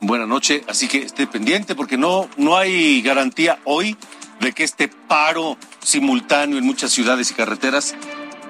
Buenas 0.00 0.28
noches. 0.28 0.62
Así 0.66 0.88
que 0.88 0.98
esté 0.98 1.26
pendiente 1.26 1.74
porque 1.74 1.98
no, 1.98 2.28
no 2.36 2.56
hay 2.56 3.02
garantía 3.02 3.58
hoy 3.64 3.96
de 4.40 4.52
que 4.52 4.64
este 4.64 4.88
paro 4.88 5.56
simultáneo 5.82 6.58
en 6.58 6.64
muchas 6.64 6.90
ciudades 6.90 7.30
y 7.30 7.34
carreteras 7.34 7.94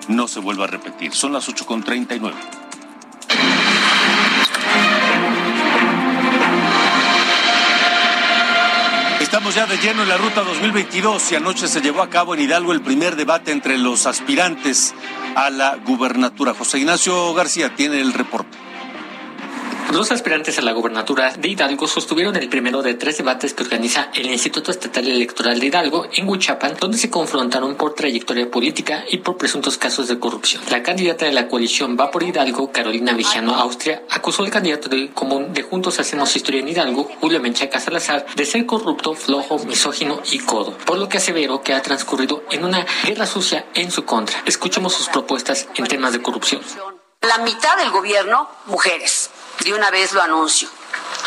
no 0.08 0.28
se 0.28 0.40
vuelva 0.40 0.64
a 0.64 0.68
repetir. 0.68 1.14
Son 1.14 1.32
las 1.32 1.48
8.39. 1.48 2.59
Estamos 9.30 9.54
ya 9.54 9.64
de 9.64 9.76
lleno 9.76 10.02
en 10.02 10.08
la 10.08 10.16
ruta 10.16 10.42
2022 10.42 11.30
y 11.30 11.36
anoche 11.36 11.68
se 11.68 11.80
llevó 11.80 12.02
a 12.02 12.10
cabo 12.10 12.34
en 12.34 12.40
Hidalgo 12.40 12.72
el 12.72 12.82
primer 12.82 13.14
debate 13.14 13.52
entre 13.52 13.78
los 13.78 14.06
aspirantes 14.06 14.92
a 15.36 15.50
la 15.50 15.76
gubernatura. 15.76 16.52
José 16.52 16.78
Ignacio 16.80 17.32
García 17.32 17.76
tiene 17.76 18.00
el 18.00 18.12
reporte. 18.12 18.58
Los 19.92 20.12
aspirantes 20.12 20.56
a 20.56 20.62
la 20.62 20.70
gobernatura 20.70 21.32
de 21.32 21.48
Hidalgo 21.48 21.88
sostuvieron 21.88 22.36
el 22.36 22.48
primero 22.48 22.80
de 22.80 22.94
tres 22.94 23.18
debates 23.18 23.54
que 23.54 23.64
organiza 23.64 24.08
el 24.14 24.30
Instituto 24.30 24.70
Estatal 24.70 25.08
Electoral 25.08 25.58
de 25.58 25.66
Hidalgo 25.66 26.06
en 26.14 26.28
Huichapan, 26.28 26.76
donde 26.78 26.96
se 26.96 27.10
confrontaron 27.10 27.74
por 27.74 27.94
trayectoria 27.94 28.48
política 28.48 29.04
y 29.10 29.18
por 29.18 29.36
presuntos 29.36 29.78
casos 29.78 30.06
de 30.06 30.20
corrupción. 30.20 30.62
La 30.70 30.84
candidata 30.84 31.26
de 31.26 31.32
la 31.32 31.48
coalición 31.48 31.96
Va 31.98 32.12
por 32.12 32.22
Hidalgo, 32.22 32.70
Carolina 32.70 33.14
Vigiano 33.14 33.56
Austria, 33.56 34.04
acusó 34.10 34.44
al 34.44 34.50
candidato 34.50 34.88
de 34.88 35.10
común 35.10 35.52
de 35.52 35.62
Juntos 35.62 35.98
Hacemos 35.98 36.36
Historia 36.36 36.60
en 36.60 36.68
Hidalgo, 36.68 37.10
Julio 37.20 37.40
Menchaca 37.40 37.80
Salazar, 37.80 38.26
de 38.36 38.46
ser 38.46 38.66
corrupto, 38.66 39.14
flojo, 39.14 39.58
misógino 39.58 40.22
y 40.30 40.38
codo, 40.38 40.78
por 40.86 40.98
lo 40.98 41.08
que 41.08 41.18
aseveró 41.18 41.62
que 41.62 41.74
ha 41.74 41.82
transcurrido 41.82 42.44
en 42.52 42.64
una 42.64 42.86
guerra 43.04 43.26
sucia 43.26 43.66
en 43.74 43.90
su 43.90 44.04
contra. 44.04 44.40
Escuchemos 44.46 44.94
sus 44.94 45.08
propuestas 45.08 45.68
en 45.74 45.86
temas 45.88 46.12
de 46.12 46.22
corrupción. 46.22 46.62
La 47.22 47.38
mitad 47.38 47.76
del 47.76 47.90
gobierno, 47.90 48.48
mujeres 48.66 49.30
de 49.64 49.74
una 49.74 49.90
vez 49.90 50.12
lo 50.12 50.22
anuncio. 50.22 50.68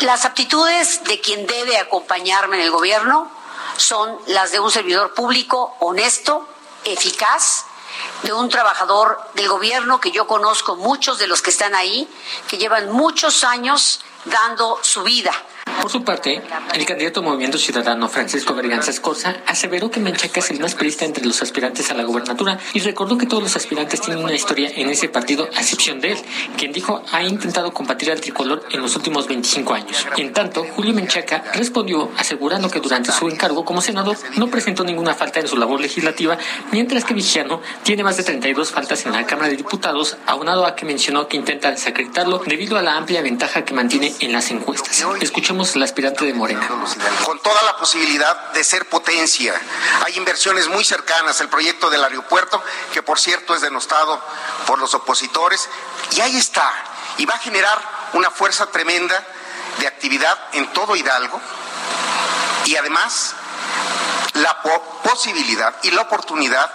Las 0.00 0.24
aptitudes 0.24 1.04
de 1.04 1.20
quien 1.20 1.46
debe 1.46 1.78
acompañarme 1.78 2.56
en 2.56 2.62
el 2.62 2.70
gobierno 2.70 3.30
son 3.76 4.18
las 4.26 4.52
de 4.52 4.60
un 4.60 4.70
servidor 4.70 5.14
público 5.14 5.76
honesto, 5.80 6.48
eficaz, 6.84 7.64
de 8.22 8.32
un 8.32 8.48
trabajador 8.48 9.20
del 9.34 9.48
gobierno 9.48 10.00
que 10.00 10.10
yo 10.10 10.26
conozco 10.26 10.76
muchos 10.76 11.18
de 11.18 11.26
los 11.26 11.42
que 11.42 11.50
están 11.50 11.74
ahí, 11.74 12.08
que 12.48 12.58
llevan 12.58 12.90
muchos 12.90 13.44
años 13.44 14.00
dando 14.24 14.78
su 14.82 15.02
vida 15.02 15.32
por 15.84 15.90
su 15.90 16.02
parte, 16.02 16.40
el 16.72 16.86
candidato 16.86 17.22
Movimiento 17.22 17.58
Ciudadano 17.58 18.08
Francisco 18.08 18.54
Berganza 18.54 18.90
Escorza 18.90 19.36
aseveró 19.46 19.90
que 19.90 20.00
Menchaca 20.00 20.40
es 20.40 20.50
el 20.50 20.58
más 20.58 20.74
perista 20.74 21.04
entre 21.04 21.26
los 21.26 21.42
aspirantes 21.42 21.90
a 21.90 21.94
la 21.94 22.04
gobernatura 22.04 22.58
y 22.72 22.80
recordó 22.80 23.18
que 23.18 23.26
todos 23.26 23.42
los 23.42 23.54
aspirantes 23.54 24.00
tienen 24.00 24.24
una 24.24 24.32
historia 24.32 24.70
en 24.74 24.88
ese 24.88 25.10
partido, 25.10 25.46
a 25.54 25.60
excepción 25.60 26.00
de 26.00 26.12
él, 26.12 26.18
quien 26.56 26.72
dijo 26.72 27.02
ha 27.12 27.22
intentado 27.22 27.74
combatir 27.74 28.10
al 28.10 28.22
tricolor 28.22 28.66
en 28.70 28.80
los 28.80 28.96
últimos 28.96 29.28
25 29.28 29.74
años. 29.74 30.06
En 30.16 30.32
tanto, 30.32 30.64
Julio 30.74 30.94
Menchaca 30.94 31.44
respondió 31.52 32.10
asegurando 32.16 32.70
que 32.70 32.80
durante 32.80 33.12
su 33.12 33.28
encargo 33.28 33.66
como 33.66 33.82
senador 33.82 34.16
no 34.38 34.46
presentó 34.48 34.84
ninguna 34.84 35.12
falta 35.12 35.40
en 35.40 35.48
su 35.48 35.58
labor 35.58 35.82
legislativa, 35.82 36.38
mientras 36.72 37.04
que 37.04 37.12
Vigiano 37.12 37.60
tiene 37.82 38.02
más 38.04 38.16
de 38.16 38.22
32 38.22 38.70
faltas 38.70 39.04
en 39.04 39.12
la 39.12 39.26
Cámara 39.26 39.50
de 39.50 39.56
Diputados, 39.56 40.16
aunado 40.24 40.64
a 40.64 40.76
que 40.76 40.86
mencionó 40.86 41.28
que 41.28 41.36
intenta 41.36 41.70
desacreditarlo 41.70 42.38
debido 42.38 42.78
a 42.78 42.82
la 42.82 42.96
amplia 42.96 43.20
ventaja 43.20 43.66
que 43.66 43.74
mantiene 43.74 44.14
en 44.20 44.32
las 44.32 44.50
encuestas. 44.50 45.04
El 45.54 45.82
aspirante 45.84 46.24
de 46.24 46.34
Morena. 46.34 46.68
Con 47.24 47.38
toda 47.38 47.62
la 47.62 47.76
posibilidad 47.76 48.50
de 48.52 48.64
ser 48.64 48.88
potencia. 48.88 49.54
Hay 50.04 50.16
inversiones 50.16 50.66
muy 50.68 50.84
cercanas. 50.84 51.40
El 51.40 51.48
proyecto 51.48 51.90
del 51.90 52.02
aeropuerto, 52.02 52.60
que 52.92 53.02
por 53.02 53.20
cierto 53.20 53.54
es 53.54 53.60
denostado 53.60 54.20
por 54.66 54.80
los 54.80 54.94
opositores, 54.94 55.68
y 56.10 56.20
ahí 56.20 56.36
está. 56.36 56.72
Y 57.18 57.26
va 57.26 57.34
a 57.34 57.38
generar 57.38 57.80
una 58.14 58.32
fuerza 58.32 58.66
tremenda 58.66 59.24
de 59.78 59.86
actividad 59.86 60.36
en 60.54 60.72
todo 60.72 60.96
Hidalgo. 60.96 61.40
Y 62.64 62.74
además, 62.74 63.34
la 64.34 64.60
posibilidad 65.04 65.76
y 65.84 65.92
la 65.92 66.02
oportunidad 66.02 66.68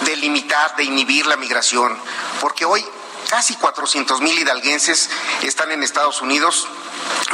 de 0.00 0.16
limitar, 0.16 0.74
de 0.74 0.82
inhibir 0.82 1.24
la 1.26 1.36
migración. 1.36 1.96
Porque 2.40 2.64
hoy 2.64 2.84
casi 3.30 3.54
400 3.54 4.20
mil 4.22 4.36
hidalguenses 4.36 5.08
están 5.42 5.70
en 5.70 5.84
Estados 5.84 6.20
Unidos 6.20 6.66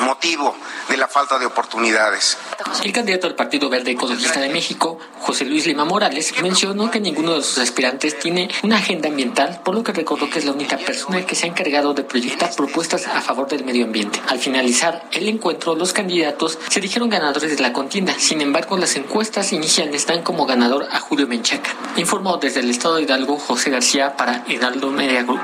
motivo 0.00 0.54
de 0.88 0.96
la 0.96 1.08
falta 1.08 1.38
de 1.38 1.46
oportunidades. 1.46 2.36
El 2.82 2.92
candidato 2.92 3.26
del 3.26 3.36
Partido 3.36 3.68
Verde 3.68 3.92
Ecologista 3.92 4.40
de 4.40 4.48
México, 4.48 4.98
José 5.20 5.44
Luis 5.44 5.66
Lima 5.66 5.84
Morales, 5.84 6.34
mencionó 6.42 6.90
que 6.90 7.00
ninguno 7.00 7.34
de 7.34 7.42
sus 7.42 7.58
aspirantes 7.58 8.18
tiene 8.18 8.50
una 8.62 8.76
agenda 8.76 9.08
ambiental, 9.08 9.60
por 9.64 9.74
lo 9.74 9.82
que 9.82 9.92
recordó 9.92 10.28
que 10.28 10.38
es 10.38 10.44
la 10.44 10.52
única 10.52 10.76
persona 10.76 11.24
que 11.24 11.34
se 11.34 11.46
ha 11.46 11.50
encargado 11.50 11.94
de 11.94 12.04
proyectar 12.04 12.54
propuestas 12.54 13.06
a 13.06 13.20
favor 13.20 13.48
del 13.48 13.64
medio 13.64 13.84
ambiente. 13.84 14.20
Al 14.28 14.38
finalizar 14.38 15.08
el 15.12 15.28
encuentro, 15.28 15.74
los 15.74 15.92
candidatos 15.92 16.58
se 16.68 16.80
dijeron 16.80 17.08
ganadores 17.08 17.56
de 17.56 17.62
la 17.62 17.72
contienda. 17.72 18.14
Sin 18.18 18.40
embargo, 18.40 18.76
las 18.76 18.96
encuestas 18.96 19.52
iniciales 19.52 20.06
dan 20.06 20.22
como 20.22 20.46
ganador 20.46 20.86
a 20.90 21.00
Julio 21.00 21.26
Menchaca. 21.26 21.70
Informó 21.96 22.36
desde 22.36 22.60
el 22.60 22.70
estado 22.70 22.96
de 22.96 23.02
Hidalgo 23.02 23.38
José 23.38 23.70
García 23.70 24.16
para 24.16 24.44
Hidalgo 24.46 24.90
Media 24.90 25.22
Group. 25.22 25.42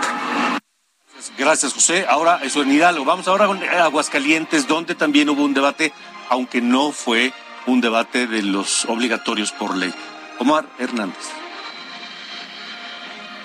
Gracias, 1.39 1.73
José. 1.73 2.07
Ahora, 2.09 2.41
eso 2.43 2.63
en 2.63 2.73
Hidalgo. 2.73 3.05
Vamos 3.05 3.29
ahora 3.29 3.47
con 3.47 3.63
Aguascalientes, 3.63 4.67
donde 4.67 4.95
también 4.95 5.29
hubo 5.29 5.45
un 5.45 5.55
debate, 5.55 5.93
aunque 6.29 6.61
no 6.61 6.93
fue 6.93 7.33
un 7.67 7.81
debate 7.81 8.27
de 8.27 8.43
los 8.43 8.85
obligatorios 8.87 9.53
por 9.53 9.77
ley. 9.77 9.93
Omar 10.39 10.67
Hernández. 10.79 11.40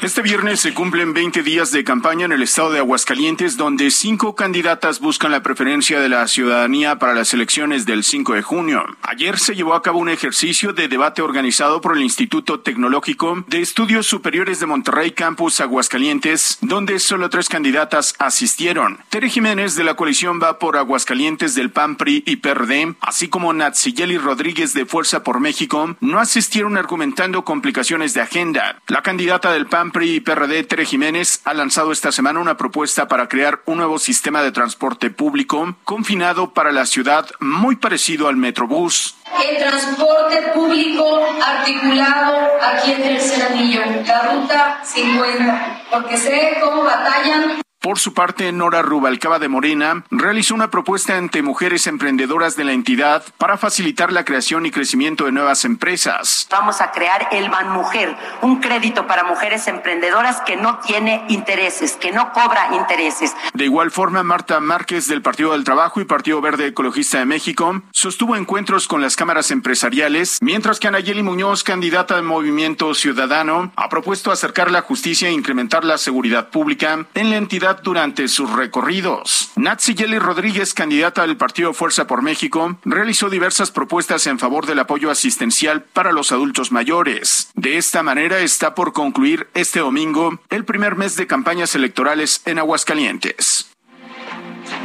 Este 0.06 0.22
viernes 0.22 0.60
se 0.60 0.76
cumplen 0.76 1.16
20 1.16 1.41
días 1.41 1.72
de 1.72 1.84
campaña 1.84 2.26
en 2.26 2.32
el 2.32 2.43
estado 2.43 2.72
de 2.72 2.78
Aguascalientes, 2.78 3.58
donde 3.58 3.89
cinco 3.89 4.36
candidatas 4.36 4.99
buscan 4.99 5.32
la 5.32 5.41
preferencia 5.41 5.99
de 5.99 6.10
la 6.10 6.28
ciudadanía 6.28 6.99
para 6.99 7.16
las 7.16 7.34
elecciones 7.34 7.88
del 7.88 8.03
5 8.03 8.36
de 8.36 8.43
junio. 8.43 8.86
Ayer 9.01 9.39
se 9.39 9.56
llevó 9.56 9.74
a 9.74 9.82
cabo 9.82 9.97
un 9.97 10.10
ejercicio 10.10 10.74
de 10.74 10.88
debate 10.88 11.24
organizado 11.24 11.82
por 11.82 11.97
el 11.97 12.03
Instituto 12.03 12.60
Tecnológico 12.60 13.43
de 13.47 13.62
Estudios 13.62 14.06
Superiores 14.06 14.60
de 14.60 14.68
Monterrey 14.68 15.10
Campus 15.10 15.60
Aguascalientes, 15.60 16.60
donde 16.62 16.99
solo 16.99 17.32
tres 17.32 17.49
candidatas 17.49 18.14
asistieron. 18.20 18.99
Tere 19.10 19.32
Jiménez 19.32 19.74
de 19.74 19.86
la 19.86 19.95
coalición 19.95 20.39
va 20.39 20.60
por 20.60 20.78
Aguascalientes 20.78 21.56
del 21.56 21.72
PAN, 21.72 21.95
PRI 21.95 22.22
y 22.28 22.36
PRD, 22.36 22.93
así 23.01 23.28
como 23.28 23.53
Natsiyeli 23.53 24.20
Rodríguez 24.20 24.76
de 24.76 24.86
Fuerza 24.86 25.24
por 25.24 25.39
México, 25.39 25.95
no 25.99 26.20
asistieron 26.20 26.78
argumentando 26.78 27.43
complicaciones 27.43 28.14
de 28.14 28.22
agenda. 28.22 28.84
La 28.86 29.01
candidata 29.01 29.51
del 29.51 29.66
PAN 29.66 29.93
PRI 29.96 30.16
y 30.16 30.20
PRD, 30.20 30.66
Tere 30.66 30.84
Jiménez, 30.84 31.39
ha 31.46 31.54
lanzado 31.54 31.93
esta 31.93 32.12
semana 32.12 32.41
una 32.41 32.58
propuesta 32.58 33.08
para 33.08 33.30
crear 33.30 33.62
un 33.64 33.78
nuevo 33.78 33.98
sistema 33.98 34.41
de 34.41 34.52
transporte 34.52 35.10
público 35.10 35.78
confinado 35.86 36.52
para 36.54 36.74
la 36.74 36.86
ciudad 36.86 37.26
muy 37.39 37.78
parecido 37.78 38.28
al 38.28 38.36
Metrobús. 38.36 39.16
El 39.50 39.58
transporte 39.58 40.52
público 40.54 41.26
articulado 41.41 42.36
aquí 42.62 42.91
en 42.91 43.04
Tercer 43.04 43.43
Anillo, 43.43 43.84
la 44.06 44.34
ruta 44.34 44.82
50, 44.84 45.84
porque 45.89 46.18
sé 46.18 46.58
cómo 46.62 46.84
batallan 46.84 47.64
Por 47.86 48.00
su 48.00 48.16
parte, 48.16 48.52
Nora 48.52 48.82
Rubalcaba 48.82 49.38
de 49.38 49.48
Morena 49.48 50.06
realizó 50.10 50.56
una 50.56 50.72
propuesta 50.72 51.18
ante 51.18 51.44
mujeres 51.44 51.86
emprendedoras 51.86 52.56
de 52.56 52.64
la 52.64 52.72
entidad 52.72 53.24
para 53.38 53.58
facilitar 53.58 54.12
la 54.12 54.26
creación 54.26 54.66
y 54.66 54.72
crecimiento 54.72 55.26
de 55.26 55.32
nuevas 55.32 55.66
empresas. 55.66 56.48
Vamos 56.50 56.82
a 56.82 56.90
crear 56.90 57.28
el 57.32 57.48
Ban 57.52 57.70
Mujer, 57.70 58.18
un 58.42 58.60
crédito 58.60 59.06
para 59.06 59.24
mujeres 59.24 59.68
emprendedoras 59.68 60.42
que 60.42 60.58
no 60.58 60.80
tiene 60.80 61.26
intereses, 61.28 61.92
que 61.92 62.12
no 62.12 62.34
cobra 62.34 62.76
intereses. 62.76 63.36
De 63.54 63.66
igual 63.66 63.92
forma, 63.92 64.24
Marta 64.24 64.60
Márquez 64.60 65.08
del 65.08 65.22
Partido 65.22 65.52
del 65.52 65.64
Trabajo 65.64 66.02
y 66.02 66.06
Partido 66.06 66.42
Verde 66.42 66.66
Ecologista 66.66 67.20
de 67.20 67.26
México 67.26 67.84
sostuvo 67.92 68.36
encuentros 68.36 68.88
con 68.88 69.04
las 69.04 69.16
cámaras 69.16 69.52
empresariales, 69.52 70.40
mientras 70.42 70.80
que 70.80 70.88
Anayeli 70.88 71.22
Muñoz, 71.22 71.64
candidata 71.64 72.16
del 72.16 72.24
Movimiento 72.24 72.96
Ciudadano, 72.96 73.72
ha 73.76 73.90
propuesto 73.90 74.32
acercar 74.32 74.72
la 74.72 74.82
justicia 74.82 75.30
e 75.30 75.34
incrementar 75.34 75.86
la 75.86 76.00
seguridad 76.00 76.50
pública 76.50 77.06
en 77.14 77.30
la 77.30 77.38
entidad 77.38 77.75
durante 77.84 78.28
sus 78.28 78.52
recorridos. 78.52 79.52
Natsi 79.56 79.96
Yeli 79.96 80.20
Rodríguez, 80.20 80.74
candidata 80.74 81.22
del 81.22 81.38
Partido 81.38 81.74
Fuerza 81.74 82.08
por 82.08 82.22
México, 82.22 82.78
realizó 82.86 83.30
diversas 83.30 83.72
propuestas 83.72 84.28
en 84.28 84.40
favor 84.40 84.66
del 84.66 84.80
apoyo 84.80 85.12
asistencial 85.12 85.84
para 85.84 86.12
los 86.12 86.32
adultos 86.32 86.72
mayores. 86.72 87.50
De 87.56 87.78
esta 87.78 88.04
manera 88.04 88.40
está 88.40 88.76
por 88.76 88.94
concluir 88.94 89.48
este 89.54 89.80
domingo 89.80 90.40
el 90.50 90.66
primer 90.66 90.96
mes 90.96 91.16
de 91.16 91.28
campañas 91.28 91.76
electorales 91.76 92.42
en 92.46 92.60
Aguascalientes. 92.60 93.68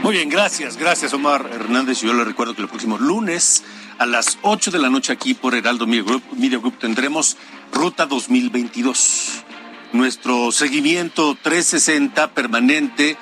Muy 0.03 0.15
bien, 0.15 0.29
gracias, 0.29 0.77
gracias 0.77 1.13
Omar 1.13 1.49
Hernández. 1.53 2.01
Yo 2.01 2.13
le 2.15 2.25
recuerdo 2.25 2.55
que 2.55 2.63
el 2.63 2.69
próximo 2.69 2.99
lunes 2.99 3.63
a 3.99 4.07
las 4.07 4.39
8 4.43 4.71
de 4.71 4.79
la 4.79 4.89
noche 4.89 5.13
aquí 5.13 5.35
por 5.35 5.55
Heraldo 5.55 5.87
Media 5.87 6.05
Group, 6.05 6.23
Media 6.37 6.59
Group 6.59 6.79
tendremos 6.79 7.37
Ruta 7.73 8.07
2022. 8.07 9.45
Nuestro 9.93 10.53
seguimiento 10.53 11.37
360 11.43 12.33
permanente 12.33 13.17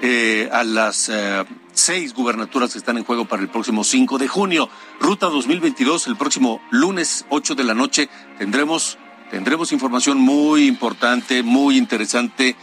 eh, 0.00 0.48
a 0.50 0.64
las 0.64 1.10
eh, 1.10 1.44
seis 1.74 2.14
gubernaturas 2.14 2.72
que 2.72 2.78
están 2.78 2.96
en 2.96 3.04
juego 3.04 3.26
para 3.26 3.42
el 3.42 3.48
próximo 3.48 3.84
5 3.84 4.16
de 4.16 4.26
junio. 4.26 4.70
Ruta 4.98 5.26
2022, 5.26 6.06
el 6.06 6.16
próximo 6.16 6.62
lunes 6.70 7.26
8 7.28 7.54
de 7.54 7.64
la 7.64 7.74
noche 7.74 8.08
tendremos, 8.38 8.96
tendremos 9.30 9.72
información 9.72 10.18
muy 10.18 10.66
importante, 10.66 11.42
muy 11.42 11.76
interesante 11.76 12.56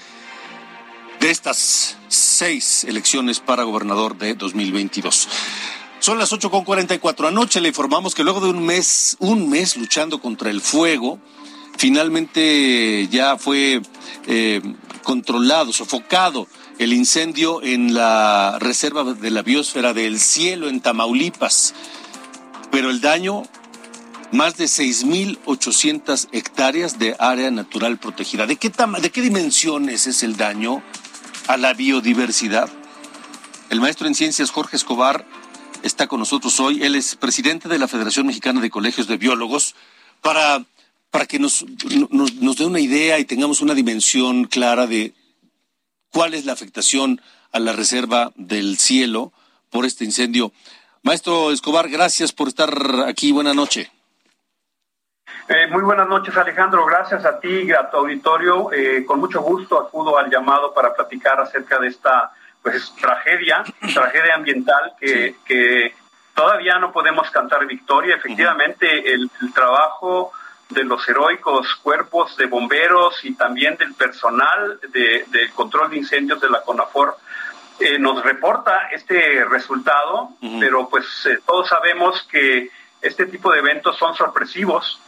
de 1.19 1.29
estas 1.29 1.97
seis 2.07 2.83
elecciones 2.85 3.39
para 3.39 3.63
gobernador 3.63 4.17
de 4.17 4.33
2022. 4.33 5.29
Son 5.99 6.17
las 6.17 6.33
8.44. 6.33 7.27
Anoche 7.27 7.61
le 7.61 7.69
informamos 7.69 8.13
que 8.15 8.23
luego 8.23 8.41
de 8.41 8.49
un 8.49 8.65
mes, 8.65 9.15
un 9.19 9.47
mes 9.47 9.77
luchando 9.77 10.19
contra 10.19 10.49
el 10.49 10.59
fuego, 10.59 11.19
finalmente 11.77 13.07
ya 13.09 13.37
fue 13.37 13.81
eh, 14.27 14.61
controlado, 15.03 15.73
sofocado 15.73 16.47
el 16.79 16.93
incendio 16.93 17.61
en 17.61 17.93
la 17.93 18.57
reserva 18.59 19.03
de 19.03 19.31
la 19.31 19.41
biosfera 19.41 19.93
del 19.93 20.19
cielo 20.19 20.69
en 20.69 20.81
Tamaulipas. 20.81 21.73
Pero 22.71 22.89
el 22.89 23.01
daño, 23.01 23.43
más 24.31 24.57
de 24.57 24.65
6.800 24.65 26.29
hectáreas 26.31 26.97
de 26.97 27.15
área 27.19 27.51
natural 27.51 27.99
protegida. 27.99 28.47
¿De 28.47 28.55
qué, 28.55 28.71
¿De 29.01 29.09
qué 29.11 29.21
dimensiones 29.21 30.07
es 30.07 30.23
el 30.23 30.35
daño 30.37 30.81
a 31.47 31.57
la 31.57 31.73
biodiversidad? 31.73 32.69
El 33.69 33.81
maestro 33.81 34.07
en 34.07 34.15
ciencias 34.15 34.51
Jorge 34.51 34.75
Escobar 34.75 35.25
está 35.83 36.07
con 36.07 36.19
nosotros 36.19 36.59
hoy. 36.59 36.81
Él 36.83 36.95
es 36.95 37.15
presidente 37.15 37.69
de 37.69 37.77
la 37.77 37.87
Federación 37.87 38.25
Mexicana 38.25 38.61
de 38.61 38.69
Colegios 38.69 39.07
de 39.07 39.17
Biólogos 39.17 39.75
para, 40.21 40.65
para 41.13 41.27
que 41.27 41.37
nos, 41.37 41.63
nos, 42.09 42.33
nos 42.33 42.57
dé 42.57 42.65
una 42.65 42.79
idea 42.79 43.19
y 43.19 43.25
tengamos 43.25 43.61
una 43.61 43.75
dimensión 43.75 44.45
clara 44.45 44.87
de 44.87 45.13
cuál 46.11 46.33
es 46.33 46.45
la 46.45 46.53
afectación 46.53 47.21
a 47.51 47.59
la 47.59 47.71
reserva 47.71 48.31
del 48.35 48.79
cielo 48.79 49.31
por 49.69 49.85
este 49.85 50.05
incendio. 50.05 50.51
Maestro 51.03 51.51
Escobar, 51.51 51.87
gracias 51.87 52.31
por 52.31 52.47
estar 52.47 52.73
aquí. 53.05 53.31
Buenas 53.31 53.55
noches. 53.55 53.91
Eh, 55.49 55.67
muy 55.69 55.83
buenas 55.83 56.09
noches, 56.09 56.35
Alejandro. 56.35 56.83
Gracias 56.87 57.23
a 57.25 57.39
ti 57.39 57.61
y 57.67 57.71
a 57.73 57.91
tu 57.91 57.97
auditorio. 57.97 58.71
Eh, 58.73 59.05
con 59.05 59.19
mucho 59.19 59.43
gusto 59.43 59.79
acudo 59.79 60.17
al 60.17 60.31
llamado 60.31 60.73
para 60.73 60.95
platicar 60.95 61.39
acerca 61.39 61.77
de 61.77 61.89
esta 61.89 62.31
pues 62.63 62.91
tragedia, 62.99 63.63
tragedia 63.93 64.33
ambiental 64.33 64.93
que, 64.99 65.35
que 65.45 65.93
todavía 66.33 66.79
no 66.79 66.91
podemos 66.91 67.29
cantar 67.29 67.67
victoria. 67.67 68.15
Efectivamente, 68.15 69.13
el, 69.13 69.29
trabajo 69.53 70.31
de 70.73 70.83
los 70.83 71.07
heroicos 71.07 71.75
cuerpos 71.81 72.35
de 72.37 72.47
bomberos 72.47 73.23
y 73.23 73.33
también 73.35 73.77
del 73.77 73.93
personal 73.93 74.79
de, 74.89 75.25
control 75.55 75.89
de 75.89 75.97
incendios 75.97 76.41
de 76.41 76.49
la 76.49 76.61
CONAFOR 76.61 77.17
eh, 77.79 77.97
nos 77.99 78.23
reporta 78.23 78.89
este 78.91 79.43
resultado, 79.45 80.29
pero 80.59 80.87
pues 80.89 81.05
eh, 81.25 81.39
todos 81.45 81.69
sabemos 81.69 82.27
que 82.31 82.69
este 83.01 83.25
tipo 83.25 83.51
de 83.51 83.59
eventos 83.59 83.97
son 83.97 84.15
sorpresivos. 84.15 84.99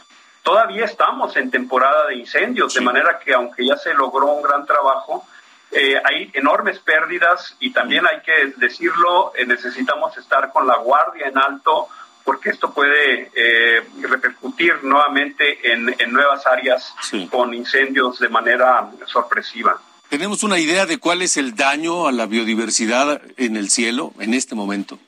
Todavía 0.42 0.84
estamos 0.84 1.36
en 1.36 1.50
temporada 1.50 2.06
de 2.06 2.16
incendios, 2.16 2.74
de 2.74 2.80
manera 2.80 3.18
que 3.18 3.34
aunque 3.34 3.66
ya 3.66 3.76
se 3.76 3.94
logró 3.94 4.26
un 4.26 4.42
gran 4.42 4.66
trabajo, 4.66 5.26
eh, 5.72 6.00
hay 6.04 6.30
enormes 6.34 6.78
pérdidas 6.78 7.56
y 7.58 7.72
también 7.72 8.06
hay 8.06 8.20
que 8.20 8.54
decirlo, 8.56 9.32
eh, 9.34 9.44
necesitamos 9.44 10.16
estar 10.16 10.52
con 10.52 10.66
la 10.66 10.76
guardia 10.76 11.26
en 11.26 11.36
alto 11.36 11.88
porque 12.26 12.50
esto 12.50 12.74
puede 12.74 13.30
eh, 13.34 13.82
repercutir 14.02 14.82
nuevamente 14.82 15.72
en, 15.72 15.86
nuevas 16.12 16.44
áreas 16.46 16.92
con 17.30 17.54
incendios 17.54 18.18
de 18.18 18.28
manera 18.28 18.90
sorpresiva. 19.06 19.80
¿Tenemos 20.08 20.42
una 20.42 20.58
idea 20.58 20.86
de 20.86 20.98
cuál 20.98 21.22
es 21.22 21.36
el 21.36 21.54
daño 21.54 22.08
a 22.08 22.12
la 22.12 22.26
biodiversidad 22.26 23.22
en 23.36 23.56
el 23.56 23.70
cielo 23.70 24.12
en 24.18 24.34
este 24.34 24.56
momento? 24.56 24.98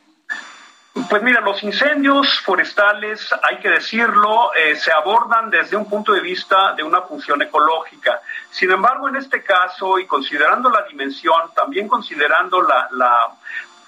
Pues 1.08 1.22
mira, 1.22 1.40
los 1.40 1.62
incendios 1.62 2.40
forestales, 2.40 3.28
hay 3.42 3.58
que 3.58 3.68
decirlo, 3.68 4.52
eh, 4.54 4.74
se 4.76 4.90
abordan 4.90 5.50
desde 5.50 5.76
un 5.76 5.88
punto 5.88 6.12
de 6.12 6.20
vista 6.20 6.74
de 6.74 6.82
una 6.82 7.02
función 7.02 7.40
ecológica. 7.42 8.20
Sin 8.50 8.70
embargo, 8.70 9.08
en 9.08 9.16
este 9.16 9.42
caso, 9.42 9.98
y 9.98 10.06
considerando 10.06 10.70
la 10.70 10.82
dimensión, 10.82 11.52
también 11.54 11.86
considerando 11.86 12.62
la, 12.62 13.28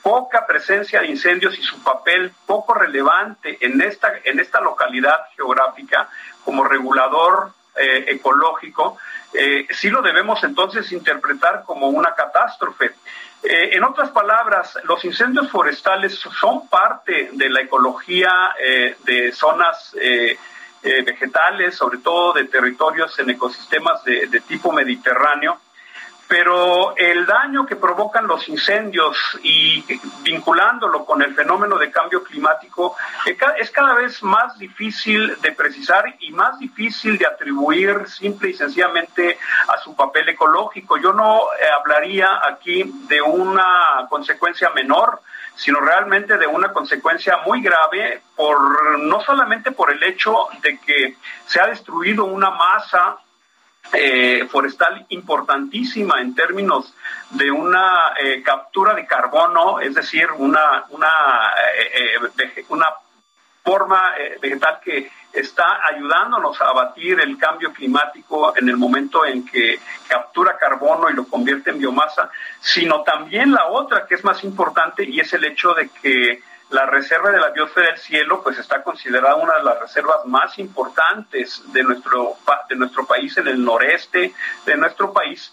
poca 0.02 0.46
presencia 0.46 1.00
de 1.00 1.08
incendios 1.08 1.58
y 1.58 1.62
su 1.62 1.82
papel 1.82 2.32
poco 2.46 2.74
relevante 2.74 3.58
en 3.60 3.80
esta, 3.80 4.12
en 4.24 4.40
esta 4.40 4.60
localidad 4.60 5.20
geográfica 5.36 6.08
como 6.44 6.64
regulador 6.64 7.52
eh, 7.76 8.04
ecológico, 8.08 8.98
eh, 9.32 9.66
sí 9.70 9.90
lo 9.90 10.02
debemos 10.02 10.42
entonces 10.42 10.90
interpretar 10.92 11.62
como 11.64 11.88
una 11.88 12.14
catástrofe. 12.14 12.92
Eh, 13.42 13.70
en 13.72 13.84
otras 13.84 14.10
palabras, 14.10 14.76
los 14.84 15.04
incendios 15.04 15.50
forestales 15.50 16.18
son 16.40 16.68
parte 16.68 17.30
de 17.32 17.48
la 17.48 17.60
ecología 17.60 18.30
de 19.04 19.32
zonas 19.32 19.96
vegetales, 20.82 21.76
sobre 21.76 21.98
todo 21.98 22.32
de 22.32 22.44
territorios 22.44 23.18
en 23.18 23.30
ecosistemas 23.30 24.04
de 24.04 24.42
tipo 24.46 24.72
mediterráneo, 24.72 25.58
pero 26.30 26.96
el 26.96 27.26
daño 27.26 27.66
que 27.66 27.74
provocan 27.74 28.28
los 28.28 28.48
incendios 28.48 29.18
y 29.42 29.84
vinculándolo 30.22 31.04
con 31.04 31.22
el 31.22 31.34
fenómeno 31.34 31.76
de 31.76 31.90
cambio 31.90 32.22
climático 32.22 32.96
es 33.58 33.70
cada 33.72 33.94
vez 33.94 34.22
más 34.22 34.56
difícil 34.56 35.36
de 35.40 35.50
precisar 35.50 36.04
y 36.20 36.30
más 36.30 36.56
difícil 36.60 37.18
de 37.18 37.26
atribuir 37.26 38.06
simple 38.06 38.50
y 38.50 38.54
sencillamente 38.54 39.38
a 39.66 39.78
su 39.78 39.96
papel 39.96 40.28
ecológico. 40.28 40.98
Yo 40.98 41.12
no 41.12 41.52
eh, 41.60 41.66
hablaría 41.76 42.28
aquí 42.48 42.84
de 43.08 43.20
una 43.20 44.06
consecuencia 44.08 44.70
menor, 44.70 45.22
sino 45.56 45.80
realmente 45.80 46.38
de 46.38 46.46
una 46.46 46.72
consecuencia 46.72 47.38
muy 47.44 47.60
grave 47.60 48.22
por 48.36 49.00
no 49.00 49.20
solamente 49.22 49.72
por 49.72 49.90
el 49.90 50.00
hecho 50.04 50.46
de 50.62 50.78
que 50.78 51.16
se 51.46 51.60
ha 51.60 51.66
destruido 51.66 52.24
una 52.24 52.50
masa 52.50 53.18
eh, 53.92 54.46
forestal 54.48 55.04
importantísima 55.08 56.20
en 56.20 56.34
términos 56.34 56.94
de 57.30 57.50
una 57.50 58.12
eh, 58.20 58.42
captura 58.42 58.94
de 58.94 59.06
carbono, 59.06 59.80
es 59.80 59.94
decir, 59.94 60.28
una, 60.36 60.84
una, 60.90 61.10
eh, 61.76 62.62
una 62.68 62.86
forma 63.64 64.14
vegetal 64.40 64.80
que 64.82 65.10
está 65.32 65.80
ayudándonos 65.86 66.60
a 66.60 66.66
abatir 66.66 67.20
el 67.20 67.36
cambio 67.36 67.72
climático 67.72 68.56
en 68.56 68.68
el 68.68 68.76
momento 68.76 69.24
en 69.24 69.44
que 69.44 69.78
captura 70.08 70.56
carbono 70.56 71.10
y 71.10 71.14
lo 71.14 71.26
convierte 71.26 71.70
en 71.70 71.78
biomasa, 71.78 72.30
sino 72.60 73.02
también 73.02 73.52
la 73.52 73.66
otra 73.66 74.06
que 74.06 74.14
es 74.14 74.24
más 74.24 74.42
importante 74.44 75.04
y 75.04 75.20
es 75.20 75.32
el 75.32 75.44
hecho 75.44 75.74
de 75.74 75.88
que 75.88 76.42
la 76.70 76.86
reserva 76.86 77.30
de 77.30 77.40
la 77.40 77.50
biosfera 77.50 77.88
del 77.88 77.98
cielo 77.98 78.42
pues 78.42 78.58
está 78.58 78.82
considerada 78.82 79.34
una 79.34 79.56
de 79.56 79.64
las 79.64 79.80
reservas 79.80 80.24
más 80.26 80.58
importantes 80.58 81.62
de 81.72 81.82
nuestro, 81.82 82.36
de 82.68 82.76
nuestro 82.76 83.06
país, 83.06 83.36
en 83.38 83.48
el 83.48 83.64
noreste 83.64 84.32
de 84.64 84.76
nuestro 84.76 85.12
país, 85.12 85.52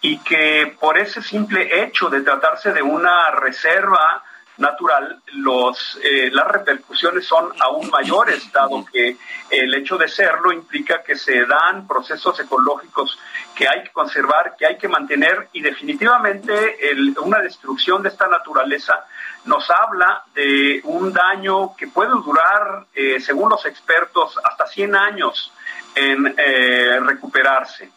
y 0.00 0.18
que 0.18 0.76
por 0.80 0.98
ese 0.98 1.22
simple 1.22 1.82
hecho 1.82 2.08
de 2.08 2.22
tratarse 2.22 2.72
de 2.72 2.82
una 2.82 3.30
reserva 3.30 4.22
natural, 4.56 5.20
los, 5.32 5.98
eh, 6.02 6.30
las 6.32 6.46
repercusiones 6.46 7.26
son 7.26 7.52
aún 7.60 7.90
mayores, 7.90 8.50
dado 8.52 8.84
que 8.84 9.16
el 9.50 9.74
hecho 9.74 9.98
de 9.98 10.08
serlo 10.08 10.52
implica 10.52 11.02
que 11.02 11.16
se 11.16 11.44
dan 11.44 11.88
procesos 11.88 12.38
ecológicos 12.38 13.18
que 13.54 13.68
hay 13.68 13.82
que 13.82 13.90
conservar, 13.90 14.54
que 14.56 14.66
hay 14.66 14.78
que 14.78 14.88
mantener 14.88 15.48
y 15.52 15.60
definitivamente 15.60 16.76
una 17.20 17.40
destrucción 17.40 18.02
de 18.02 18.10
esta 18.10 18.28
naturaleza 18.28 19.04
nos 19.44 19.68
habla 19.70 20.24
de 20.34 20.80
un 20.84 21.12
daño 21.12 21.76
que 21.76 21.86
puede 21.88 22.10
durar, 22.10 22.86
eh, 22.94 23.20
según 23.20 23.50
los 23.50 23.64
expertos, 23.66 24.38
hasta 24.42 24.66
100 24.66 24.96
años 24.96 25.52
en 25.94 26.34
eh, 26.36 26.98
recuperarse. 27.00 27.90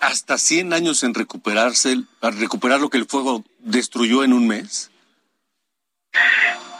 Hasta 0.00 0.36
100 0.36 0.72
años 0.72 1.02
en 1.04 1.14
recuperarse, 1.14 1.96
recuperar 2.20 2.80
lo 2.80 2.90
que 2.90 2.98
el 2.98 3.06
fuego 3.06 3.44
destruyó 3.58 4.24
en 4.24 4.32
un 4.32 4.48
mes. 4.48 4.90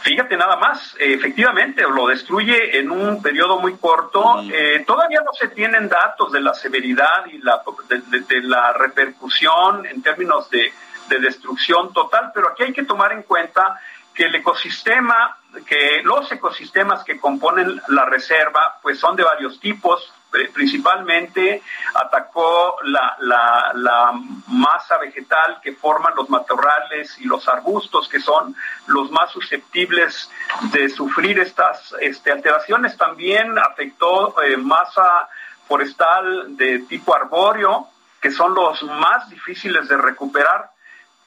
Fíjate 0.03 0.35
nada 0.35 0.57
más, 0.57 0.97
efectivamente 0.99 1.83
lo 1.83 2.07
destruye 2.07 2.77
en 2.77 2.91
un 2.91 3.21
periodo 3.21 3.61
muy 3.61 3.77
corto. 3.77 4.43
Eh, 4.51 4.83
todavía 4.85 5.21
no 5.21 5.31
se 5.31 5.47
tienen 5.47 5.87
datos 5.87 6.33
de 6.33 6.41
la 6.41 6.53
severidad 6.53 7.25
y 7.31 7.37
la, 7.37 7.63
de, 7.87 8.41
la 8.41 8.73
repercusión 8.73 9.85
en 9.85 10.01
términos 10.01 10.49
de, 10.49 10.73
de, 11.13 11.19
destrucción 11.19 11.93
total, 11.93 12.31
pero 12.33 12.49
aquí 12.49 12.63
hay 12.63 12.73
que 12.73 12.83
tomar 12.83 13.11
en 13.13 13.23
cuenta 13.23 13.79
que 14.13 14.25
el 14.25 14.35
ecosistema, 14.35 15.37
que 15.65 16.01
los 16.03 16.31
ecosistemas 16.31 17.03
que 17.03 17.19
componen 17.19 17.81
la 17.87 18.05
reserva, 18.05 18.77
pues 18.81 18.99
son 18.99 19.15
de 19.15 19.23
varios 19.23 19.59
tipos, 19.59 20.13
principalmente 20.53 21.61
atacó 21.93 22.77
la, 22.83 23.15
la, 23.19 24.11
masa 24.47 24.97
vegetal 24.97 25.59
que 25.61 25.73
forman 25.73 26.15
los 26.15 26.29
matorrales 26.29 27.17
y 27.19 27.25
los 27.25 27.47
arbustos, 27.47 28.07
que 28.07 28.19
son 28.19 28.55
los 28.87 29.11
más 29.11 29.31
susceptibles 29.31 30.29
de 30.71 30.89
sufrir 30.89 31.39
estas 31.39 31.95
este, 32.01 32.31
alteraciones. 32.31 32.97
También 32.97 33.57
afectó 33.59 34.41
eh, 34.41 34.57
masa 34.57 35.29
forestal 35.67 36.55
de 36.55 36.79
tipo 36.79 37.15
arbóreo, 37.15 37.89
que 38.21 38.31
son 38.31 38.53
los 38.55 38.81
más 38.83 39.29
difíciles 39.29 39.87
de 39.87 39.97
recuperar 39.97 40.72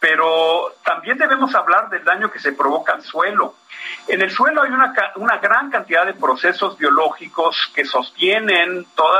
pero 0.09 0.73
también 0.85 1.19
debemos 1.19 1.53
hablar 1.57 1.91
del 1.91 2.05
daño 2.05 2.31
que 2.31 2.39
se 2.39 2.53
provoca 2.53 2.93
al 2.93 3.03
suelo. 3.03 3.57
En 4.07 4.23
el 4.23 4.31
suelo 4.31 4.63
hay 4.63 4.71
una, 4.71 4.95
una 5.17 5.39
gran 5.39 5.69
cantidad 5.69 6.07
de 6.07 6.15
procesos 6.15 6.79
biológicos 6.79 7.73
que 7.75 7.85
sostienen 7.85 8.87
todo 8.95 9.19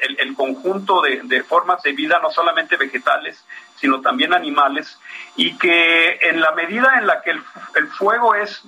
el, 0.00 0.36
conjunto 0.36 1.02
de, 1.02 1.42
formas 1.42 1.82
de 1.82 1.90
vida, 1.90 2.20
no 2.22 2.30
solamente 2.30 2.76
vegetales, 2.76 3.44
sino 3.74 4.00
también 4.00 4.32
animales, 4.32 4.96
y 5.34 5.58
que 5.58 6.20
en 6.22 6.40
la 6.40 6.52
medida 6.52 6.98
en 6.98 7.08
la 7.08 7.20
que 7.20 7.32
el, 7.32 7.42
el 7.74 7.88
fuego 7.88 8.36
es 8.36 8.62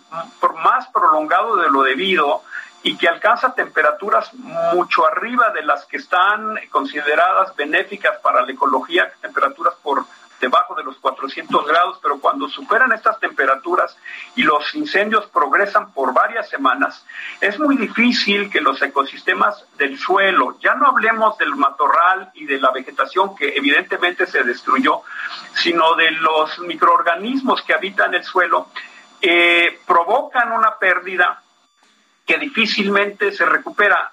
más 0.64 0.88
prolongado 0.88 1.54
de 1.54 1.70
lo 1.70 1.84
debido, 1.84 2.42
y 2.82 2.96
que 2.96 3.06
alcanza 3.06 3.54
temperaturas 3.54 4.34
mucho 4.34 5.06
arriba 5.06 5.50
de 5.50 5.62
las 5.62 5.84
que 5.84 5.98
están 5.98 6.58
consideradas 6.70 7.54
benéficas 7.54 8.18
para 8.18 8.42
la 8.42 8.50
ecología, 8.50 9.12
temperaturas 9.20 9.74
por 9.82 10.04
debajo 10.40 10.74
de 10.74 10.82
los 10.82 10.96
400 10.96 11.66
grados, 11.66 11.98
pero 12.02 12.18
cuando 12.18 12.48
superan 12.48 12.92
estas 12.92 13.20
temperaturas 13.20 13.96
y 14.34 14.42
los 14.42 14.74
incendios 14.74 15.26
progresan 15.26 15.92
por 15.92 16.12
varias 16.12 16.48
semanas, 16.48 17.06
es 17.40 17.58
muy 17.58 17.76
difícil 17.76 18.50
que 18.50 18.60
los 18.60 18.80
ecosistemas 18.82 19.64
del 19.76 19.98
suelo, 19.98 20.58
ya 20.60 20.74
no 20.74 20.88
hablemos 20.88 21.36
del 21.38 21.54
matorral 21.54 22.30
y 22.34 22.46
de 22.46 22.58
la 22.58 22.70
vegetación 22.70 23.36
que 23.36 23.56
evidentemente 23.56 24.26
se 24.26 24.42
destruyó, 24.42 25.02
sino 25.54 25.94
de 25.94 26.10
los 26.12 26.58
microorganismos 26.60 27.62
que 27.62 27.74
habitan 27.74 28.14
el 28.14 28.24
suelo, 28.24 28.68
eh, 29.20 29.78
provocan 29.86 30.52
una 30.52 30.76
pérdida 30.78 31.42
que 32.26 32.38
difícilmente 32.38 33.32
se 33.32 33.44
recupera 33.44 34.12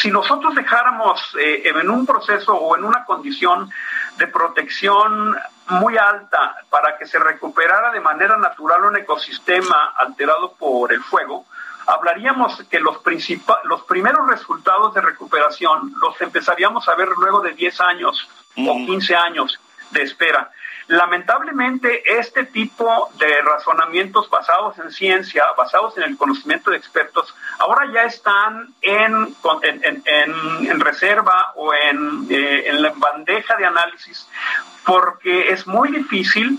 si 0.00 0.10
nosotros 0.10 0.54
dejáramos 0.54 1.20
eh, 1.38 1.62
en 1.64 1.88
un 1.88 2.04
proceso 2.04 2.54
o 2.54 2.76
en 2.76 2.84
una 2.84 3.04
condición 3.04 3.70
de 4.16 4.26
protección 4.26 5.36
muy 5.68 5.96
alta 5.96 6.56
para 6.68 6.96
que 6.98 7.06
se 7.06 7.18
recuperara 7.18 7.90
de 7.90 8.00
manera 8.00 8.36
natural 8.36 8.84
un 8.84 8.96
ecosistema 8.96 9.94
alterado 9.96 10.52
por 10.54 10.92
el 10.92 11.02
fuego, 11.02 11.46
hablaríamos 11.86 12.62
que 12.70 12.80
los, 12.80 12.98
los 13.64 13.82
primeros 13.82 14.26
resultados 14.28 14.94
de 14.94 15.00
recuperación 15.00 15.94
los 16.00 16.20
empezaríamos 16.20 16.88
a 16.88 16.94
ver 16.94 17.08
luego 17.16 17.40
de 17.40 17.52
10 17.52 17.80
años 17.80 18.28
o 18.56 18.74
15 18.74 19.14
años 19.14 19.60
de 19.94 20.02
espera. 20.02 20.50
Lamentablemente, 20.86 22.02
este 22.18 22.44
tipo 22.44 23.10
de 23.18 23.40
razonamientos 23.40 24.28
basados 24.28 24.78
en 24.78 24.90
ciencia, 24.92 25.44
basados 25.56 25.96
en 25.96 26.02
el 26.02 26.18
conocimiento 26.18 26.70
de 26.70 26.76
expertos, 26.76 27.34
ahora 27.58 27.90
ya 27.90 28.02
están 28.02 28.74
en, 28.82 29.34
en, 30.04 30.80
reserva 30.80 31.52
o 31.54 31.72
en, 31.72 32.26
eh, 32.28 32.64
en 32.66 32.82
la 32.82 32.92
bandeja 32.94 33.56
de 33.56 33.64
análisis, 33.64 34.28
porque 34.84 35.48
es 35.48 35.66
muy 35.66 35.90
difícil 35.90 36.58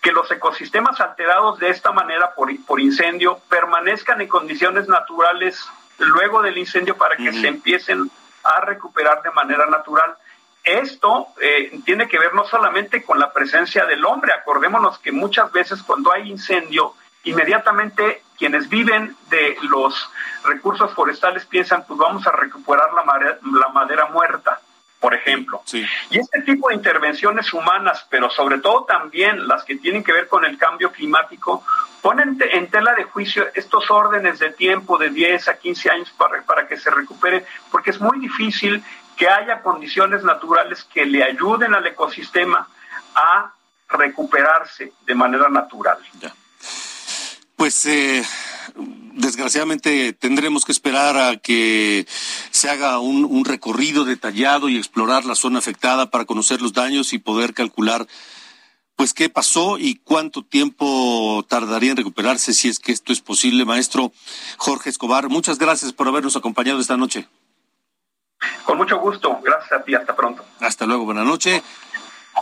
que 0.00 0.12
los 0.12 0.30
ecosistemas 0.30 0.98
alterados 1.00 1.58
de 1.58 1.68
esta 1.68 1.92
manera 1.92 2.34
por, 2.34 2.48
por 2.64 2.80
incendio 2.80 3.38
permanezcan 3.50 4.22
en 4.22 4.28
condiciones 4.28 4.88
naturales 4.88 5.68
luego 5.98 6.40
del 6.40 6.56
incendio 6.56 6.96
para 6.96 7.16
que 7.16 7.32
se 7.32 7.48
empiecen 7.48 8.10
a 8.44 8.60
recuperar 8.60 9.22
de 9.22 9.30
manera 9.32 9.66
natural. 9.66 10.16
Esto 10.68 11.28
eh, 11.40 11.80
tiene 11.86 12.08
que 12.08 12.18
ver 12.18 12.34
no 12.34 12.44
solamente 12.44 13.02
con 13.02 13.18
la 13.18 13.32
presencia 13.32 13.86
del 13.86 14.04
hombre, 14.04 14.32
acordémonos 14.32 14.98
que 14.98 15.12
muchas 15.12 15.50
veces 15.50 15.82
cuando 15.82 16.12
hay 16.12 16.28
incendio, 16.28 16.94
inmediatamente 17.24 18.22
quienes 18.36 18.68
viven 18.68 19.16
de 19.30 19.56
los 19.62 20.10
recursos 20.44 20.92
forestales 20.92 21.46
piensan, 21.46 21.84
pues 21.86 21.98
vamos 21.98 22.26
a 22.26 22.32
recuperar 22.32 22.92
la 22.92 23.02
madera, 23.02 23.38
la 23.42 23.68
madera 23.68 24.06
muerta, 24.06 24.60
por 25.00 25.14
ejemplo. 25.14 25.62
Y 26.10 26.18
este 26.18 26.42
tipo 26.42 26.68
de 26.68 26.74
intervenciones 26.74 27.52
humanas, 27.54 28.06
pero 28.10 28.28
sobre 28.28 28.58
todo 28.58 28.84
también 28.84 29.48
las 29.48 29.64
que 29.64 29.76
tienen 29.76 30.04
que 30.04 30.12
ver 30.12 30.28
con 30.28 30.44
el 30.44 30.58
cambio 30.58 30.92
climático, 30.92 31.64
ponen 32.02 32.38
en 32.52 32.68
tela 32.68 32.94
de 32.94 33.04
juicio 33.04 33.46
estos 33.54 33.90
órdenes 33.90 34.38
de 34.38 34.50
tiempo 34.50 34.98
de 34.98 35.08
10 35.10 35.48
a 35.48 35.58
15 35.58 35.90
años 35.90 36.10
para, 36.10 36.42
para 36.42 36.68
que 36.68 36.76
se 36.76 36.90
recupere, 36.90 37.46
porque 37.70 37.90
es 37.90 38.00
muy 38.00 38.18
difícil 38.18 38.84
que 39.18 39.28
haya 39.28 39.60
condiciones 39.62 40.22
naturales 40.22 40.86
que 40.94 41.04
le 41.04 41.24
ayuden 41.24 41.74
al 41.74 41.86
ecosistema 41.86 42.68
a 43.14 43.52
recuperarse 43.88 44.92
de 45.04 45.14
manera 45.14 45.48
natural. 45.48 45.98
Pues 47.56 47.84
eh, 47.86 48.24
desgraciadamente 48.76 50.12
tendremos 50.12 50.64
que 50.64 50.70
esperar 50.70 51.16
a 51.16 51.36
que 51.36 52.06
se 52.52 52.70
haga 52.70 53.00
un, 53.00 53.24
un, 53.24 53.44
recorrido 53.44 54.04
detallado 54.04 54.68
y 54.68 54.76
explorar 54.76 55.24
la 55.24 55.34
zona 55.34 55.58
afectada 55.58 56.10
para 56.10 56.24
conocer 56.24 56.62
los 56.62 56.72
daños 56.72 57.12
y 57.12 57.18
poder 57.18 57.54
calcular 57.54 58.06
pues 58.94 59.14
qué 59.14 59.28
pasó 59.28 59.78
y 59.78 59.96
cuánto 59.96 60.44
tiempo 60.44 61.44
tardaría 61.48 61.92
en 61.92 61.96
recuperarse 61.96 62.52
si 62.52 62.68
es 62.68 62.78
que 62.78 62.92
esto 62.92 63.12
es 63.12 63.20
posible. 63.20 63.64
Maestro 63.64 64.12
Jorge 64.58 64.90
Escobar, 64.90 65.28
muchas 65.28 65.58
gracias 65.58 65.92
por 65.92 66.06
habernos 66.06 66.36
acompañado 66.36 66.80
esta 66.80 66.96
noche. 66.96 67.26
Con 68.64 68.78
mucho 68.78 68.98
gusto, 68.98 69.38
gracias 69.42 69.72
a 69.72 69.82
ti, 69.82 69.94
hasta 69.94 70.14
pronto. 70.14 70.44
Hasta 70.60 70.86
luego, 70.86 71.04
buena 71.04 71.24
noche. 71.24 71.62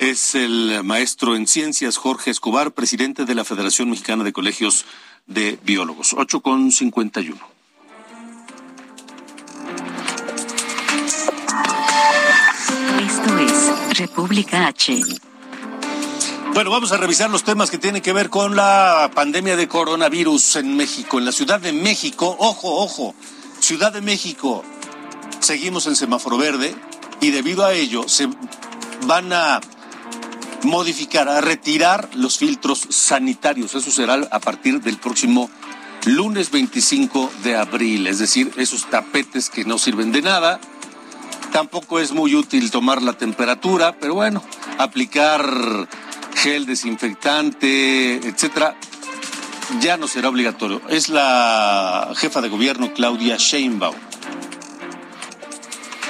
Es 0.00 0.34
el 0.34 0.82
maestro 0.84 1.36
en 1.36 1.46
ciencias 1.46 1.96
Jorge 1.96 2.30
Escobar, 2.30 2.72
presidente 2.72 3.24
de 3.24 3.34
la 3.34 3.44
Federación 3.44 3.88
Mexicana 3.88 4.24
de 4.24 4.32
Colegios 4.32 4.84
de 5.26 5.58
Biólogos. 5.62 6.14
8 6.16 6.40
con 6.40 6.70
51. 6.70 7.36
Esto 13.00 13.38
es 13.38 13.98
República 13.98 14.66
H. 14.66 15.02
Bueno, 16.52 16.70
vamos 16.70 16.92
a 16.92 16.96
revisar 16.96 17.30
los 17.30 17.44
temas 17.44 17.70
que 17.70 17.78
tienen 17.78 18.02
que 18.02 18.12
ver 18.12 18.30
con 18.30 18.56
la 18.56 19.10
pandemia 19.14 19.56
de 19.56 19.68
coronavirus 19.68 20.56
en 20.56 20.76
México, 20.76 21.18
en 21.18 21.24
la 21.24 21.32
Ciudad 21.32 21.60
de 21.60 21.72
México. 21.72 22.34
Ojo, 22.38 22.82
ojo, 22.82 23.14
Ciudad 23.60 23.92
de 23.92 24.00
México, 24.00 24.64
seguimos 25.46 25.86
en 25.86 25.94
semáforo 25.94 26.36
verde 26.36 26.74
y 27.20 27.30
debido 27.30 27.64
a 27.64 27.72
ello 27.72 28.08
se 28.08 28.28
van 29.06 29.32
a 29.32 29.60
modificar, 30.64 31.28
a 31.28 31.40
retirar 31.40 32.08
los 32.14 32.36
filtros 32.36 32.84
sanitarios. 32.90 33.76
Eso 33.76 33.92
será 33.92 34.14
a 34.32 34.40
partir 34.40 34.80
del 34.80 34.98
próximo 34.98 35.48
lunes 36.04 36.50
25 36.50 37.30
de 37.44 37.56
abril, 37.56 38.08
es 38.08 38.18
decir, 38.18 38.52
esos 38.56 38.90
tapetes 38.90 39.48
que 39.48 39.64
no 39.64 39.78
sirven 39.78 40.10
de 40.10 40.22
nada. 40.22 40.60
Tampoco 41.52 42.00
es 42.00 42.10
muy 42.10 42.34
útil 42.34 42.72
tomar 42.72 43.00
la 43.00 43.12
temperatura, 43.12 43.96
pero 44.00 44.14
bueno, 44.14 44.42
aplicar 44.78 45.88
gel 46.34 46.66
desinfectante, 46.66 48.16
etcétera, 48.16 48.76
ya 49.80 49.96
no 49.96 50.08
será 50.08 50.28
obligatorio. 50.28 50.82
Es 50.88 51.08
la 51.08 52.12
jefa 52.16 52.40
de 52.40 52.48
gobierno 52.48 52.92
Claudia 52.92 53.36
Sheinbaum 53.36 54.05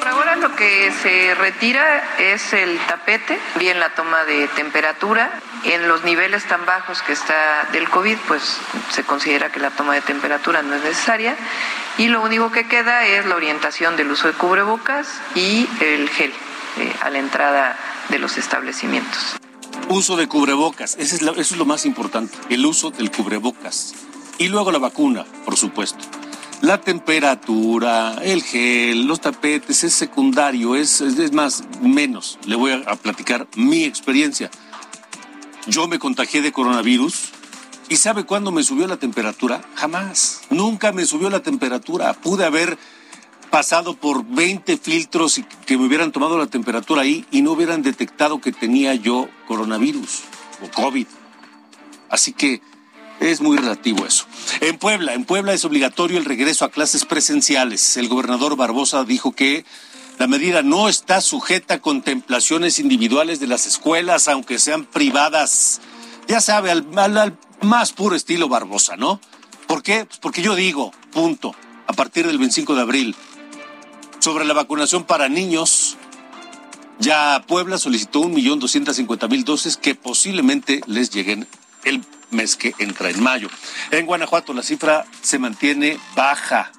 ahora 0.05 0.37
lo 0.37 0.55
que 0.55 0.93
se 1.03 1.35
retira 1.35 2.17
es 2.19 2.53
el 2.53 2.79
tapete, 2.87 3.39
bien 3.59 3.79
la 3.81 3.95
toma 3.95 4.25
de 4.25 4.49
temperatura. 4.49 5.41
En 5.65 5.89
los 5.89 6.05
niveles 6.05 6.45
tan 6.47 6.65
bajos 6.67 7.03
que 7.03 7.13
está 7.13 7.69
del 7.73 7.89
COVID, 7.89 8.17
pues 8.29 8.59
se 8.91 9.05
considera 9.05 9.51
que 9.51 9.61
la 9.61 9.71
toma 9.71 9.95
de 9.95 10.01
temperatura 10.01 10.63
no 10.63 10.75
es 10.75 10.83
necesaria. 10.83 11.37
Y 11.99 12.09
lo 12.09 12.23
único 12.23 12.53
que 12.53 12.67
queda 12.69 13.07
es 13.07 13.27
la 13.27 13.37
orientación 13.37 13.97
del 13.97 14.11
uso 14.11 14.29
de 14.29 14.35
cubrebocas 14.35 15.09
y 15.35 15.69
el 15.81 16.09
gel 16.11 16.33
eh, 16.79 16.95
a 17.01 17.11
la 17.11 17.19
entrada 17.19 17.77
de 18.09 18.19
los 18.19 18.37
establecimientos. 18.37 19.37
Uso 19.89 20.17
de 20.17 20.29
cubrebocas, 20.29 20.97
eso 20.99 21.17
es, 21.17 21.23
eso 21.23 21.39
es 21.39 21.57
lo 21.57 21.65
más 21.65 21.87
importante, 21.87 22.37
el 22.51 22.67
uso 22.67 22.91
del 22.91 23.11
cubrebocas. 23.11 23.95
Y 24.39 24.49
luego 24.49 24.71
la 24.73 24.79
vacuna, 24.79 25.25
por 25.45 25.57
supuesto. 25.57 26.05
La 26.63 26.81
temperatura, 26.81 28.17
el 28.23 28.43
gel, 28.43 29.07
los 29.07 29.21
tapetes 29.21 29.85
es 29.85 29.93
secundario, 29.93 30.75
es, 30.75 31.01
es 31.01 31.33
más, 31.33 31.65
menos. 31.83 32.39
Le 32.47 32.57
voy 32.57 32.73
a, 32.73 32.97
platicar 32.97 33.47
mi 33.57 33.85
experiencia. 33.85 34.51
Yo 35.67 35.87
me 35.87 35.99
contagié 35.99 36.43
de 36.43 36.53
coronavirus 36.53 37.33
¿Y 37.89 37.97
sabe 37.97 38.25
cuándo 38.25 38.51
me 38.51 38.65
subió 38.65 38.89
la 38.89 38.97
temperatura? 38.97 39.63
Jamás. 39.77 40.41
Nunca 40.51 40.91
me 40.91 41.07
subió 41.07 41.31
la 41.31 41.41
temperatura. 41.41 42.15
Pude 42.15 42.45
haber 42.45 42.77
pasado 43.51 43.95
por 43.95 44.25
20 44.25 44.77
filtros 44.77 45.39
y 45.39 45.45
que 45.45 45.79
me 45.79 45.87
hubieran 45.87 46.11
tomado 46.11 46.37
la 46.37 46.49
temperatura 46.49 47.03
ahí 47.03 47.25
y 47.31 47.43
no 47.43 47.53
hubieran 47.53 47.83
detectado 47.83 48.41
que 48.41 48.51
tenía 48.51 48.95
yo 48.97 49.29
coronavirus 49.47 50.25
o 50.65 50.71
COVID. 50.75 51.07
Así 52.11 52.33
que 52.33 52.61
es 53.21 53.41
muy 53.41 53.57
relativo 53.57 54.05
eso. 54.05 54.27
En 54.61 54.79
Puebla, 54.79 55.15
en 55.15 55.25
Puebla 55.25 55.53
es 55.53 55.65
obligatorio 55.65 56.19
el 56.19 56.25
regreso 56.25 56.65
a 56.65 56.71
clases 56.71 57.05
presenciales. 57.05 57.97
El 57.97 58.09
gobernador 58.09 58.57
Barbosa 58.57 59.05
dijo 59.05 59.33
que 59.33 59.65
la 60.19 60.27
medida 60.27 60.63
no 60.63 60.89
está 60.89 61.21
sujeta 61.21 61.75
a 61.75 61.81
contemplaciones 61.81 62.79
individuales 62.79 63.39
de 63.39 63.49
las 63.49 63.67
escuelas, 63.67 64.29
aunque 64.29 64.59
sean 64.59 64.87
privadas. 64.87 65.81
Ya 66.27 66.41
sabe, 66.41 66.71
al, 66.71 67.39
más 67.61 67.93
puro 67.93 68.17
estilo 68.17 68.49
Barbosa, 68.49 68.97
¿no? 68.97 69.21
¿Por 69.67 69.83
qué? 69.83 70.07
Pues 70.07 70.19
porque 70.19 70.43
yo 70.43 70.55
digo, 70.55 70.93
punto, 71.13 71.55
a 71.87 71.93
partir 71.93 72.27
del 72.27 72.39
25 72.39 72.75
de 72.75 72.81
abril, 72.81 73.17
sobre 74.21 74.47
la 74.47 74.55
vacunación 74.55 75.05
para 75.05 75.29
niños, 75.29 75.97
ya 76.99 77.45
Puebla 77.47 77.77
solicitó 77.77 78.21
un 78.21 78.33
millón 78.33 78.59
doscientos 78.59 78.97
cincuenta 78.97 79.29
mil 79.29 79.45
dosis 79.45 79.77
que 79.77 79.95
posiblemente 79.95 80.81
les 80.87 81.11
lleguen 81.11 81.47
el 81.85 82.03
mes 82.31 82.57
que 82.57 82.75
entra 82.79 83.11
en 83.11 83.23
mayo. 83.23 83.49
En 83.91 84.07
Guanajuato 84.07 84.53
la 84.53 84.63
cifra 84.63 85.07
se 85.23 85.39
mantiene 85.39 85.99
baja 86.15 86.73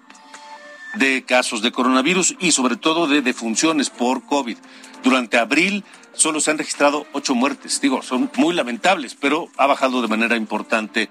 de 0.95 1.23
casos 1.23 1.61
de 1.61 1.71
coronavirus 1.71 2.35
y 2.39 2.51
sobre 2.51 2.75
todo 2.75 3.07
de 3.07 3.21
defunciones 3.21 3.89
por 3.89 4.25
COVID. 4.25 4.57
Durante 5.03 5.37
abril 5.37 5.83
solo 6.13 6.41
se 6.41 6.51
han 6.51 6.57
registrado 6.57 7.05
ocho 7.13 7.35
muertes. 7.35 7.79
Digo, 7.79 8.01
son 8.01 8.31
muy 8.35 8.53
lamentables, 8.53 9.15
pero 9.15 9.49
ha 9.57 9.67
bajado 9.67 10.01
de 10.01 10.07
manera 10.07 10.35
importante 10.35 11.09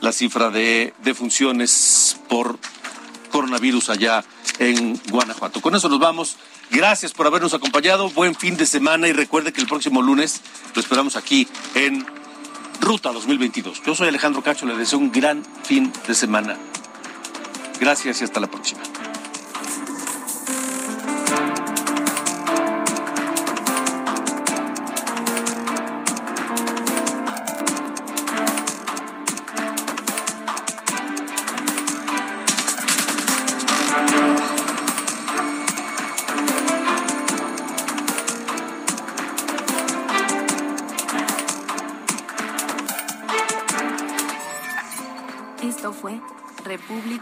la 0.00 0.12
cifra 0.12 0.50
de 0.50 0.92
defunciones 1.02 2.18
por 2.28 2.58
coronavirus 3.30 3.90
allá 3.90 4.24
en 4.58 5.00
Guanajuato. 5.10 5.60
Con 5.60 5.74
eso 5.74 5.88
nos 5.88 6.00
vamos. 6.00 6.36
Gracias 6.70 7.12
por 7.12 7.26
habernos 7.26 7.54
acompañado. 7.54 8.10
Buen 8.10 8.34
fin 8.34 8.56
de 8.56 8.66
semana 8.66 9.08
y 9.08 9.12
recuerde 9.12 9.52
que 9.52 9.60
el 9.60 9.66
próximo 9.66 10.02
lunes 10.02 10.42
lo 10.74 10.80
esperamos 10.80 11.16
aquí 11.16 11.46
en 11.74 12.04
Ruta 12.80 13.12
2022. 13.12 13.82
Yo 13.84 13.94
soy 13.94 14.08
Alejandro 14.08 14.42
Cacho, 14.42 14.66
le 14.66 14.76
deseo 14.76 14.98
un 14.98 15.10
gran 15.12 15.44
fin 15.64 15.92
de 16.06 16.14
semana. 16.14 16.56
Gracias 17.80 18.20
y 18.20 18.24
hasta 18.24 18.40
la 18.40 18.46
próxima. 18.46 18.80